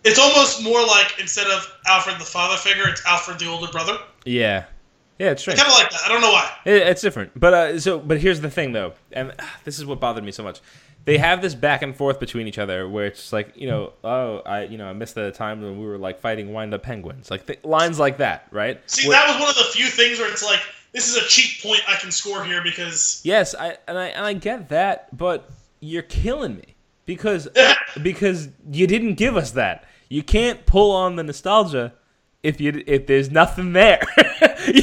[0.04, 3.98] It's almost more like instead of Alfred the father figure, it's Alfred the older brother.
[4.24, 4.64] Yeah,
[5.18, 5.58] yeah, it's strange.
[5.60, 6.00] kind of like that.
[6.04, 6.50] I don't know why.
[6.66, 9.86] It, it's different, but uh, so but here's the thing though, and uh, this is
[9.86, 10.60] what bothered me so much.
[11.06, 14.38] They have this back and forth between each other, where it's like you know, oh,
[14.46, 17.30] I you know, I missed the time when we were like fighting wind up penguins,
[17.30, 18.80] like th- lines like that, right?
[18.90, 20.60] See, Where- that was one of the few things where it's like,
[20.92, 24.24] this is a cheap point I can score here because Yes, I and I and
[24.24, 25.50] I get that, but
[25.80, 26.73] you're killing me
[27.06, 27.48] because
[28.02, 29.85] because you didn't give us that.
[30.09, 31.94] You can't pull on the nostalgia
[32.43, 34.01] if you if there's nothing there.
[34.66, 34.82] you,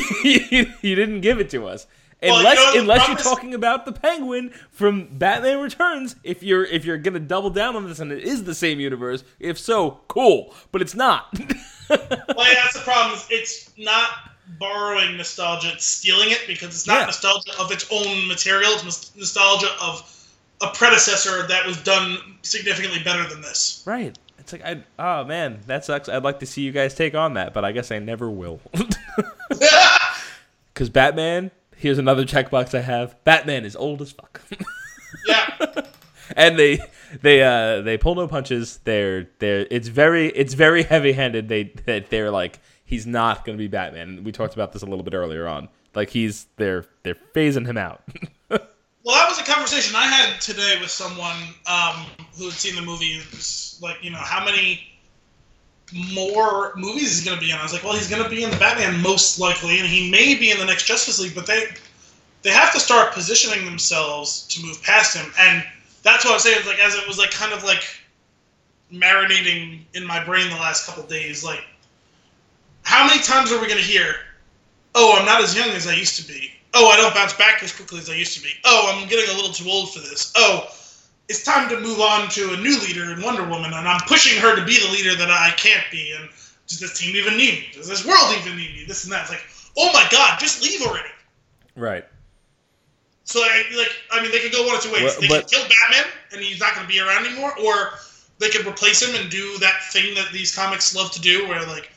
[0.50, 1.86] you, you didn't give it to us,
[2.22, 6.66] Well, unless you know, unless you're talking about the Penguin from Batman Returns, if you're
[6.66, 10.02] if you're gonna double down on this and it is the same universe, if so,
[10.08, 10.54] cool.
[10.72, 11.34] But it's not.
[11.92, 13.20] Well, yeah, that's the problem.
[13.30, 14.12] It's not
[14.58, 17.06] borrowing nostalgia; it's stealing it because it's not Yeah.
[17.08, 18.72] nostalgia of its own material.
[18.76, 20.00] It's nostalgia of
[20.62, 23.84] a predecessor that was done significantly better than this.
[23.86, 24.18] right.
[24.40, 26.10] It's like I oh man, that sucks.
[26.10, 28.60] I'd like to see you guys take on that, but I guess I never will.
[30.74, 33.22] Because Batman, here's another checkbox I have.
[33.24, 34.42] Batman is old as fuck.
[35.28, 35.82] yeah,
[36.36, 36.80] and they
[37.22, 38.80] they uh they pull no punches.
[38.84, 41.50] They're they're it's very it's very heavy handed.
[41.50, 44.24] They that they're like he's not gonna be Batman.
[44.24, 45.68] We talked about this a little bit earlier on.
[45.94, 48.02] Like he's they're they're phasing him out.
[49.04, 52.06] Well, that was a conversation I had today with someone um,
[52.38, 53.20] who had seen the movie.
[53.82, 54.92] Like, you know, how many
[56.14, 57.58] more movies is he going to be in?
[57.58, 60.12] I was like, well, he's going to be in the Batman most likely, and he
[60.12, 61.66] may be in the next Justice League, but they
[62.44, 65.64] they have to start positioning themselves to move past him, and
[66.04, 66.66] that's what I was saying.
[66.66, 67.84] Like, as it was like kind of like
[68.92, 71.64] marinating in my brain the last couple days, like,
[72.84, 74.16] how many times are we going to hear,
[74.94, 77.62] "Oh, I'm not as young as I used to be." Oh, I don't bounce back
[77.64, 78.52] as quickly as I used to be.
[78.64, 80.32] Oh, I'm getting a little too old for this.
[80.38, 80.68] Oh,
[81.28, 84.40] it's time to move on to a new leader in Wonder Woman, and I'm pushing
[84.42, 86.14] her to be the leader that I can't be.
[86.18, 86.30] And
[86.68, 87.68] does this team even need me?
[87.74, 88.86] Does this world even need me?
[88.88, 89.22] This and that.
[89.24, 89.44] It's like,
[89.78, 91.10] oh my god, just leave already.
[91.76, 92.06] right.
[93.24, 95.04] So, I, like, I mean, they could go one of two ways.
[95.04, 97.92] Well, they but- could kill Batman, and he's not going to be around anymore, or
[98.40, 101.66] they could replace him and do that thing that these comics love to do, where
[101.68, 101.91] like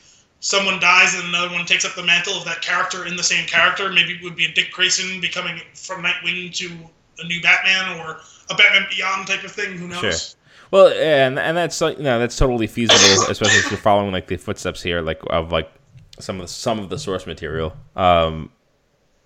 [0.45, 3.47] someone dies and another one takes up the mantle of that character in the same
[3.47, 3.91] character.
[3.91, 6.69] Maybe it would be a Dick Grayson becoming from Nightwing to
[7.17, 8.19] a new Batman, or
[8.51, 9.75] a Batman Beyond type of thing.
[9.75, 9.99] Who knows?
[9.99, 10.39] Sure.
[10.69, 14.27] Well, yeah, and and that's like no, that's totally feasible, especially if you're following like
[14.27, 15.71] the footsteps here, like of like
[16.19, 17.73] some of the, some of the source material.
[17.95, 18.51] Um,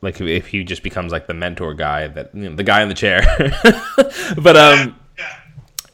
[0.02, 2.88] like if, he just becomes like the mentor guy, that you know, the guy in
[2.88, 3.22] the chair.
[4.38, 5.36] but um, Yeah.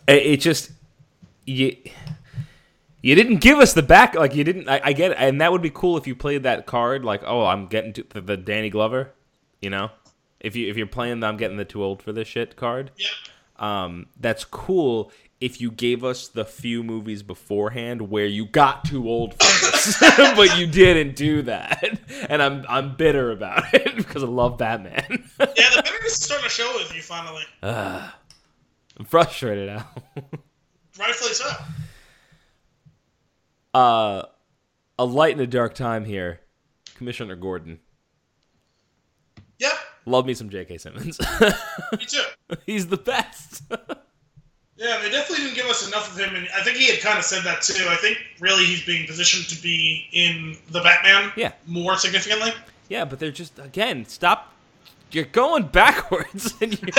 [0.08, 0.72] it, it just
[1.48, 1.76] you
[3.06, 5.18] you didn't give us the back like you didn't I, I get it.
[5.20, 8.04] And that would be cool if you played that card like oh i'm getting to
[8.10, 9.14] the, the danny glover
[9.62, 9.90] you know?
[10.40, 12.90] If you if you're playing the i'm getting the too old for this shit card.
[12.98, 13.64] Yep.
[13.64, 19.08] um that's cool if you gave us the few movies beforehand where you got too
[19.08, 19.40] old for
[19.72, 19.98] this
[20.36, 22.00] but you didn't do that.
[22.28, 25.06] And i'm i'm bitter about it because i love batman.
[25.40, 25.46] Yeah,
[25.76, 27.44] the bitterness is starting to show with you finally.
[27.62, 29.88] i'm frustrated now
[31.00, 31.50] Rightfully so.
[33.76, 34.24] Uh,
[34.98, 36.40] a light in a dark time here.
[36.96, 37.80] Commissioner Gordon.
[39.60, 39.70] Yeah,
[40.06, 40.78] Love me some J.K.
[40.78, 41.20] Simmons.
[41.42, 42.22] me too.
[42.66, 43.64] He's the best.
[44.78, 47.18] Yeah, they definitely didn't give us enough of him, and I think he had kind
[47.18, 47.88] of said that too.
[47.88, 51.54] I think really he's being positioned to be in the Batman Yeah.
[51.66, 52.52] more significantly.
[52.90, 54.52] yeah, but they're just again stop.
[55.12, 56.90] You're going backwards, and you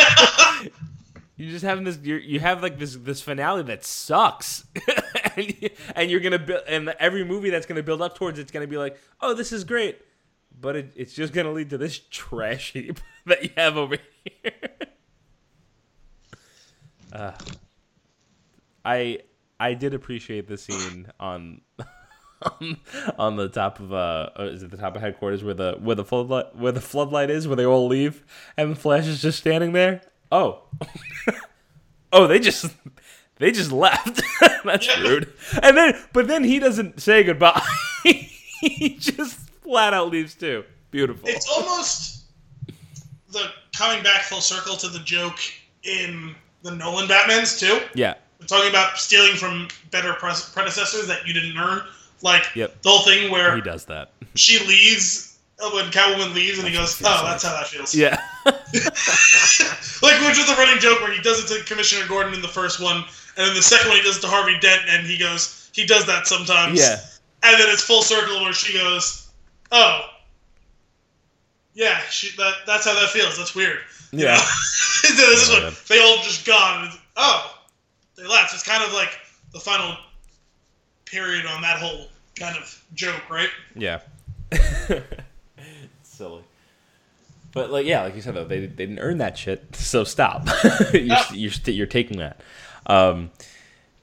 [1.37, 1.99] you're just having this.
[2.03, 4.65] You're, you have like this this finale that sucks,
[5.63, 6.63] and, and you're gonna build.
[6.67, 9.65] And every movie that's gonna build up towards it's gonna be like, oh, this is
[9.65, 10.01] great,
[10.59, 14.53] but it, it's just gonna lead to this trash heap that you have over here.
[17.13, 17.33] Uh,
[18.85, 19.21] I
[19.59, 21.63] I did appreciate the scene on
[23.19, 26.05] on, the top of uh, is it the top of headquarters where the where the
[26.05, 28.25] floodlight where the floodlight is where they all leave
[28.57, 30.03] and Flash is just standing there.
[30.31, 30.65] Oh,
[32.13, 32.75] oh, they just
[33.39, 34.21] they just left.
[34.65, 35.01] That's Yeah.
[35.03, 35.33] rude.
[35.63, 37.61] And then but then he doesn't say goodbye.
[38.05, 40.65] he just flat out leaves too.
[40.91, 41.29] Beautiful.
[41.29, 42.25] It's almost
[43.31, 45.39] the coming back full circle to the joke
[45.83, 47.81] in the Nolan Batmans too.
[47.95, 48.15] yeah.
[48.41, 51.83] We're talking about stealing from better predecessors that you didn't earn.
[52.23, 52.83] Like Yep.
[52.83, 54.13] the whole thing where He does that.
[54.35, 57.95] she leaves uh, when Catwoman leaves, and he goes, "Oh, like- that's how that feels."
[57.95, 58.21] Yeah.
[58.47, 62.49] like which is the running joke where he does it to Commissioner Gordon in the
[62.49, 63.05] first one,
[63.37, 65.85] and then the second one he does it to Harvey Dent, and he goes, he
[65.87, 66.79] does that sometimes.
[66.79, 66.99] Yeah.
[67.43, 69.29] And then it's full circle where she goes,
[69.71, 70.01] "Oh,
[71.75, 73.37] yeah, she, that that's how that feels.
[73.37, 73.79] That's weird."
[74.11, 74.35] You Yeah.
[74.37, 74.43] know?
[75.11, 76.85] And then this Oh, one, they all just gone.
[76.85, 77.59] And it's, oh,
[78.17, 78.55] they left.
[78.55, 79.19] It's kind of like
[79.53, 79.97] the final
[81.05, 82.07] period on that whole
[82.37, 83.51] kind of joke, right?
[83.75, 84.01] Yeah.
[86.03, 86.43] Silly.
[87.53, 90.47] But like yeah, like you said though, they, they didn't earn that shit, so stop.
[90.93, 92.41] you're, you're you're taking that.
[92.87, 93.31] Um,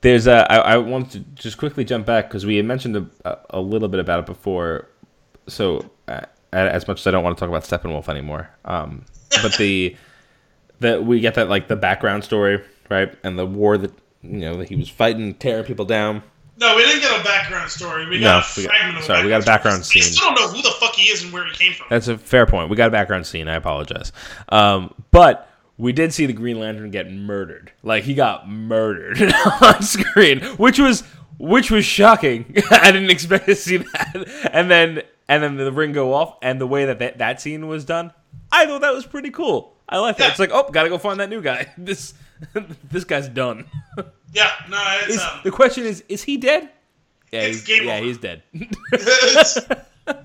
[0.01, 3.37] there's a I, I want to just quickly jump back because we had mentioned a,
[3.51, 4.89] a little bit about it before.
[5.47, 9.05] So uh, as much as I don't want to talk about Steppenwolf anymore, um,
[9.41, 9.95] but the
[10.79, 13.91] that we get that like the background story right and the war that
[14.21, 16.21] you know that he was fighting, tearing people down.
[16.57, 18.05] No, we didn't get a background story.
[18.07, 20.01] We No, got a we got- fragment of a sorry, we got a background story.
[20.01, 20.13] We scene.
[20.17, 21.87] still don't know who the fuck he is and where he came from.
[21.89, 22.69] That's a fair point.
[22.69, 23.47] We got a background scene.
[23.47, 24.11] I apologize.
[24.49, 27.71] Um, but we did see the Green Lantern get murdered.
[27.81, 29.21] Like he got murdered
[29.61, 31.01] on screen, which was
[31.37, 32.53] which was shocking.
[32.71, 34.49] I didn't expect to see that.
[34.53, 37.67] And then and then the ring go off, and the way that that, that scene
[37.67, 38.11] was done,
[38.51, 39.75] I thought that was pretty cool.
[39.87, 40.25] I like that.
[40.25, 40.29] Yeah.
[40.31, 41.71] It's like, oh, gotta go find that new guy.
[41.77, 42.13] This
[42.91, 43.65] this guy's done.
[44.33, 46.69] yeah, no, it's, Is, um, the question is, is he dead?
[47.31, 48.03] Yeah, he's, yeah, over.
[48.03, 48.43] he's dead.
[50.05, 50.17] well,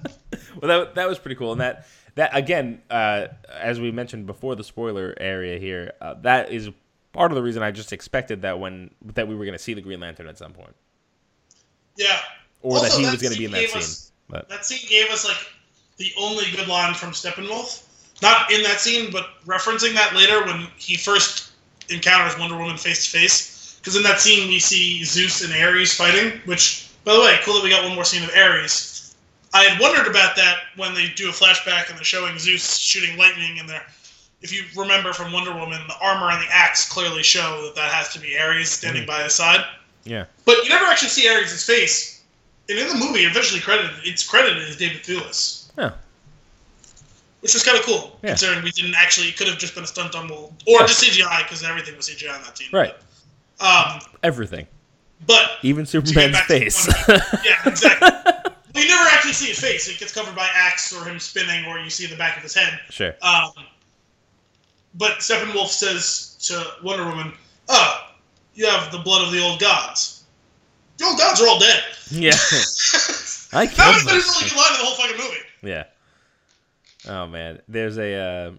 [0.62, 1.86] that that was pretty cool, and that
[2.18, 6.68] that again, uh, as we mentioned before, the spoiler area here, uh, that is
[7.12, 9.72] part of the reason I just expected that when that we were going to see
[9.72, 10.74] the Green Lantern at some point,
[11.96, 12.18] yeah.
[12.60, 13.78] or that he that was going to be in that scene.
[13.78, 15.38] us- but That scene gave us like
[15.96, 17.84] the only good line from Steppenwolf.
[18.20, 21.52] Not in that scene, but referencing that later when he first
[21.88, 23.78] encounters Wonder Woman face to face.
[23.78, 26.40] Because in that scene we see Zeus and Ares fighting.
[26.46, 28.97] Which, by the way, cool that we got one more scene of Ares.
[29.54, 33.16] I had wondered about that when they do a flashback and they're showing Zeus shooting
[33.16, 33.86] lightning, and they're
[34.40, 37.90] if you remember from Wonder Woman, the armor and the axe clearly show that that
[37.90, 39.64] has to be Ares standing by his side.
[40.04, 42.22] yeah, But you never actually see Ares' face.
[42.68, 45.90] And in the movie, eventually credited, it's credited as David Thewlis, yeah,
[47.40, 48.30] which was kind of cool, Yeah.
[48.30, 49.28] considering we didn't actually.
[49.28, 50.86] It could have just been a stunt double or Yeah.
[50.86, 52.68] just CGI because everything was CGI on that team.
[52.72, 52.94] right,
[53.60, 54.66] Um, everything,
[55.26, 56.86] but even Superman's face.
[57.08, 58.08] Wonder yeah, exactly.
[58.78, 59.88] Well, you never actually see his face.
[59.88, 62.54] It gets covered by axe or him spinning, or you see the back of his
[62.54, 62.78] head.
[62.90, 63.50] sure, Um,
[64.94, 67.32] but Steppenwolf says to Wonder Woman,
[67.68, 68.10] "Oh,
[68.54, 70.22] you have the blood of the old gods.
[70.98, 72.30] The old gods are all dead." yeah,
[73.52, 74.22] I that was the them.
[74.36, 75.40] only good line of the whole fucking movie.
[75.62, 75.84] Yeah.
[77.08, 78.50] Oh man, there's a uh,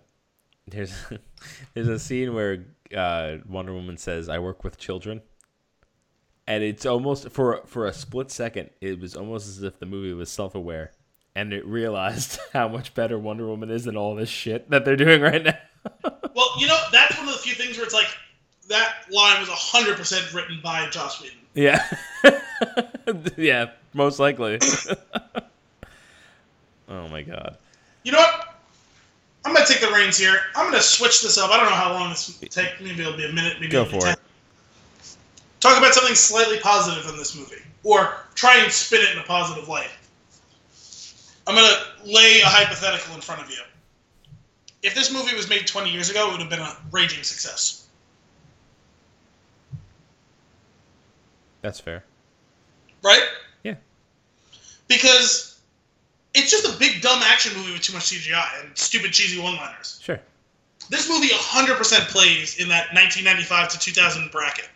[0.67, 0.93] there's
[1.73, 2.65] there's a scene where
[2.95, 5.21] uh, Wonder Woman says, "I work with children,"
[6.49, 10.13] and it's almost for for a split second, it was almost as if the movie
[10.13, 10.91] was self aware
[11.35, 14.97] and it realized how much better Wonder Woman is than all this shit that they're
[14.97, 15.57] doing right now.
[16.35, 18.07] Well, you know, that's one of the few things where it's like
[18.69, 21.37] that line was hundred percent written by Joss Whedon.
[21.53, 21.83] yeah,
[23.37, 24.59] yeah, most likely.
[26.87, 27.57] oh my god.
[28.03, 28.55] You know what?
[29.43, 30.35] I'm gonna take the reins here.
[30.55, 31.49] I'm gonna switch this up.
[31.49, 32.79] I don't know how long this will take.
[32.79, 33.55] Maybe it'll be a minute.
[33.59, 34.15] Maybe Go it'll be for 10.
[35.59, 39.23] Talk about something slightly positive in this movie, or try and spin it in a
[39.23, 39.89] positive light.
[41.47, 43.57] I'm gonna lay a hypothetical in front of you.
[44.83, 47.87] If this movie was made 20 years ago, it would have been a raging success.
[51.61, 52.05] That's fair.
[53.03, 53.27] right?
[53.63, 53.75] Yeah.
[54.87, 55.59] Because
[56.33, 59.99] it's just a big dumb action movie with too much CGI and stupid cheesy one-liners.
[60.01, 60.19] Sure.
[60.89, 64.69] This movie 100% plays in that 1995 to 2000 bracket.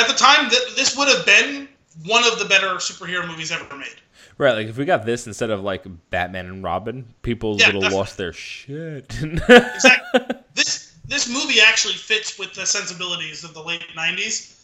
[0.00, 1.68] At the time, th- this would have been
[2.04, 4.00] one of the better superhero movies ever made.
[4.38, 7.82] Right, like if we got this instead of like Batman and Robin, people Yeah, would
[7.84, 9.14] have lost their shit.
[9.22, 10.20] Exactly.
[10.54, 14.56] this this movie actually fits with the sensibilities of the late 90s.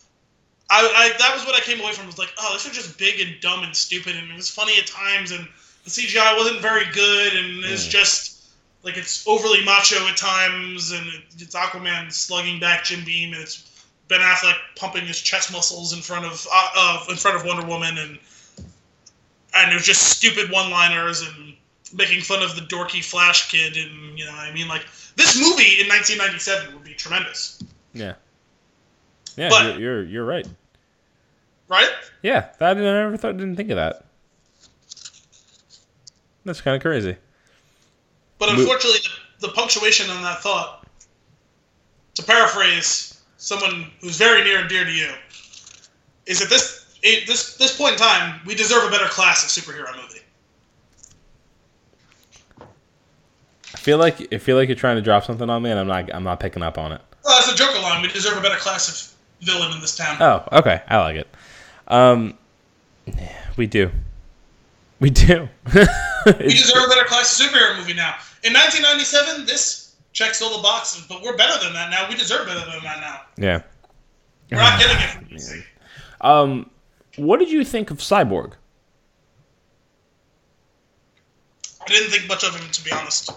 [0.70, 2.98] I, I that was what I came away from was like, oh, this was just
[2.98, 5.46] big and dumb and stupid, and it was funny at times, and
[5.84, 7.90] the CGI wasn't very good, and it's Mm.
[7.90, 8.32] just
[8.82, 13.42] like it's overly macho at times, and it, it's Aquaman slugging back Jim Beam, and
[13.42, 13.68] it's
[14.08, 17.66] Ben Affleck pumping his chest muscles in front of uh, uh, in front of Wonder
[17.66, 18.18] Woman, and
[19.54, 21.54] and it was just stupid one-liners and
[21.94, 25.80] making fun of the dorky Flash kid, and you know, I mean, like this movie
[25.80, 27.62] in 1997 would be tremendous,
[27.94, 28.14] yeah.
[29.36, 30.46] Yeah, But- you're, you're you're right.
[31.68, 31.90] right?
[32.22, 34.04] Yeah, that I never thought didn't think of that.
[36.44, 37.16] That's kind of crazy.
[38.38, 39.00] But unfortunately,
[39.40, 40.86] the, the punctuation on that thought,
[42.14, 43.15] to paraphrase
[43.46, 45.08] someone who's very near and dear to you,
[46.26, 49.50] is at this at this this point in time, we deserve a better class of
[49.50, 50.20] superhero movie.
[53.72, 55.86] I feel like I feel like you're trying to drop something on me, and I'm
[55.86, 57.00] not I'm not picking up on it.
[57.24, 58.02] Well, that's a Joker line.
[58.02, 60.16] We deserve a better class of villain in this town.
[60.20, 61.28] Oh, okay, I like it.
[61.86, 62.36] Um,
[63.56, 63.92] we do,
[64.98, 65.48] we do.
[65.72, 68.16] we deserve a better class of superhero movie now.
[68.42, 69.85] In 1997, this
[70.16, 72.08] checks all the boxes, but we're better than that now.
[72.08, 73.20] We deserve better than that now.
[73.36, 73.62] yeah.
[74.50, 75.64] We're not getting it.
[76.22, 76.70] Um,
[77.16, 78.54] what did you think of Cyborg?
[81.82, 83.30] I didn't think much of him, to be honest.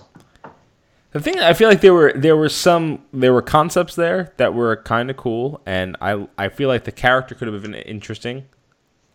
[1.11, 4.53] The thing I feel like there were there were some there were concepts there that
[4.53, 8.45] were kind of cool, and I I feel like the character could have been interesting.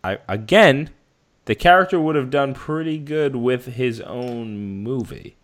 [0.05, 0.91] I again,
[1.47, 5.37] the character would have done pretty good with his own movie.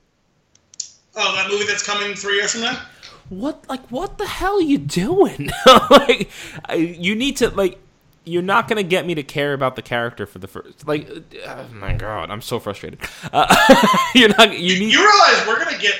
[1.16, 2.80] Oh, that movie that's coming three years from now?
[3.28, 5.50] what like what the hell are you doing?
[5.90, 6.28] like
[6.64, 7.78] I, you need to like
[8.24, 11.08] you're not gonna get me to care about the character for the first like
[11.46, 13.00] oh my god i'm so frustrated
[13.32, 13.46] uh,
[14.14, 15.94] you're not you need You realize we're gonna get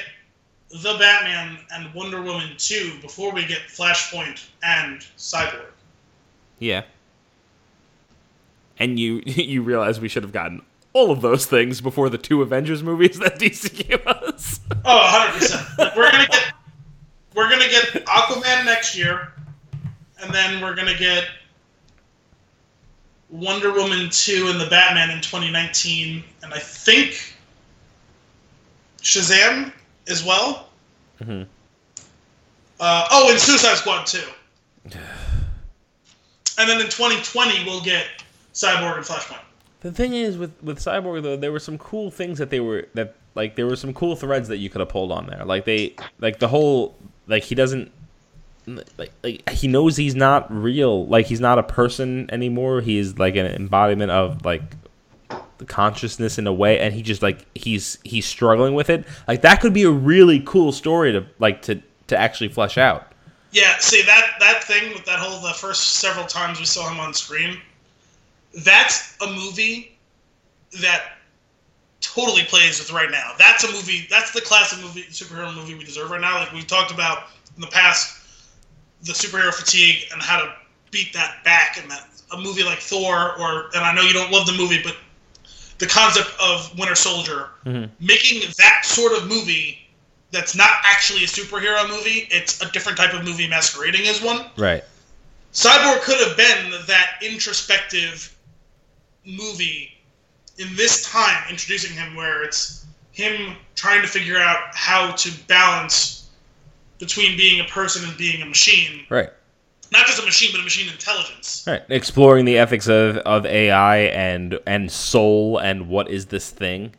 [0.71, 5.67] the Batman and Wonder Woman 2 before we get Flashpoint and Cyborg.
[6.59, 6.83] yeah
[8.79, 10.63] and you you realize we should have gotten
[10.93, 15.39] all of those things before the two avengers movies that dc gave us Oh, 100
[15.39, 15.97] percent.
[15.97, 16.53] We're gonna get
[17.35, 19.33] we're gonna get Aquaman next year,
[20.23, 21.27] and then we're gonna get
[23.29, 27.35] Wonder Woman 2 and the Batman in 2019, and I think
[29.03, 29.73] Shazam
[30.09, 30.69] as well.
[31.23, 31.47] Mhm.
[32.81, 34.19] Uh, oh, and Suicide Squad 2.
[34.85, 38.07] and then in 2020 we'll get
[38.55, 39.41] Cyborg and Flashpoint.
[39.81, 42.87] The thing is with with Cyborg though, there were some cool things that they were
[42.95, 45.45] that like there were some cool threads that you could have pulled on there.
[45.45, 46.97] Like they like the whole
[47.27, 47.91] like he doesn't
[48.99, 51.07] like like he knows he's not real.
[51.07, 52.81] Like he's not a person anymore.
[52.81, 54.63] He's like an embodiment of like
[55.59, 59.07] the consciousness in a way and he just like he's he's struggling with it.
[59.27, 63.07] Like that could be a really cool story to like to to actually flesh out.
[63.53, 67.01] Yeah, see that that thing with that whole the first several times we saw him
[67.01, 67.59] on screen,
[68.55, 69.97] that's a movie
[70.81, 71.13] that
[72.01, 73.33] totally plays with right now.
[73.39, 74.07] That's a movie.
[74.11, 76.39] That's the classic movie, superhero movie we deserve right now.
[76.39, 78.17] Like we talked about in the past,
[79.03, 80.53] the superhero fatigue and how to
[80.91, 81.79] beat that back.
[81.81, 84.81] And that a movie like Thor, or and I know you don't love the movie,
[84.83, 84.97] but
[85.79, 87.93] the concept of Winter Soldier, mm-hmm.
[88.05, 89.79] making that sort of movie
[90.31, 92.29] that's not actually a superhero movie.
[92.31, 94.47] It's a different type of movie masquerading as one.
[94.57, 94.85] Right.
[95.53, 98.37] Cyborg could have been that introspective
[99.25, 99.93] movie
[100.59, 106.29] in this time, introducing him where it's him trying to figure out how to balance
[106.99, 109.05] between being a person and being a machine.
[109.09, 109.31] Right.
[109.93, 111.65] Not just a machine, but a machine intelligence.
[111.67, 111.83] Right.
[111.89, 116.95] Exploring the ethics of, of AI and and soul and what is this thing.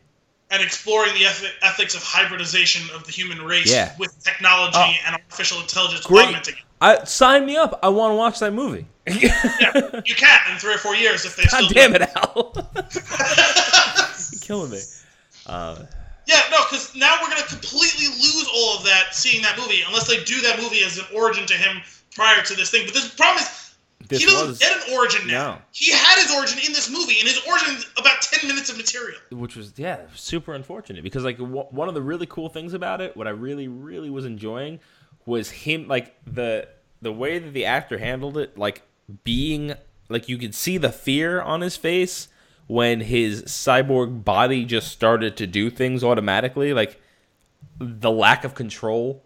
[0.50, 3.94] And exploring the ethi- ethics of hybridization of the human race Yeah.
[3.98, 4.94] with technology Oh.
[5.06, 6.26] and artificial intelligence Great.
[6.26, 6.62] augmenting it.
[6.82, 7.80] I sign me up.
[7.82, 8.86] I want to watch that movie.
[9.08, 12.02] Yeah, you can in three or four years if they still God do damn it,
[12.16, 12.52] Al.
[12.56, 14.80] You're killing me.
[15.48, 15.84] Uh,
[16.28, 20.08] Yeah, no, because now we're gonna completely lose all of that seeing that movie unless
[20.08, 21.82] they do that movie as an origin to him
[22.16, 22.86] prior to this thing.
[22.86, 23.76] But this problem is
[24.08, 25.56] this he doesn't was, get an origin now.
[25.56, 25.62] No.
[25.72, 28.78] He had his origin in this movie, and his origin is about ten minutes of
[28.78, 29.20] material.
[29.32, 33.02] which was yeah, super unfortunate because like w- one of the really cool things about
[33.02, 34.80] it, what I really really was enjoying
[35.26, 36.68] was him like the
[37.02, 38.84] the way that the actor handled it, like
[39.24, 39.74] being
[40.10, 42.28] like you could see the fear on his face
[42.68, 47.00] when his cyborg body just started to do things automatically, like
[47.80, 49.26] the lack of control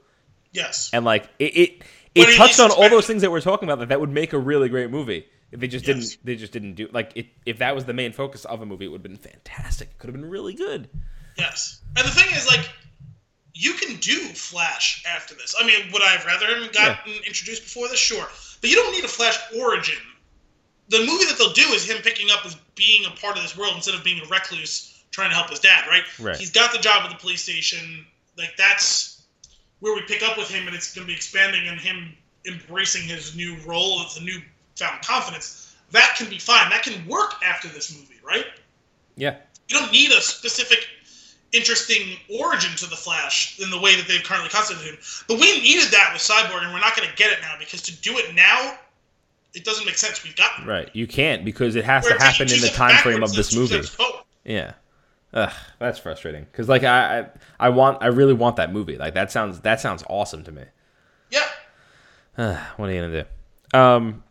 [0.51, 0.89] Yes.
[0.93, 1.81] and like it it,
[2.15, 4.31] it he touched on all those things that we're talking about that that would make
[4.33, 5.95] a really great movie if they just Yes.
[5.97, 8.65] didn't they just didn't do like it, if that was the main focus of a
[8.65, 10.89] movie it would have been fantastic it could have been really good
[11.37, 11.81] Yes.
[11.97, 12.69] And the thing is, like,
[13.53, 15.53] you can do Flash after this.
[15.59, 17.99] I mean, would I have rather him gotten introduced before this?
[17.99, 18.25] Sure.
[18.65, 19.99] But you don't need a Flash origin.
[20.89, 23.55] The movie that they'll do is him picking up as being a part of this
[23.55, 26.01] world instead of being a recluse trying to help his dad, right?
[26.19, 26.35] Right.
[26.35, 28.07] He's got the job at the police station.
[28.39, 29.21] Like, that's
[29.81, 32.17] where we pick up with him, and it's going to be expanding and him
[32.47, 34.41] embracing his new role with a new
[34.75, 35.75] found confidence.
[35.91, 36.67] That can be fine.
[36.71, 38.47] That can work after this movie, right?
[39.15, 39.35] yeah
[39.67, 40.87] you don't need a specific
[41.55, 44.99] interesting origin to the Flash in the way that they've currently constituted him.
[45.27, 47.81] But we needed that with Cyborg, and we're not going to get it now because
[47.83, 48.77] to do it now,
[49.53, 50.23] it doesn't make sense.
[50.23, 53.23] We've got right you can't because it has we're to happen in the time frame
[53.23, 53.81] of this movie
[54.43, 54.73] yeah
[55.33, 57.25] Ugh, that's frustrating because like I, I
[57.59, 60.63] i want i really want that movie like that sounds that sounds awesome to me
[61.31, 61.45] Yeah,
[62.37, 63.25] Ugh, what are you gonna
[63.73, 64.23] do um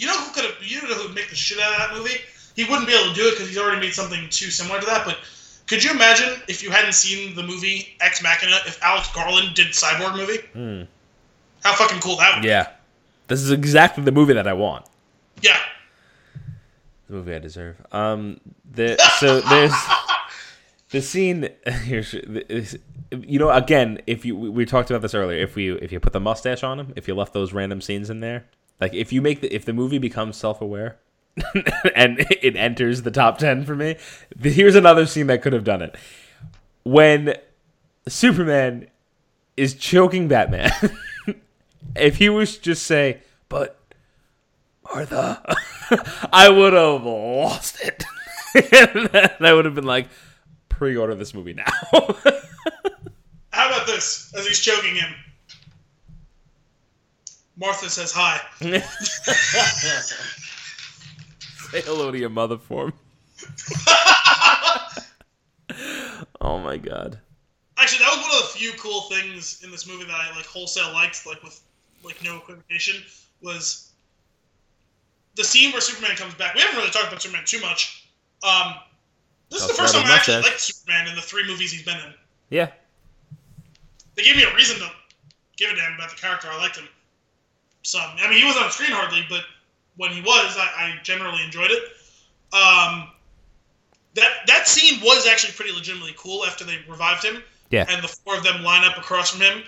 [0.00, 0.54] you know who could have?
[0.62, 2.16] You know who would make the shit out of that movie?
[2.56, 4.86] He wouldn't be able to do it because he's already made something too similar to
[4.86, 5.04] that.
[5.04, 5.18] But
[5.70, 8.56] could you imagine if you hadn't seen the movie Ex Machina?
[8.66, 10.86] If Alex Garland did Cyborg movie,
[11.62, 12.42] how fucking cool that would!
[12.42, 12.48] be.
[12.48, 12.68] yeah
[13.28, 14.84] this is exactly the movie that i want
[15.40, 15.56] Yeah.
[17.08, 17.76] the movie I deserve.
[17.92, 18.40] Um,
[18.70, 19.72] the so there's
[20.90, 21.48] the scene.
[21.84, 22.12] Here's
[23.12, 25.38] you know again if you we, talked about this earlier.
[25.38, 28.10] If we if you put the mustache on him, if you left those random scenes
[28.10, 28.46] in there,
[28.80, 30.98] like if you make the if the movie becomes self aware.
[31.94, 33.96] and it enters the top 10 for me.
[34.40, 35.96] Here's another scene that could have done it.
[36.82, 37.34] When
[38.08, 38.88] Superman
[39.56, 40.70] is choking Batman,
[41.96, 43.78] if he was just say, but
[44.84, 45.42] Martha,
[46.32, 48.04] I would have lost it.
[48.54, 50.08] and I would have been like,
[50.68, 51.64] pre-order this movie now.
[53.52, 54.32] How about this?
[54.34, 55.14] As he's choking him,
[57.56, 58.40] Martha says hi.
[61.72, 62.92] Say hello to your mother for me.
[66.40, 67.16] oh my god.
[67.76, 70.46] Actually, that was one of the few cool things in this movie that I like
[70.46, 71.60] wholesale liked, like with
[72.02, 73.04] like no equivocation,
[73.40, 73.92] was
[75.36, 76.56] the scene where Superman comes back.
[76.56, 78.08] We haven't really talked about Superman too much.
[78.42, 78.74] Um,
[79.48, 80.50] this is the first time I actually mustache.
[80.50, 82.12] liked Superman in the three movies he's been in.
[82.50, 82.70] Yeah.
[84.16, 84.90] They gave me a reason to
[85.56, 86.48] give a damn about the character.
[86.50, 86.88] I liked him.
[87.82, 88.02] Some.
[88.18, 89.44] I mean, he wasn't on screen hardly, but
[90.00, 91.82] when he was, I, I generally enjoyed it.
[92.54, 93.08] Um,
[94.14, 97.42] that that scene was actually pretty legitimately cool after they revived him.
[97.68, 97.84] Yeah.
[97.88, 99.62] And the four of them line up across from him,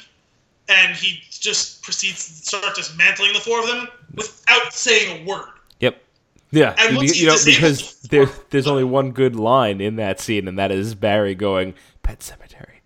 [0.70, 5.50] and he just proceeds to start dismantling the four of them without saying a word.
[5.80, 6.02] Yep.
[6.50, 6.74] Yeah.
[6.78, 10.58] And You, you know, because there, there's only one good line in that scene, and
[10.58, 12.80] that is Barry going, Pet Sematary.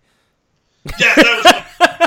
[0.99, 2.06] Yeah, that was.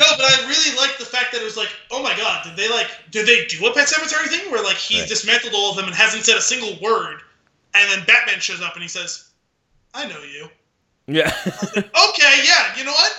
[0.00, 2.56] no, but I really liked the fact that it was like, oh my god, did
[2.56, 5.08] they like, did they do a Pet Sematary thing where like he Right.
[5.08, 7.20] dismantled all of them and hasn't said a single word,
[7.74, 9.28] and then Batman shows up and he says,
[9.94, 10.48] "I know you."
[11.06, 11.32] Yeah.
[11.76, 13.12] Okay, yeah, you know what?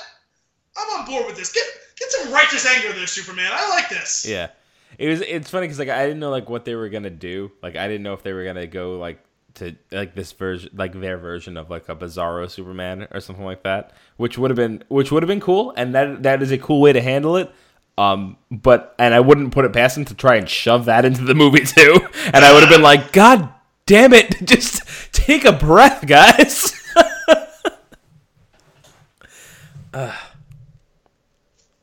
[0.77, 1.51] I'm on board with this.
[1.51, 1.63] Get
[1.99, 3.49] get some righteous anger there, Superman.
[3.53, 4.25] I like this.
[4.27, 4.49] yeah.
[4.97, 5.21] It was.
[5.21, 7.51] It's funny because like I didn't know like what they were gonna do.
[7.63, 9.19] Like I didn't know if they were gonna go like
[9.55, 13.63] to like this version, like their version of like a Bizarro Superman or something like
[13.63, 16.57] that, which would have been which would have been cool, and that that is a
[16.57, 17.51] cool way to handle it.
[17.97, 21.23] Um, but and I wouldn't put it past them to try and shove that into
[21.23, 21.99] the movie too.
[22.25, 23.49] And I would have been like, God
[23.85, 26.75] damn it, just take a breath, guys.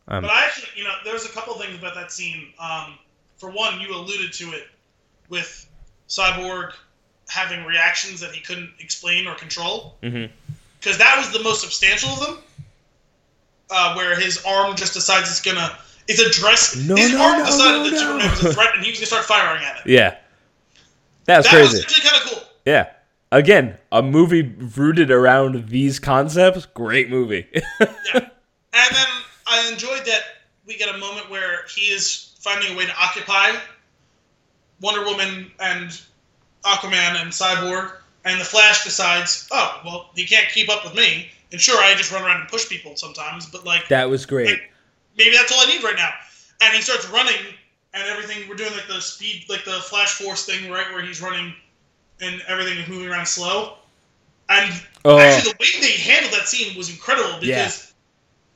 [0.08, 2.52] But I actually, you know, there's a couple things about that scene.
[2.60, 2.98] Um,
[3.38, 4.68] for one, you alluded to it
[5.28, 5.68] with
[6.08, 6.72] Cyborg
[7.28, 9.96] having reactions that he couldn't explain or control.
[10.02, 10.30] Mhm.
[10.80, 12.38] Because that was the most substantial of them.
[13.68, 15.76] Uh, where his arm just decides it's gonna.
[16.06, 16.76] It's a dress.
[16.76, 17.98] No, his no, arm no, decided no, that.
[17.98, 19.86] Superman was a threat, and he was gonna start firing at it.
[19.86, 20.16] yeah,
[21.24, 21.76] that was that crazy.
[21.78, 22.42] was actually kind of cool.
[22.64, 22.90] Yeah.
[23.32, 26.64] Again, a movie rooted around these concepts.
[26.66, 27.46] Great movie.
[27.80, 28.28] Yeah.
[28.72, 29.06] And then
[29.48, 30.22] I enjoyed that
[30.64, 33.56] we get a moment where he is finding a way to occupy
[34.80, 35.98] Wonder Woman and
[36.66, 37.92] Aquaman and Cyborg,
[38.24, 41.28] and the Flash decides, oh, well, he can't keep up with me.
[41.52, 44.48] And sure, I just run around and push people sometimes, but like, that was great.
[44.48, 44.72] like
[45.16, 46.10] maybe that's all I need right now.
[46.60, 47.36] And he starts running,
[47.94, 48.48] and everything.
[48.48, 51.54] We're doing like the speed, like the Flash Force thing, right, where he's running,
[52.20, 53.74] and everything is moving around slow.
[54.48, 54.72] And
[55.04, 57.92] Oh, Actually, the way they handled that scene was incredible because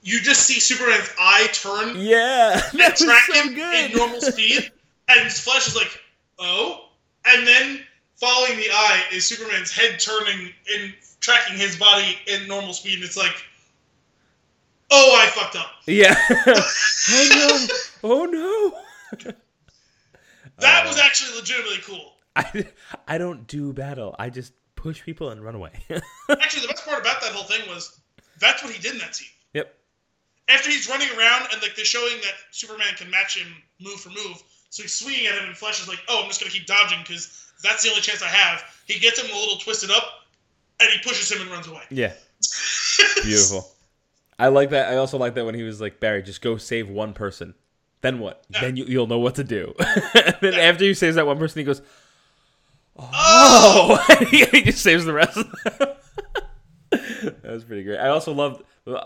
[0.02, 0.14] Yeah.
[0.14, 3.90] you just see Superman's eye turn yeah, and that was track so him good.
[3.92, 4.70] in normal speed,
[5.08, 6.00] and Flash is like,
[6.40, 6.88] "Oh,"
[7.24, 7.80] and then
[8.20, 13.04] following the eye is Superman's head turning and tracking his body in normal speed, and
[13.04, 13.34] it's like,
[14.90, 16.14] "Oh, I fucked up." yeah.
[17.10, 17.66] oh
[18.02, 18.08] no!
[18.10, 18.24] Oh
[19.22, 19.32] no!
[20.58, 22.12] That Uh, was actually legitimately cool.
[22.36, 22.66] I,
[23.08, 24.14] I don't do battle.
[24.18, 25.72] I just push people and run away.
[26.28, 27.98] Actually, the best part about that whole thing was
[28.40, 29.28] that's what he did in that scene.
[29.54, 29.74] yep.
[30.50, 33.48] after he's running around and like they're showing that Superman can match him
[33.80, 36.40] move for move, so he's swinging at him and Flash is like, "Oh, I'm just
[36.40, 39.56] gonna keep dodging because that's the only chance I have." He gets him a little
[39.56, 40.04] twisted up,
[40.80, 41.82] and he pushes him and runs away.
[41.90, 42.12] Yeah.
[43.22, 43.68] Beautiful.
[44.38, 44.90] I like that.
[44.92, 47.54] I also like that when he was like, Barry, just go save one person.
[48.00, 48.42] Then what?
[48.48, 48.62] Yeah.
[48.62, 49.74] Then you, you'll know what to do.
[50.14, 50.60] then Yeah.
[50.60, 51.82] after he saves that one person, he goes,
[52.96, 54.02] Oh!
[54.08, 55.36] "Oh!" he just saves the rest.
[55.36, 55.88] of them.
[56.90, 57.98] that was pretty great.
[57.98, 58.62] I also loved.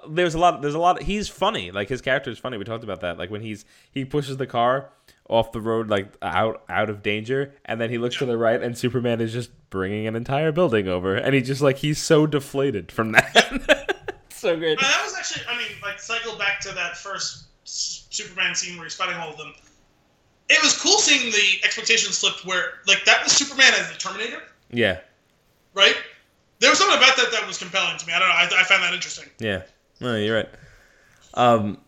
[0.08, 0.62] There's a lot.
[0.62, 1.02] There's a lot.
[1.02, 1.70] He's funny.
[1.70, 2.56] Like his character is funny.
[2.56, 3.18] We talked about that.
[3.18, 4.90] Like when he's he pushes the car
[5.28, 8.62] off the road, like out out of danger, and then he looks to the right,
[8.62, 12.26] and Superman is just bringing an entire building over, and he just like he's so
[12.26, 13.96] deflated from that.
[14.30, 14.78] so great.
[14.80, 18.94] That was actually, I mean, like cycle back to that first Superman scene where he's
[18.94, 19.52] fighting all of them.
[20.50, 24.42] It was cool seeing the expectations flipped, where like that was Superman as the Terminator,
[24.70, 25.00] Yeah.
[25.72, 25.96] right?
[26.60, 28.12] There was something about that that was compelling to me.
[28.12, 28.34] I don't know.
[28.34, 29.28] I, I found that interesting.
[29.38, 29.62] Yeah.
[30.00, 30.48] No, you're right.
[31.34, 31.78] Um.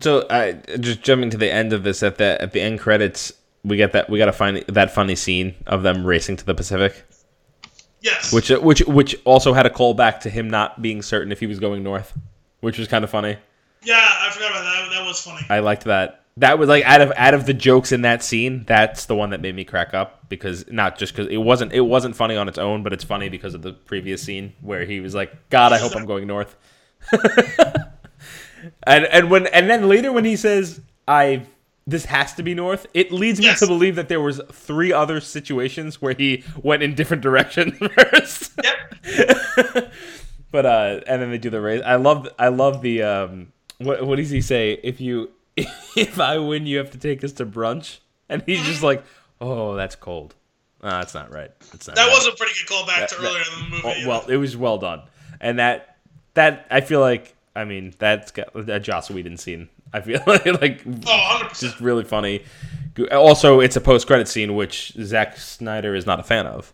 [0.00, 3.32] So I just jumping to the end of this at the at the end credits,
[3.64, 6.54] we get that we got to find that funny scene of them racing to the
[6.54, 7.04] Pacific,
[8.02, 8.32] Yes.
[8.32, 11.46] which uh, which which also had a callback to him not being certain if he
[11.46, 12.12] was going north,
[12.60, 13.36] which was kind of funny.
[13.82, 14.90] Yeah, I forgot about that.
[14.92, 15.46] That was funny.
[15.48, 16.24] I liked that.
[16.36, 19.30] That was like out of out of the jokes in that scene, that's the one
[19.30, 22.46] that made me crack up because not just because it wasn't it wasn't funny on
[22.46, 25.72] its own, but it's funny because of the previous scene where he was like, "God,
[25.72, 26.54] I hope I'm going north."
[28.86, 31.42] and and when and then later when he says, "I
[31.86, 33.60] this has to be north," it leads me Yes.
[33.60, 37.76] to believe that there was three other situations where he went in different directions
[38.10, 38.52] first.
[38.62, 39.92] Yep.
[40.50, 44.06] but uh and then they do the race i love i love the um what
[44.06, 45.30] what does he say if you
[45.96, 47.98] if I win, you have to take us to brunch,
[48.28, 49.02] and he's just like,
[49.40, 50.36] oh, that's cold.
[50.84, 51.50] No, that's not right.
[51.72, 52.12] That's not That right.
[52.12, 53.82] was a pretty good callback to That- earlier in the movie.
[54.06, 55.02] well, well, it was well done,
[55.40, 55.96] and that
[56.34, 59.68] that I feel like I mean that's got a Joss Whedon scene.
[59.92, 62.44] I feel like, like oh, just really funny.
[63.10, 66.72] Also, it's a post credit scene which Zack Snyder is not a fan of.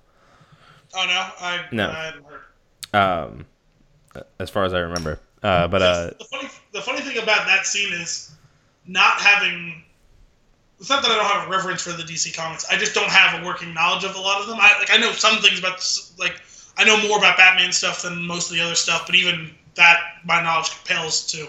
[0.94, 1.46] oh, no?
[1.46, 2.12] I, No.
[2.92, 3.24] I.
[3.24, 3.46] Um,
[4.38, 7.66] as far as I remember, uh, but uh, the funny the funny thing about that
[7.66, 8.32] scene is
[8.86, 9.82] not having
[10.78, 12.66] it's not that I don't have a reverence for the DC comics.
[12.70, 14.58] I just don't have a working knowledge of a lot of them.
[14.60, 15.82] I like I know some things about
[16.18, 16.40] like
[16.76, 19.98] I know more about Batman stuff than most of the other stuff, but even that
[20.24, 21.48] my knowledge compels to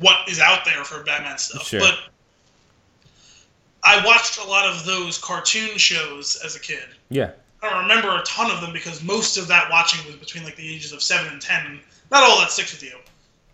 [0.00, 1.66] what is out there for Batman stuff.
[1.68, 1.80] Sure.
[1.80, 1.98] But
[3.82, 6.84] I watched a lot of those cartoon shows as a kid.
[7.10, 7.30] yeah,
[7.62, 10.56] I don't remember a ton of them because most of that watching was between like
[10.56, 11.66] the ages of seven and ten.
[11.66, 11.80] and
[12.10, 12.96] Not all that sticks with you,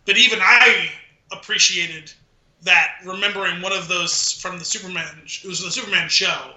[0.05, 0.91] but even I
[1.33, 2.13] appreciated
[2.63, 5.07] that remembering one of those from the Superman.
[5.25, 6.53] It was the Superman show.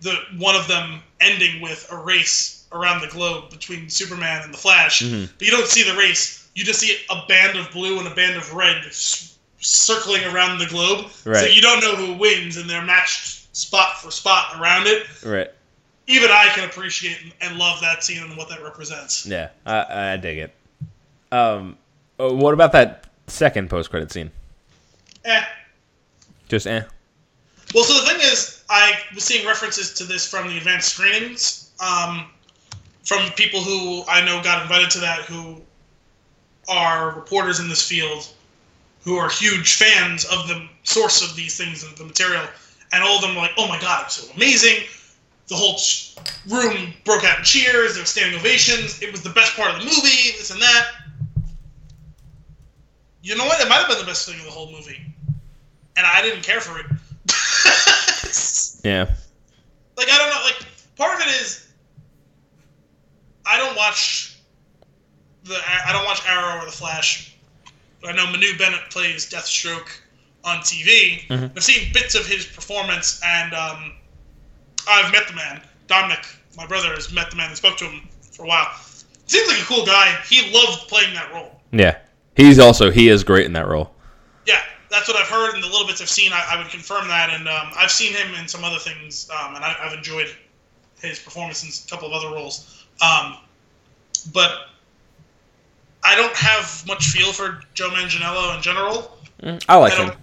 [0.00, 4.58] The one of them ending with a race around the globe between Superman and the
[4.58, 5.28] Flash, Mhm.
[5.36, 6.37] but you don't see the race.
[6.54, 10.66] You just see a band of blue and a band of red circling around the
[10.66, 11.10] globe.
[11.10, 15.50] So you don't know who wins, and they're matched spot for spot around it right.
[16.06, 19.26] even I can appreciate and love that scene and what that represents.
[19.26, 20.54] Yeah, I, I dig it.
[21.32, 21.76] Um,
[22.20, 24.30] uh, what about that second post credit scene?
[25.24, 25.42] Eh.
[26.48, 26.82] Just eh.
[27.74, 31.72] Well, so the thing is, I was seeing references to this from the advanced screenings,
[31.80, 32.26] um,
[33.04, 35.60] from people who I know got invited to that who
[36.68, 38.28] are reporters in this field,
[39.02, 42.44] who are huge fans of the source of these things and the material,
[42.92, 44.84] and all of them were like, "Oh my god, it's so amazing!"
[45.48, 45.80] The whole
[46.46, 47.94] room broke out in cheers.
[47.94, 49.00] There were standing ovations.
[49.02, 50.36] It was the best part of the movie.
[50.36, 50.90] This and that.
[53.22, 53.60] You know what?
[53.60, 55.00] It might have been the best thing of the whole movie,
[55.96, 56.86] and I didn't care for it.
[58.84, 59.04] Yeah.
[59.96, 60.42] like I don't know.
[60.44, 60.66] Like
[60.96, 61.68] part of it is
[63.46, 64.27] I don't watch
[65.48, 67.34] the I don't watch Arrow or the Flash.
[68.00, 69.88] But I know Manu Bennett plays Deathstroke
[70.44, 71.26] on TV.
[71.28, 71.56] Mhm.
[71.56, 73.92] I've seen bits of his performance, and um,
[74.88, 75.60] I've met the man.
[75.88, 76.24] Dominic,
[76.56, 78.70] my brother, has met the man and spoke to him for a while.
[79.26, 80.16] Seems like a cool guy.
[80.28, 81.60] He loved playing that role.
[81.72, 81.98] Yeah.
[82.36, 83.92] He's also he is great in that role.
[84.46, 87.08] Yeah, that's what I've heard, and the little bits I've seen, I, I would confirm
[87.08, 87.30] that.
[87.30, 90.28] And um, I've seen him in some other things, um, and I, I've enjoyed
[91.00, 92.84] his performance in a couple of other roles.
[93.02, 93.38] Um,
[94.32, 94.68] but
[96.02, 99.18] I don't have much feel for Joe Manganiello in general.
[99.68, 100.08] I like I him.
[100.08, 100.18] don't,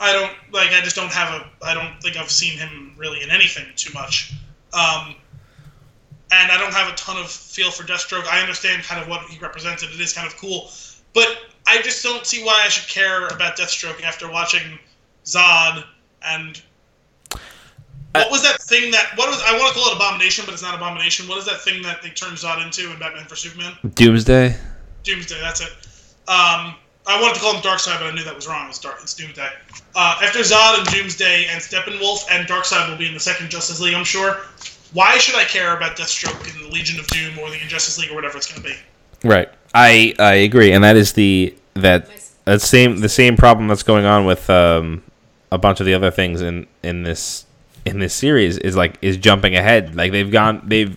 [0.00, 0.70] I don't like.
[0.72, 1.50] I just don't have a.
[1.64, 4.32] I don't think I've seen him really in anything too much.
[4.72, 5.14] Um,
[6.32, 8.26] and I don't have a ton of feel for Deathstroke.
[8.26, 9.90] I understand kind of what he represented.
[9.90, 10.70] It is kind of cool,
[11.12, 14.78] but I just don't see why I should care about Deathstroke after watching
[15.24, 15.84] Zod
[16.22, 16.60] and.
[18.12, 19.10] What was that thing that?
[19.16, 21.26] What was I want to call it Abomination, but it's not Abomination.
[21.26, 23.76] What is that thing that they turned Zod into in Batman for Superman?
[23.94, 24.56] Doomsday.
[25.04, 25.40] Doomsday.
[25.40, 25.70] That's it.
[26.26, 26.74] Um,
[27.06, 28.68] I wanted to call him Darkseid, but I knew that was wrong.
[28.68, 28.98] It's Dark.
[29.02, 29.48] It's Doomsday.
[29.94, 33.80] Uh, after Zod and Doomsday and Steppenwolf and Darkseid will be in the second Justice
[33.80, 34.38] League, I'm sure.
[34.94, 38.10] Why should I care about Deathstroke in the Legion of Doom or the Injustice League
[38.10, 39.28] or whatever it's going to be?
[39.28, 39.48] Right.
[39.74, 42.08] I I agree, and that is the that
[42.44, 45.02] that same the same problem that's going on with um,
[45.50, 47.44] a bunch of the other things in in this
[47.84, 49.96] in this series is like is jumping ahead.
[49.96, 50.96] Like they've gone they've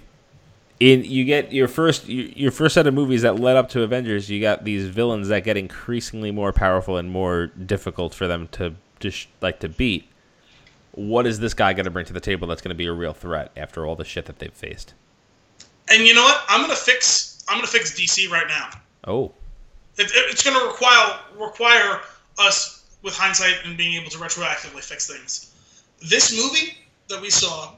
[0.80, 3.82] in you get your first your, your first set of movies that led up to
[3.84, 4.30] Avengers.
[4.30, 8.76] You got these villains that get increasingly more powerful and more difficult for them to
[9.00, 10.08] just like to beat.
[10.92, 12.92] What is this guy going to bring to the table that's going to be a
[12.94, 14.94] real threat after all the shit that they've faced?
[15.90, 16.44] And you know what?
[16.50, 17.44] I'm going to fix.
[17.48, 18.70] I'm going to fix DC right now.
[19.06, 19.32] Oh,
[19.98, 22.02] It, it- it's going to require require
[22.40, 25.54] us with hindsight and being able to retroactively fix things.
[26.08, 26.78] This movie
[27.10, 27.74] that we saw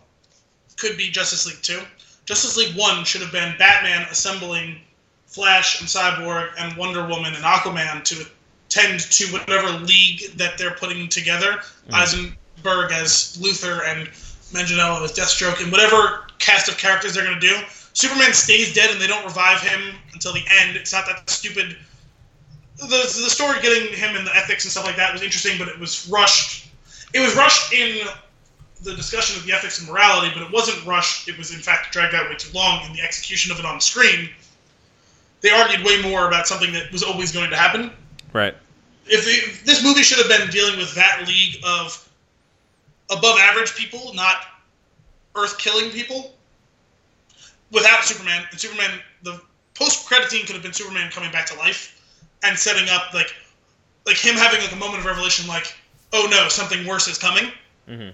[0.77, 1.81] could be Justice League Two.
[2.29, 4.79] Justice League One should have been Batman assembling
[5.25, 8.23] Flash and Cyborg and Wonder Woman and Aquaman to
[8.69, 11.53] tend to whatever league that they're putting together.
[11.87, 11.95] Hmm.
[11.95, 14.07] Eisenberg as Luthor and
[14.53, 17.57] Manganiello as Deathstroke and whatever cast of characters they're going to do.
[17.93, 20.77] Superman stays dead and they don't revive him until the end.
[20.77, 21.77] It's not that stupid
[22.77, 25.67] the, the story getting him and the ethics and stuff like that was interesting, but
[25.67, 26.67] it was rushed.
[27.11, 28.07] It was rushed in
[28.81, 31.27] the discussion of the ethics and morality, but it wasn't rushed.
[31.27, 33.81] It was in fact dragged out way too long in the execution of it on
[33.81, 34.29] screen.
[35.41, 37.91] They argued way more about something that was always going to happen.
[38.33, 38.55] right.
[39.11, 42.07] If, the, if this movie should have been dealing with that league of
[43.09, 44.43] above average people, not
[45.35, 46.35] Earth killing people,
[47.71, 49.41] without Superman, and Superman, the
[49.73, 51.99] post credit scene could have been Superman coming back to life
[52.43, 53.33] and setting up like
[54.05, 55.75] like him having like a moment of revelation, like
[56.13, 57.45] oh no, something worse is coming.
[57.87, 58.13] Mm Mhm.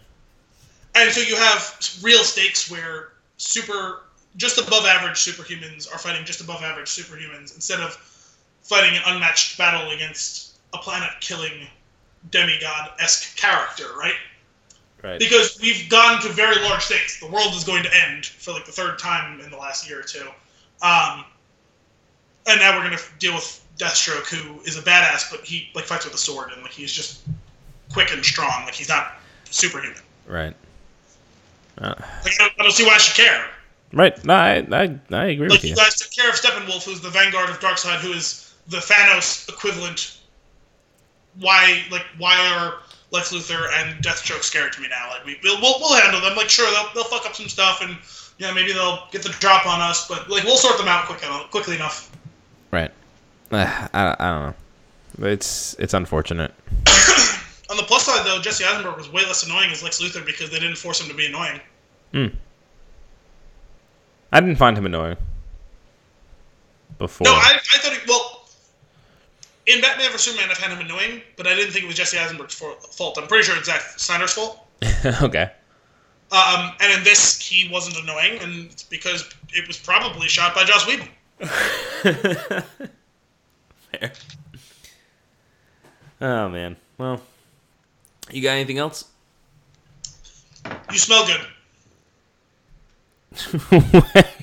[0.96, 4.04] And so you have real stakes where super,
[4.38, 7.94] just above average superhumans are fighting just above average superhumans instead of
[8.62, 11.68] fighting an unmatched battle against a planet killing
[12.32, 14.16] demigod esque character, right?
[15.04, 15.20] Right.
[15.20, 17.20] because we've gone to very large stakes.
[17.20, 20.00] The world is going to end for like the third time in the last year
[20.00, 20.28] or two,
[20.82, 21.24] um,
[22.48, 25.86] and now we're going to deal with Deathstroke, who is a badass, but he like
[25.86, 27.22] fights with a sword and like he's just
[27.94, 28.66] quick and strong.
[28.66, 29.18] Like he's not
[29.52, 30.02] superhuman.
[30.26, 30.56] Right.
[31.78, 33.46] Uh, I don't, I don't see why I should care.
[33.94, 34.24] right.
[34.26, 35.70] No, I, I, I agree Like with you.
[35.72, 39.48] you guys took care of Steppenwolf, who's the vanguard of Darkseid, who is the Thanos
[39.50, 40.18] equivalent.
[41.40, 42.76] Why, like, why are
[43.12, 45.10] Lex Luthor and Deathstroke scared to me now?
[45.10, 46.36] Like, we, we'll, we'll, we'll handle them.
[46.38, 47.98] Like, sure, they'll, they'll fuck up some stuff, and
[48.38, 51.06] you know, maybe they'll get the drop on us, but like, we'll sort them out
[51.08, 52.10] quick enough, quickly enough.
[52.72, 52.92] Right.
[53.52, 54.42] Uh, I, I don't
[55.20, 55.28] know.
[55.30, 56.54] It's it's unfortunate.
[57.70, 60.52] On the plus side, though, Jesse Eisenberg was way less annoying as Lex Luthor because
[60.52, 61.60] they didn't force him to be annoying.
[62.12, 62.28] Hmm.
[64.32, 65.18] I didn't find him annoying.
[66.98, 67.26] Before.
[67.26, 68.48] No, I, I thought he, well,
[69.66, 72.18] in Batman vs Superman, I found him annoying, but I didn't think it was Jesse
[72.18, 73.18] Eisenberg's fault.
[73.20, 74.60] I'm pretty sure it's Zack Snyder's fault.
[75.22, 75.52] okay.
[76.32, 80.64] Um, and in this, he wasn't annoying, and it's because it was probably shot by
[80.64, 81.08] Joss Whedon.
[83.92, 84.12] Fair.
[86.22, 86.78] Oh man.
[86.98, 87.22] Well,
[88.32, 89.06] you got anything else?
[90.92, 91.42] You smell good.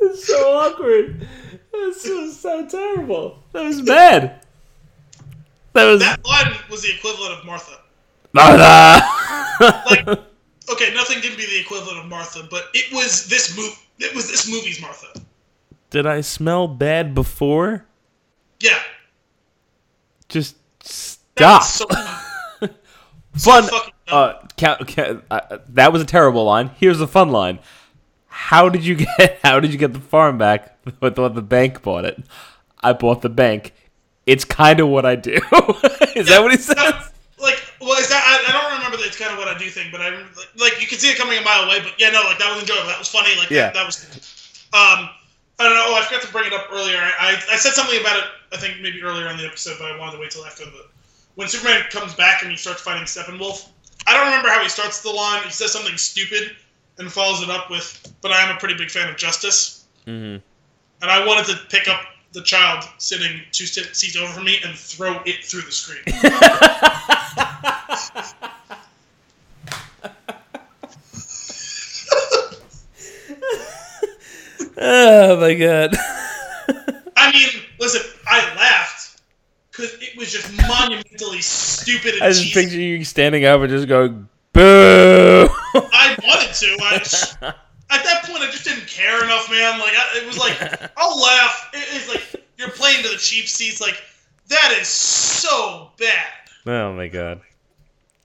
[0.00, 1.26] It's so awkward.
[1.72, 3.42] This was so terrible.
[3.52, 4.44] That was bad.
[5.72, 6.00] That was.
[6.00, 7.78] That line was the equivalent of Martha.
[8.32, 9.00] Martha!
[9.60, 10.06] Like,
[10.70, 13.78] okay, nothing can be the equivalent of Martha, but it was this move.
[13.98, 15.08] It was this movie's Martha.
[15.90, 17.86] Did I smell bad before?
[18.60, 18.78] Yeah.
[20.28, 21.62] Just stop.
[21.62, 21.86] So,
[23.34, 23.66] fun.
[23.66, 23.80] dumb.
[24.06, 26.70] Uh, ca- ca- uh, that was a terrible line.
[26.78, 27.58] Here's a fun line.
[28.26, 29.38] How did you get?
[29.42, 30.74] How did you get the farm back?
[31.00, 32.22] What the bank bought it.
[32.80, 33.74] I bought the bank.
[34.26, 35.32] It's kind of what I do.
[36.16, 36.76] Is that what he says?
[36.76, 36.92] No,
[37.42, 39.68] like, well, is that I, I don't remember the it's kind of what I do
[39.68, 41.80] thing, but I like, like you can see it coming a mile away.
[41.80, 42.86] But yeah, no, like that was enjoyable.
[42.88, 43.36] That was funny.
[43.36, 43.66] Like Yeah.
[43.70, 44.06] that, that was.
[44.72, 45.10] Um,
[45.58, 45.86] I don't know.
[45.88, 46.98] Oh, I forgot to bring it up earlier.
[46.98, 48.24] I, I, said something about it.
[48.52, 50.86] I think maybe earlier in the episode, but I wanted to wait till after the
[51.34, 53.68] when Superman comes back and he starts fighting Steppenwolf.
[54.06, 55.42] I don't remember how he starts the line.
[55.42, 56.56] He says something stupid
[56.98, 60.40] and follows it up with, "But I am a pretty big fan of justice." Mhm.
[61.00, 62.02] And I wanted to pick up
[62.32, 66.02] the child sitting two seats over from me and throw it through the screen.
[74.80, 75.94] Oh my god.
[77.16, 79.20] I mean, listen, I laughed
[79.70, 82.60] because it was just monumentally stupid and I just cheesy.
[82.60, 85.48] picture you standing up and just going boo.
[85.74, 86.76] I wanted to.
[86.82, 87.54] I,
[87.90, 89.78] at that point, I just didn't care enough, man.
[89.78, 91.70] Like, I, it was like, I'll laugh.
[91.72, 93.80] It, it's like you're playing to the cheap seats.
[93.80, 94.02] Like,
[94.48, 96.32] that is so bad.
[96.66, 97.40] oh my god.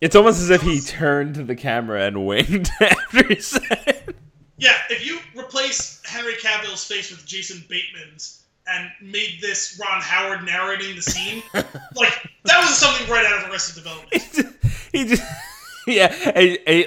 [0.01, 4.15] It's almost as if he turned to the camera and winked after he said.
[4.63, 10.45] Yeah, if you replace Henry Cavill's face with Jason Bateman's and made this Ron Howard
[10.45, 14.63] narrating the scene, like that was something right out of Arrested Development.
[14.93, 15.21] he just
[15.87, 16.07] yeah,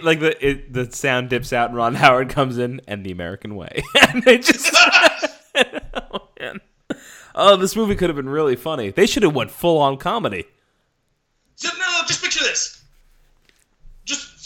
[0.02, 3.56] like the it, the sound dips out and Ron Howard comes in and the American
[3.56, 4.74] way, and they just
[5.54, 6.62] oh man,
[7.34, 8.90] oh this movie could have been really funny.
[8.90, 10.46] They should have went full on comedy.
[11.56, 12.25] So, no, no, just picture this.
[12.25, 12.25] Just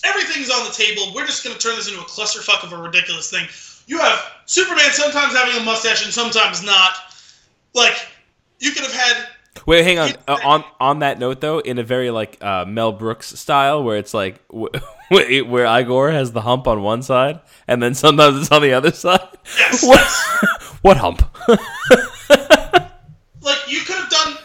[0.04, 1.12] everything's on the table.
[1.14, 3.46] We're just going to turn this into a clusterfuck of a ridiculous thing.
[3.86, 6.92] You have Superman sometimes having a mustache and sometimes not.
[7.74, 7.94] Like,
[8.58, 9.26] you could have had.
[9.66, 10.10] Wait, hang on.
[10.28, 13.96] Uh, on on that note, though, in a very like uh, Mel Brooks style, where
[13.96, 14.68] it's like w-
[15.10, 18.72] w- where Igor has the hump on one side, and then sometimes it's on the
[18.72, 19.26] other side.
[19.58, 19.82] Yes.
[19.84, 20.00] What,
[20.82, 21.22] what hump?
[23.42, 24.36] Like, you could have done.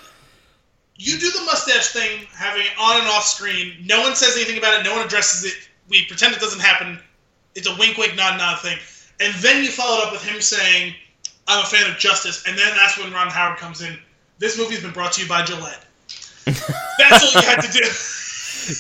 [0.98, 3.74] You do the mustache thing, having it on and off screen.
[3.86, 4.84] No one says anything about it.
[4.84, 5.70] No one addresses it.
[5.90, 7.00] We pretend it doesn't happen.
[7.54, 8.78] It's a wink, wink, nod, nod thing.
[9.20, 10.94] And then you follow it up with him saying,
[11.48, 12.46] I'm a fan of justice.
[12.48, 13.98] And then that's when Ron Howard comes in.
[14.40, 15.86] This movie's been brought to you by Gillette.
[16.46, 17.86] That's all you had to do.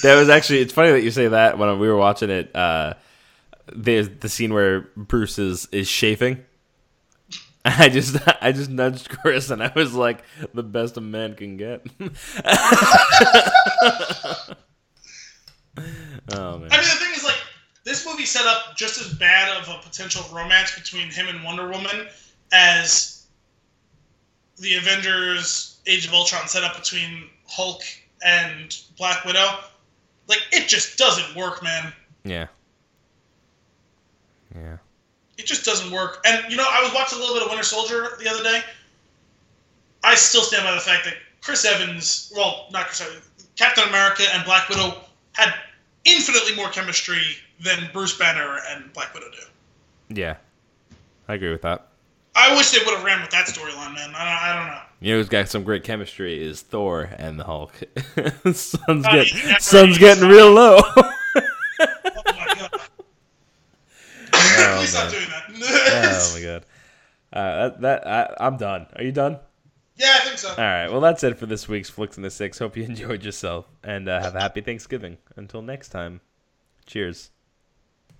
[0.03, 0.59] that was actually.
[0.59, 1.57] It's funny that you say that.
[1.57, 2.93] When we were watching it, uh,
[3.73, 6.43] there's the scene where Bruce is is chafing.
[7.67, 10.23] I just I just nudged Chris and I was like,
[10.53, 11.83] the best a man can get.
[11.99, 12.21] oh man.
[16.35, 17.39] I mean, the thing is, like,
[17.83, 21.67] this movie set up just as bad of a potential romance between him and Wonder
[21.67, 22.05] Woman
[22.53, 23.25] as
[24.57, 27.81] the Avengers Age of Ultron set up between Hulk
[28.23, 29.57] and Black Widow.
[30.27, 31.91] Like it just doesn't work, man.
[32.23, 32.45] Yeah.
[34.53, 34.77] Yeah.
[35.37, 36.21] It just doesn't work.
[36.25, 38.61] And you know, I was watching a little bit of Winter Soldier the other day.
[40.03, 44.23] I still stand by the fact that Chris Evans, well, not Chris Evans, Captain America
[44.33, 45.01] and Black Widow
[45.33, 45.53] had
[46.05, 47.21] infinitely more chemistry
[47.59, 50.15] than Bruce Banner and Black Widow do.
[50.15, 50.37] Yeah.
[51.27, 51.87] I agree with that.
[52.35, 54.13] I wish they would have ran with that storyline, man.
[54.15, 54.81] I don't, I don't know.
[54.99, 57.73] You know who's got some great chemistry is Thor and the Hulk.
[58.53, 60.79] sun's get, sun's getting real low.
[61.77, 62.71] Oh my god.
[64.75, 65.43] Oh, Please stop doing that.
[66.13, 66.65] oh my god.
[67.33, 68.87] Uh, that that I, I'm done.
[68.95, 69.39] Are you done?
[69.97, 70.49] yeah, I think so.
[70.49, 70.87] All right.
[70.89, 72.59] Well, that's it for this week's Flicks in the Six.
[72.59, 75.17] Hope you enjoyed yourself and uh, have a happy Thanksgiving.
[75.35, 76.21] Until next time.
[76.85, 77.31] Cheers.